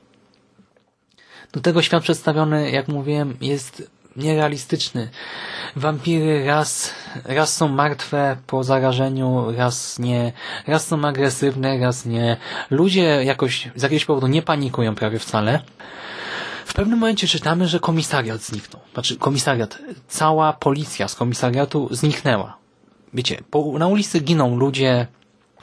Do 1.51 1.61
tego 1.61 1.81
świat 1.81 2.03
przedstawiony, 2.03 2.71
jak 2.71 2.87
mówiłem, 2.87 3.37
jest 3.41 3.91
nierealistyczny. 4.15 5.09
Wampiry 5.75 6.45
raz, 6.45 6.93
raz 7.25 7.55
są 7.55 7.67
martwe 7.67 8.37
po 8.47 8.63
zarażeniu, 8.63 9.51
raz 9.57 9.99
nie. 9.99 10.31
Raz 10.67 10.87
są 10.87 11.05
agresywne, 11.05 11.79
raz 11.79 12.05
nie. 12.05 12.37
Ludzie 12.69 13.23
jakoś 13.23 13.69
z 13.75 13.83
jakiegoś 13.83 14.05
powodu 14.05 14.27
nie 14.27 14.41
panikują 14.41 14.95
prawie 14.95 15.19
wcale. 15.19 15.59
Pewnym 16.79 16.99
momencie 16.99 17.27
czytamy, 17.27 17.67
że 17.67 17.79
komisariat 17.79 18.41
zniknął. 18.41 18.81
Znaczy 18.93 19.17
komisariat, 19.17 19.79
cała 20.07 20.53
policja 20.53 21.07
z 21.07 21.15
komisariatu 21.15 21.87
zniknęła. 21.91 22.57
Wiecie, 23.13 23.41
po, 23.51 23.77
na 23.79 23.87
ulicy 23.87 24.19
giną 24.19 24.57
ludzie, 24.57 25.07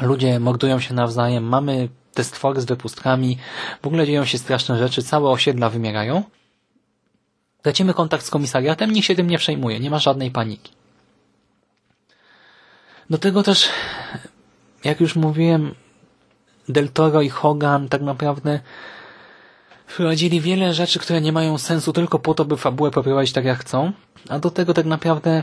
ludzie 0.01 0.41
mordują 0.41 0.81
się 0.81 0.95
nawzajem, 0.95 1.45
mamy 1.45 1.89
te 2.14 2.25
stwory 2.25 2.61
z 2.61 2.64
wypustkami, 2.64 3.39
w 3.83 3.87
ogóle 3.87 4.07
dzieją 4.07 4.25
się 4.25 4.39
straszne 4.39 4.79
rzeczy, 4.79 5.03
całe 5.03 5.31
osiedla 5.31 5.71
wymierają. 5.71 6.23
Tracimy 7.62 7.95
kontakt 7.95 8.25
z 8.27 8.31
komisariatem, 8.31 8.91
nikt 8.91 9.07
się 9.07 9.14
tym 9.14 9.31
nie 9.31 9.39
przejmuje, 9.39 9.81
nie 9.81 9.91
ma 9.91 9.99
żadnej 9.99 10.31
paniki. 10.31 10.73
Do 13.11 13.19
tego 13.19 13.43
też, 13.43 13.69
jak 14.85 15.01
już 15.01 15.17
mówiłem, 15.17 15.75
Del 16.69 16.89
Toro 16.89 17.23
i 17.23 17.29
Hogan 17.29 17.89
tak 17.89 18.03
naprawdę 18.03 18.61
wprowadzili 19.87 20.41
wiele 20.41 20.74
rzeczy, 20.74 20.99
które 20.99 21.20
nie 21.20 21.32
mają 21.32 21.59
sensu 21.59 21.93
tylko 21.93 22.18
po 22.18 22.34
to, 22.34 22.45
by 22.45 22.57
fabułę 22.57 22.91
poprowadzić 22.91 23.32
tak 23.32 23.45
jak 23.45 23.59
chcą, 23.59 23.93
a 24.28 24.39
do 24.39 24.51
tego 24.51 24.74
tak 24.74 24.87
naprawdę 24.87 25.43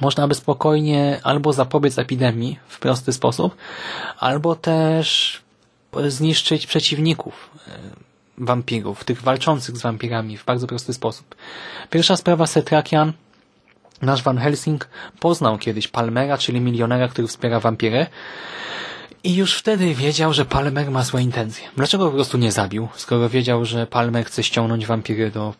można 0.00 0.28
by 0.28 0.34
spokojnie 0.34 1.20
albo 1.22 1.52
zapobiec 1.52 1.98
epidemii 1.98 2.58
w 2.68 2.78
prosty 2.78 3.12
sposób, 3.12 3.56
albo 4.18 4.54
też 4.54 5.40
zniszczyć 6.06 6.66
przeciwników 6.66 7.50
e, 7.68 7.70
wampirów, 8.38 9.04
tych 9.04 9.22
walczących 9.22 9.76
z 9.76 9.82
wampirami 9.82 10.36
w 10.36 10.44
bardzo 10.44 10.66
prosty 10.66 10.92
sposób. 10.92 11.34
Pierwsza 11.90 12.16
sprawa 12.16 12.46
Setrakian, 12.46 13.12
nasz 14.02 14.22
Van 14.22 14.38
Helsing 14.38 14.88
poznał 15.20 15.58
kiedyś 15.58 15.88
Palmera, 15.88 16.38
czyli 16.38 16.60
milionera, 16.60 17.08
który 17.08 17.28
wspiera 17.28 17.60
wampiry 17.60 18.06
i 19.26 19.34
już 19.34 19.58
wtedy 19.58 19.94
wiedział, 19.94 20.32
że 20.32 20.44
Palmer 20.44 20.90
ma 20.90 21.02
złe 21.02 21.22
intencje. 21.22 21.68
Dlaczego 21.76 22.06
po 22.06 22.12
prostu 22.12 22.38
nie 22.38 22.52
zabił, 22.52 22.88
skoro 22.96 23.28
wiedział, 23.28 23.64
że 23.64 23.86
Palmer 23.86 24.24
chce 24.24 24.42
ściągnąć 24.42 24.86
wampiry 24.86 25.30
do 25.30 25.54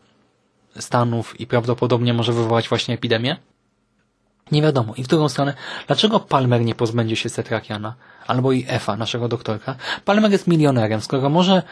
Stanów 0.78 1.40
i 1.40 1.46
prawdopodobnie 1.46 2.14
może 2.14 2.32
wywołać 2.32 2.68
właśnie 2.68 2.94
epidemię? 2.94 3.36
Nie 4.52 4.62
wiadomo. 4.62 4.94
I 4.94 5.02
w 5.02 5.06
drugą 5.06 5.28
stronę, 5.28 5.54
dlaczego 5.86 6.20
Palmer 6.20 6.64
nie 6.64 6.74
pozbędzie 6.74 7.16
się 7.16 7.28
Setrakiana? 7.28 7.94
Albo 8.26 8.52
i 8.52 8.64
Efa, 8.68 8.96
naszego 8.96 9.28
doktorka? 9.28 9.76
Palmer 10.04 10.32
jest 10.32 10.46
milionerem, 10.46 11.00
skoro 11.00 11.28
może 11.28 11.62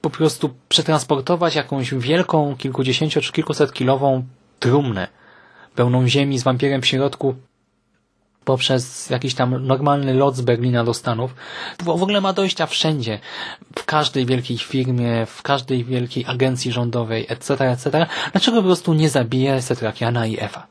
po 0.00 0.10
prostu 0.10 0.54
przetransportować 0.68 1.54
jakąś 1.54 1.94
wielką, 1.94 2.56
kilkudziesięcio 2.56 3.20
czy 3.20 3.32
kilkuset 3.32 3.72
kilową 3.72 4.24
trumnę 4.58 5.08
pełną 5.74 6.08
ziemi 6.08 6.38
z 6.38 6.42
wampirem 6.42 6.82
w 6.82 6.86
środku 6.86 7.34
poprzez 8.44 9.10
jakiś 9.10 9.34
tam 9.34 9.66
normalny 9.66 10.14
lot 10.14 10.36
z 10.36 10.40
Berlina 10.40 10.84
do 10.84 10.94
Stanów. 10.94 11.34
W 11.82 11.88
ogóle 11.88 12.20
ma 12.20 12.32
dojścia 12.32 12.66
wszędzie. 12.66 13.18
W 13.78 13.84
każdej 13.84 14.26
wielkiej 14.26 14.58
firmie, 14.58 15.26
w 15.26 15.42
każdej 15.42 15.84
wielkiej 15.84 16.24
agencji 16.26 16.72
rządowej, 16.72 17.26
etc., 17.28 17.70
etc. 17.70 18.06
Dlaczego 18.32 18.56
po 18.56 18.62
prostu 18.62 18.94
nie 18.94 19.08
zabije 19.08 19.62
Setrakiana 19.62 20.26
i 20.26 20.40
Efa? 20.40 20.66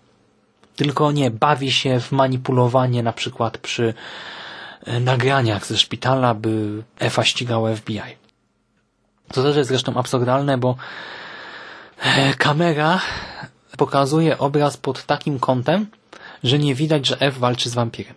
Tylko 0.75 1.11
nie 1.11 1.31
bawi 1.31 1.71
się 1.71 1.99
w 1.99 2.11
manipulowanie 2.11 3.03
na 3.03 3.13
przykład 3.13 3.57
przy 3.57 3.93
e, 4.85 4.99
nagraniach 4.99 5.65
ze 5.65 5.77
szpitala, 5.77 6.33
by 6.33 6.83
Efa 6.99 7.23
ścigała 7.23 7.75
FBI. 7.75 8.01
To 9.27 9.43
też 9.43 9.55
jest 9.55 9.69
zresztą 9.69 9.97
absurdalne, 9.97 10.57
bo 10.57 10.75
e, 12.01 12.33
kamera 12.33 12.99
pokazuje 13.77 14.37
obraz 14.37 14.77
pod 14.77 15.05
takim 15.05 15.39
kątem, 15.39 15.87
że 16.43 16.59
nie 16.59 16.75
widać, 16.75 17.07
że 17.07 17.21
F 17.21 17.37
walczy 17.37 17.69
z 17.69 17.73
wampirem. 17.73 18.15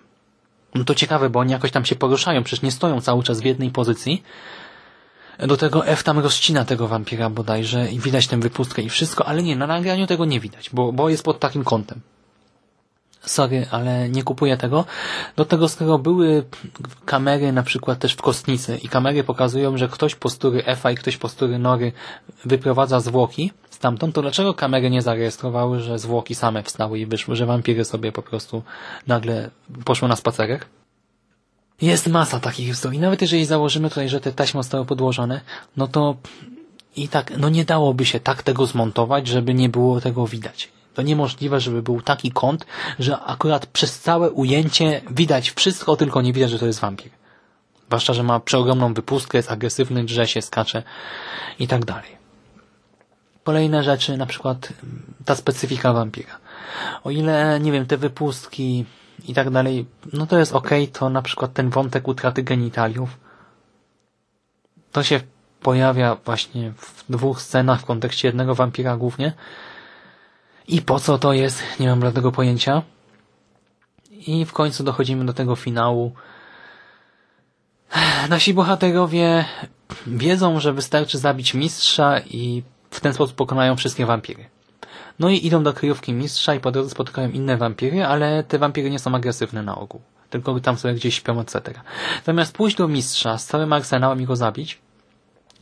No 0.74 0.84
to 0.84 0.94
ciekawe, 0.94 1.30
bo 1.30 1.40
oni 1.40 1.52
jakoś 1.52 1.70
tam 1.70 1.84
się 1.84 1.96
poruszają, 1.96 2.44
przecież 2.44 2.62
nie 2.62 2.70
stoją 2.70 3.00
cały 3.00 3.22
czas 3.22 3.40
w 3.40 3.44
jednej 3.44 3.70
pozycji. 3.70 4.22
Do 5.38 5.56
tego 5.56 5.86
F 5.86 6.02
tam 6.02 6.18
rozcina 6.18 6.64
tego 6.64 6.88
wampira 6.88 7.30
bodajże 7.30 7.90
i 7.90 8.00
widać 8.00 8.26
tę 8.26 8.40
wypustkę 8.40 8.82
i 8.82 8.88
wszystko, 8.88 9.26
ale 9.26 9.42
nie, 9.42 9.56
na 9.56 9.66
nagraniu 9.66 10.06
tego 10.06 10.24
nie 10.24 10.40
widać, 10.40 10.70
bo, 10.70 10.92
bo 10.92 11.08
jest 11.08 11.22
pod 11.22 11.40
takim 11.40 11.64
kątem. 11.64 12.00
Sorry, 13.26 13.66
ale 13.70 14.08
nie 14.08 14.22
kupuję 14.22 14.56
tego. 14.56 14.84
Do 15.36 15.44
tego, 15.44 15.68
skoro 15.68 15.98
były 15.98 16.44
kamery 17.04 17.52
na 17.52 17.62
przykład 17.62 17.98
też 17.98 18.12
w 18.12 18.22
kostnicy 18.22 18.78
i 18.82 18.88
kamery 18.88 19.24
pokazują, 19.24 19.76
że 19.78 19.88
ktoś 19.88 20.14
postury 20.14 20.64
Efa 20.64 20.90
i 20.90 20.94
ktoś 20.94 21.16
postury 21.16 21.58
Nory 21.58 21.92
wyprowadza 22.44 23.00
zwłoki 23.00 23.52
stamtąd, 23.70 24.14
to 24.14 24.22
dlaczego 24.22 24.54
kamery 24.54 24.90
nie 24.90 25.02
zarejestrowały, 25.02 25.80
że 25.80 25.98
zwłoki 25.98 26.34
same 26.34 26.62
wstały 26.62 26.98
i 26.98 27.06
wyszły, 27.06 27.36
że 27.36 27.46
wampiry 27.46 27.84
sobie 27.84 28.12
po 28.12 28.22
prostu 28.22 28.62
nagle 29.06 29.50
poszły 29.84 30.08
na 30.08 30.16
spacerek? 30.16 30.66
Jest 31.82 32.06
masa 32.06 32.40
takich 32.40 32.66
historii. 32.66 33.00
Nawet 33.00 33.22
jeżeli 33.22 33.44
założymy 33.44 33.88
tutaj, 33.88 34.08
że 34.08 34.20
te 34.20 34.32
taśmy 34.32 34.62
zostały 34.62 34.84
podłożone, 34.84 35.40
no 35.76 35.88
to 35.88 36.16
i 36.96 37.08
tak, 37.08 37.32
no 37.38 37.48
nie 37.48 37.64
dałoby 37.64 38.06
się 38.06 38.20
tak 38.20 38.42
tego 38.42 38.66
zmontować, 38.66 39.26
żeby 39.26 39.54
nie 39.54 39.68
było 39.68 40.00
tego 40.00 40.26
widać. 40.26 40.75
To 40.96 41.02
niemożliwe, 41.02 41.60
żeby 41.60 41.82
był 41.82 42.02
taki 42.02 42.32
kąt, 42.32 42.66
że 42.98 43.20
akurat 43.20 43.66
przez 43.66 44.00
całe 44.00 44.30
ujęcie 44.30 45.02
widać 45.10 45.50
wszystko, 45.50 45.96
tylko 45.96 46.22
nie 46.22 46.32
widać, 46.32 46.50
że 46.50 46.58
to 46.58 46.66
jest 46.66 46.80
wampir. 46.80 47.12
Zwłaszcza, 47.86 48.14
że 48.14 48.22
ma 48.22 48.40
przeogromną 48.40 48.94
wypustkę, 48.94 49.38
jest 49.38 49.50
agresywny, 49.50 50.04
drze 50.04 50.26
się, 50.26 50.42
skacze 50.42 50.82
i 51.58 51.68
tak 51.68 51.84
dalej. 51.84 52.10
Kolejne 53.44 53.82
rzeczy, 53.82 54.16
na 54.16 54.26
przykład 54.26 54.72
ta 55.24 55.34
specyfika 55.34 55.92
wampira. 55.92 56.38
O 57.04 57.10
ile, 57.10 57.60
nie 57.60 57.72
wiem, 57.72 57.86
te 57.86 57.96
wypustki 57.96 58.84
i 59.28 59.34
tak 59.34 59.50
dalej, 59.50 59.86
no 60.12 60.26
to 60.26 60.38
jest 60.38 60.52
ok, 60.54 60.70
to 60.92 61.10
na 61.10 61.22
przykład 61.22 61.52
ten 61.52 61.70
wątek 61.70 62.08
utraty 62.08 62.42
genitaliów, 62.42 63.16
to 64.92 65.02
się 65.02 65.20
pojawia 65.60 66.16
właśnie 66.24 66.72
w 66.76 67.04
dwóch 67.08 67.42
scenach 67.42 67.80
w 67.80 67.84
kontekście 67.84 68.28
jednego 68.28 68.54
wampira 68.54 68.96
głównie. 68.96 69.32
I 70.68 70.82
po 70.82 71.00
co 71.00 71.18
to 71.18 71.32
jest, 71.32 71.62
nie 71.80 71.88
mam 71.88 72.02
żadnego 72.02 72.32
pojęcia. 72.32 72.82
I 74.10 74.44
w 74.44 74.52
końcu 74.52 74.84
dochodzimy 74.84 75.24
do 75.24 75.32
tego 75.32 75.56
finału. 75.56 76.12
Nasi 78.28 78.54
bohaterowie 78.54 79.44
wiedzą, 80.06 80.60
że 80.60 80.72
wystarczy 80.72 81.18
zabić 81.18 81.54
mistrza 81.54 82.20
i 82.20 82.62
w 82.90 83.00
ten 83.00 83.14
sposób 83.14 83.36
pokonają 83.36 83.76
wszystkie 83.76 84.06
wampiry. 84.06 84.44
No 85.18 85.28
i 85.28 85.46
idą 85.46 85.62
do 85.62 85.72
kryjówki 85.72 86.12
mistrza 86.12 86.54
i 86.54 86.60
po 86.60 86.70
drodze 86.70 86.90
spotykają 86.90 87.30
inne 87.30 87.56
wampiry, 87.56 88.04
ale 88.04 88.44
te 88.44 88.58
wampiry 88.58 88.90
nie 88.90 88.98
są 88.98 89.14
agresywne 89.14 89.62
na 89.62 89.76
ogół. 89.76 90.00
Tylko 90.30 90.60
tam 90.60 90.78
sobie 90.78 90.94
gdzieś 90.94 91.14
śpią, 91.14 91.40
etc. 91.40 91.60
Zamiast 92.24 92.54
pójść 92.54 92.76
do 92.76 92.88
mistrza 92.88 93.38
z 93.38 93.46
całym 93.46 93.72
arsenałem 93.72 94.20
i 94.20 94.24
go 94.24 94.36
zabić, 94.36 94.78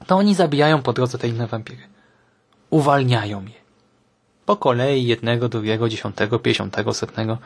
to 0.06 0.16
oni 0.16 0.34
zabijają 0.34 0.82
po 0.82 0.92
drodze 0.92 1.18
te 1.18 1.28
inne 1.28 1.46
wampiry. 1.46 1.82
Uwalniają 2.70 3.44
je. 3.44 3.63
Po 4.46 4.56
kolei 4.56 5.06
jednego, 5.06 5.48
drugiego, 5.48 5.88
dziesiątego, 5.88 6.38
pięćdziesiątego, 6.38 6.94
setnego. 6.94 7.38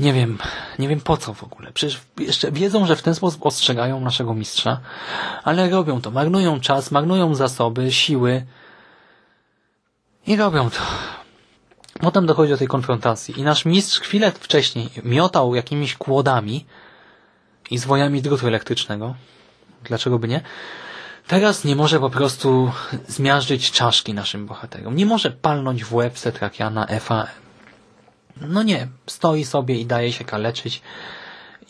Nie 0.00 0.12
wiem, 0.12 0.38
nie 0.78 0.88
wiem 0.88 1.00
po 1.00 1.16
co 1.16 1.34
w 1.34 1.44
ogóle. 1.44 1.72
Przecież 1.72 2.00
jeszcze 2.18 2.52
wiedzą, 2.52 2.86
że 2.86 2.96
w 2.96 3.02
ten 3.02 3.14
sposób 3.14 3.46
ostrzegają 3.46 4.00
naszego 4.00 4.34
mistrza, 4.34 4.80
ale 5.44 5.70
robią 5.70 6.00
to. 6.00 6.10
Marnują 6.10 6.60
czas, 6.60 6.90
marnują 6.90 7.34
zasoby, 7.34 7.92
siły 7.92 8.46
i 10.26 10.36
robią 10.36 10.70
to. 10.70 10.80
Potem 12.00 12.26
dochodzi 12.26 12.52
do 12.52 12.58
tej 12.58 12.68
konfrontacji 12.68 13.40
i 13.40 13.42
nasz 13.42 13.64
mistrz 13.64 14.00
chwilę 14.00 14.32
wcześniej 14.32 14.90
miotał 15.04 15.54
jakimiś 15.54 15.94
kłodami 15.94 16.66
i 17.70 17.78
zwojami 17.78 18.22
drutu 18.22 18.46
elektrycznego. 18.46 19.14
Dlaczego 19.84 20.18
by 20.18 20.28
nie? 20.28 20.40
Teraz 21.28 21.64
nie 21.64 21.76
może 21.76 22.00
po 22.00 22.10
prostu 22.10 22.72
zmiażdżyć 23.08 23.70
czaszki 23.70 24.14
naszym 24.14 24.46
bohaterom. 24.46 24.96
Nie 24.96 25.06
może 25.06 25.30
palnąć 25.30 25.84
w 25.84 25.94
łeb 25.94 26.18
Setrakiana, 26.18 26.86
Efa. 26.86 27.26
No 28.40 28.62
nie, 28.62 28.88
stoi 29.06 29.44
sobie 29.44 29.74
i 29.74 29.86
daje 29.86 30.12
się 30.12 30.24
kaleczyć 30.24 30.82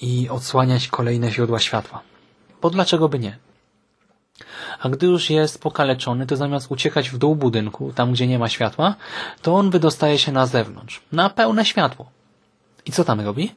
i 0.01 0.29
odsłaniać 0.29 0.89
kolejne 0.89 1.31
źródła 1.31 1.59
światła. 1.59 2.01
Bo 2.63 2.71
dlaczego 2.71 3.09
by 3.09 3.19
nie? 3.19 3.39
A 4.81 4.89
gdy 4.89 5.07
już 5.07 5.31
jest 5.31 5.63
pokaleczony, 5.63 6.27
to 6.27 6.37
zamiast 6.37 6.71
uciekać 6.71 7.11
w 7.11 7.19
dół 7.19 7.37
budynku, 7.37 7.93
tam 7.93 8.13
gdzie 8.13 8.27
nie 8.27 8.39
ma 8.39 8.49
światła, 8.49 8.95
to 9.43 9.55
on 9.55 9.71
wydostaje 9.71 10.19
się 10.19 10.33
na 10.33 10.47
zewnątrz, 10.47 11.03
na 11.13 11.31
pełne 11.31 11.65
światło. 11.65 12.11
I 12.87 12.93
co 12.93 13.05
tam 13.05 13.21
robi? 13.21 13.55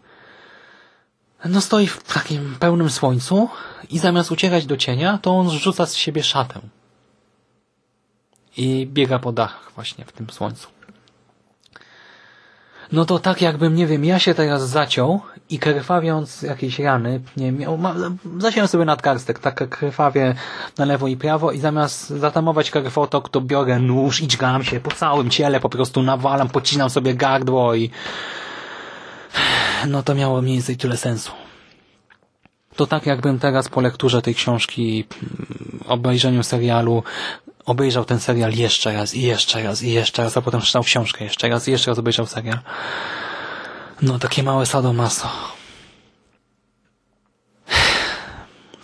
No 1.46 1.62
stoi 1.62 1.88
w 1.88 2.04
takim 2.04 2.56
pełnym 2.60 2.90
słońcu 2.90 3.50
i 3.90 4.00
zamiast 4.00 4.32
uciekać 4.32 4.66
do 4.66 4.78
cienia, 4.78 5.20
to 5.22 5.38
on 5.38 5.50
zrzuca 5.50 5.86
z 5.86 5.96
siebie 5.96 6.24
szatę. 6.24 6.60
I 8.58 8.88
biega 8.88 9.20
po 9.20 9.32
dachach 9.32 9.72
właśnie 9.76 10.06
w 10.06 10.12
tym 10.12 10.30
słońcu. 10.30 10.68
No 12.92 13.06
to 13.06 13.20
tak 13.20 13.42
jakbym, 13.42 13.76
nie 13.76 13.88
wiem, 13.88 14.06
ja 14.06 14.20
się 14.20 14.34
teraz 14.34 14.70
zaciął 14.70 15.22
i 15.50 15.60
krwawiąc 15.60 16.42
jakieś 16.42 16.80
rany, 16.80 17.22
nie 17.38 17.52
miał, 17.52 17.80
zasiałem 18.40 18.68
sobie 18.68 18.86
nadgarstek, 18.86 19.40
tak 19.40 19.70
krwawie 19.70 20.36
na 20.78 20.86
lewo 20.86 21.08
i 21.08 21.18
prawo 21.18 21.52
i 21.52 21.60
zamiast 21.60 22.10
zatamować 22.10 22.72
krwotok, 22.72 23.30
to 23.30 23.42
biorę 23.42 23.80
nóż 23.80 24.22
i 24.22 24.28
dźgam 24.28 24.64
się 24.64 24.80
po 24.80 24.92
całym 24.92 25.30
ciele, 25.30 25.60
po 25.60 25.70
prostu 25.70 26.04
nawalam, 26.04 26.50
pocinam 26.50 26.90
sobie 26.90 27.14
gardło 27.14 27.76
i 27.76 27.92
no 29.88 30.04
to 30.04 30.16
miało 30.16 30.42
mniej 30.42 30.56
więcej 30.56 30.78
tyle 30.78 30.98
sensu. 30.98 31.32
To 32.76 32.88
tak 32.88 33.06
jakbym 33.06 33.40
teraz 33.40 33.70
po 33.70 33.82
lekturze 33.82 34.22
tej 34.22 34.36
książki, 34.36 35.06
mm, 35.14 35.80
obejrzeniu 35.88 36.44
serialu, 36.44 37.04
obejrzał 37.66 38.06
ten 38.06 38.20
serial 38.20 38.54
jeszcze 38.54 38.94
raz 38.94 39.14
i 39.14 39.22
jeszcze 39.22 39.64
raz 39.64 39.84
i 39.84 39.92
jeszcze 39.92 40.24
raz, 40.24 40.38
a 40.38 40.42
potem 40.42 40.62
czytał 40.62 40.84
książkę 40.84 41.24
jeszcze 41.24 41.50
raz 41.50 41.68
i 41.68 41.72
jeszcze 41.72 41.92
raz 41.92 42.00
obejrzał 42.00 42.26
serial. 42.26 42.60
No 44.02 44.20
takie 44.20 44.44
małe 44.44 44.66
sadomaso. 44.66 45.30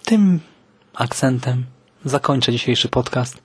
Tym 0.06 0.40
akcentem 0.94 1.66
zakończę 2.06 2.52
dzisiejszy 2.52 2.90
podcast. 2.90 3.42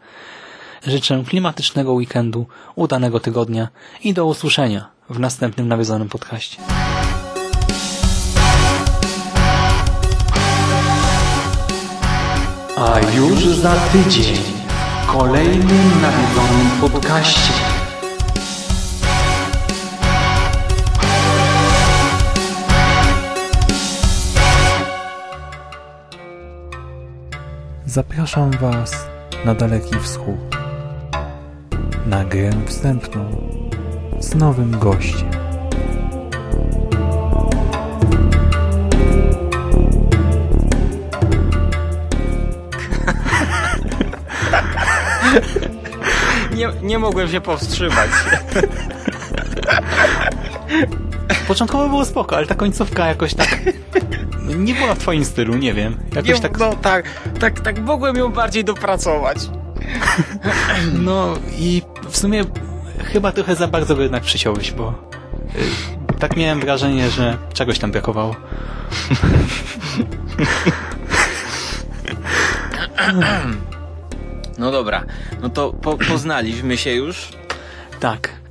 Życzę 0.87 1.25
klimatycznego 1.29 1.93
weekendu, 1.93 2.47
udanego 2.75 3.21
tygodnia 3.21 3.69
i 4.05 4.15
do 4.15 4.27
usłyszenia 4.27 4.89
w 5.11 5.19
następnym 5.19 5.69
nawiedzonym 5.69 6.09
podcaście. 6.09 6.82
A 12.85 13.01
już 13.17 13.47
za 13.47 13.75
tydzień 13.75 14.37
w 15.03 15.07
kolejnym 15.07 16.03
nawiedzonym 16.03 16.91
podcaście. 16.93 17.53
Zapraszam 27.87 28.51
Was 28.51 29.07
na 29.45 29.55
Daleki 29.55 29.99
Wschód. 30.01 30.57
Na 32.07 32.25
grę 32.25 32.51
wstępną 32.67 33.31
z 34.21 34.35
nowym 34.35 34.79
gościem. 34.79 35.32
Nie 46.93 46.99
mogłem 46.99 47.29
się 47.29 47.41
powstrzymać. 47.41 48.09
Początkowo 51.49 51.89
było 51.89 52.05
spoko, 52.05 52.37
ale 52.37 52.47
ta 52.47 52.55
końcówka 52.55 53.07
jakoś 53.07 53.35
tak 53.35 53.59
nie 54.57 54.75
była 54.75 54.95
w 54.95 54.99
twoim 54.99 55.25
stylu, 55.25 55.55
nie 55.55 55.75
wiem. 55.75 55.97
Jakoś 56.15 56.29
Nie, 56.29 56.41
tak... 56.41 56.59
No 56.59 56.75
tak, 56.75 57.05
tak, 57.41 57.61
tak 57.61 57.79
mogłem 57.79 58.17
ją 58.17 58.33
bardziej 58.33 58.65
dopracować. 58.65 59.39
No 60.93 61.35
i 61.59 61.83
w 62.11 62.17
sumie 62.17 62.45
chyba 63.05 63.33
trochę 63.33 63.57
za 63.57 63.69
bardzo 63.69 63.97
go 63.97 64.03
jednak 64.03 64.23
przyciąłeś, 64.23 64.73
bo 64.73 64.95
y, 66.11 66.15
tak 66.19 66.37
miałem 66.37 66.61
wrażenie, 66.61 67.11
że 67.11 67.37
czegoś 67.53 67.79
tam 67.79 67.93
brakowało. 67.93 68.37
No 74.59 74.71
dobra, 74.71 75.05
no 75.43 75.49
to 75.49 75.73
po, 75.73 75.99
poznaliśmy 75.99 76.77
się 76.77 76.91
już. 76.93 77.29
Tak. 78.01 78.42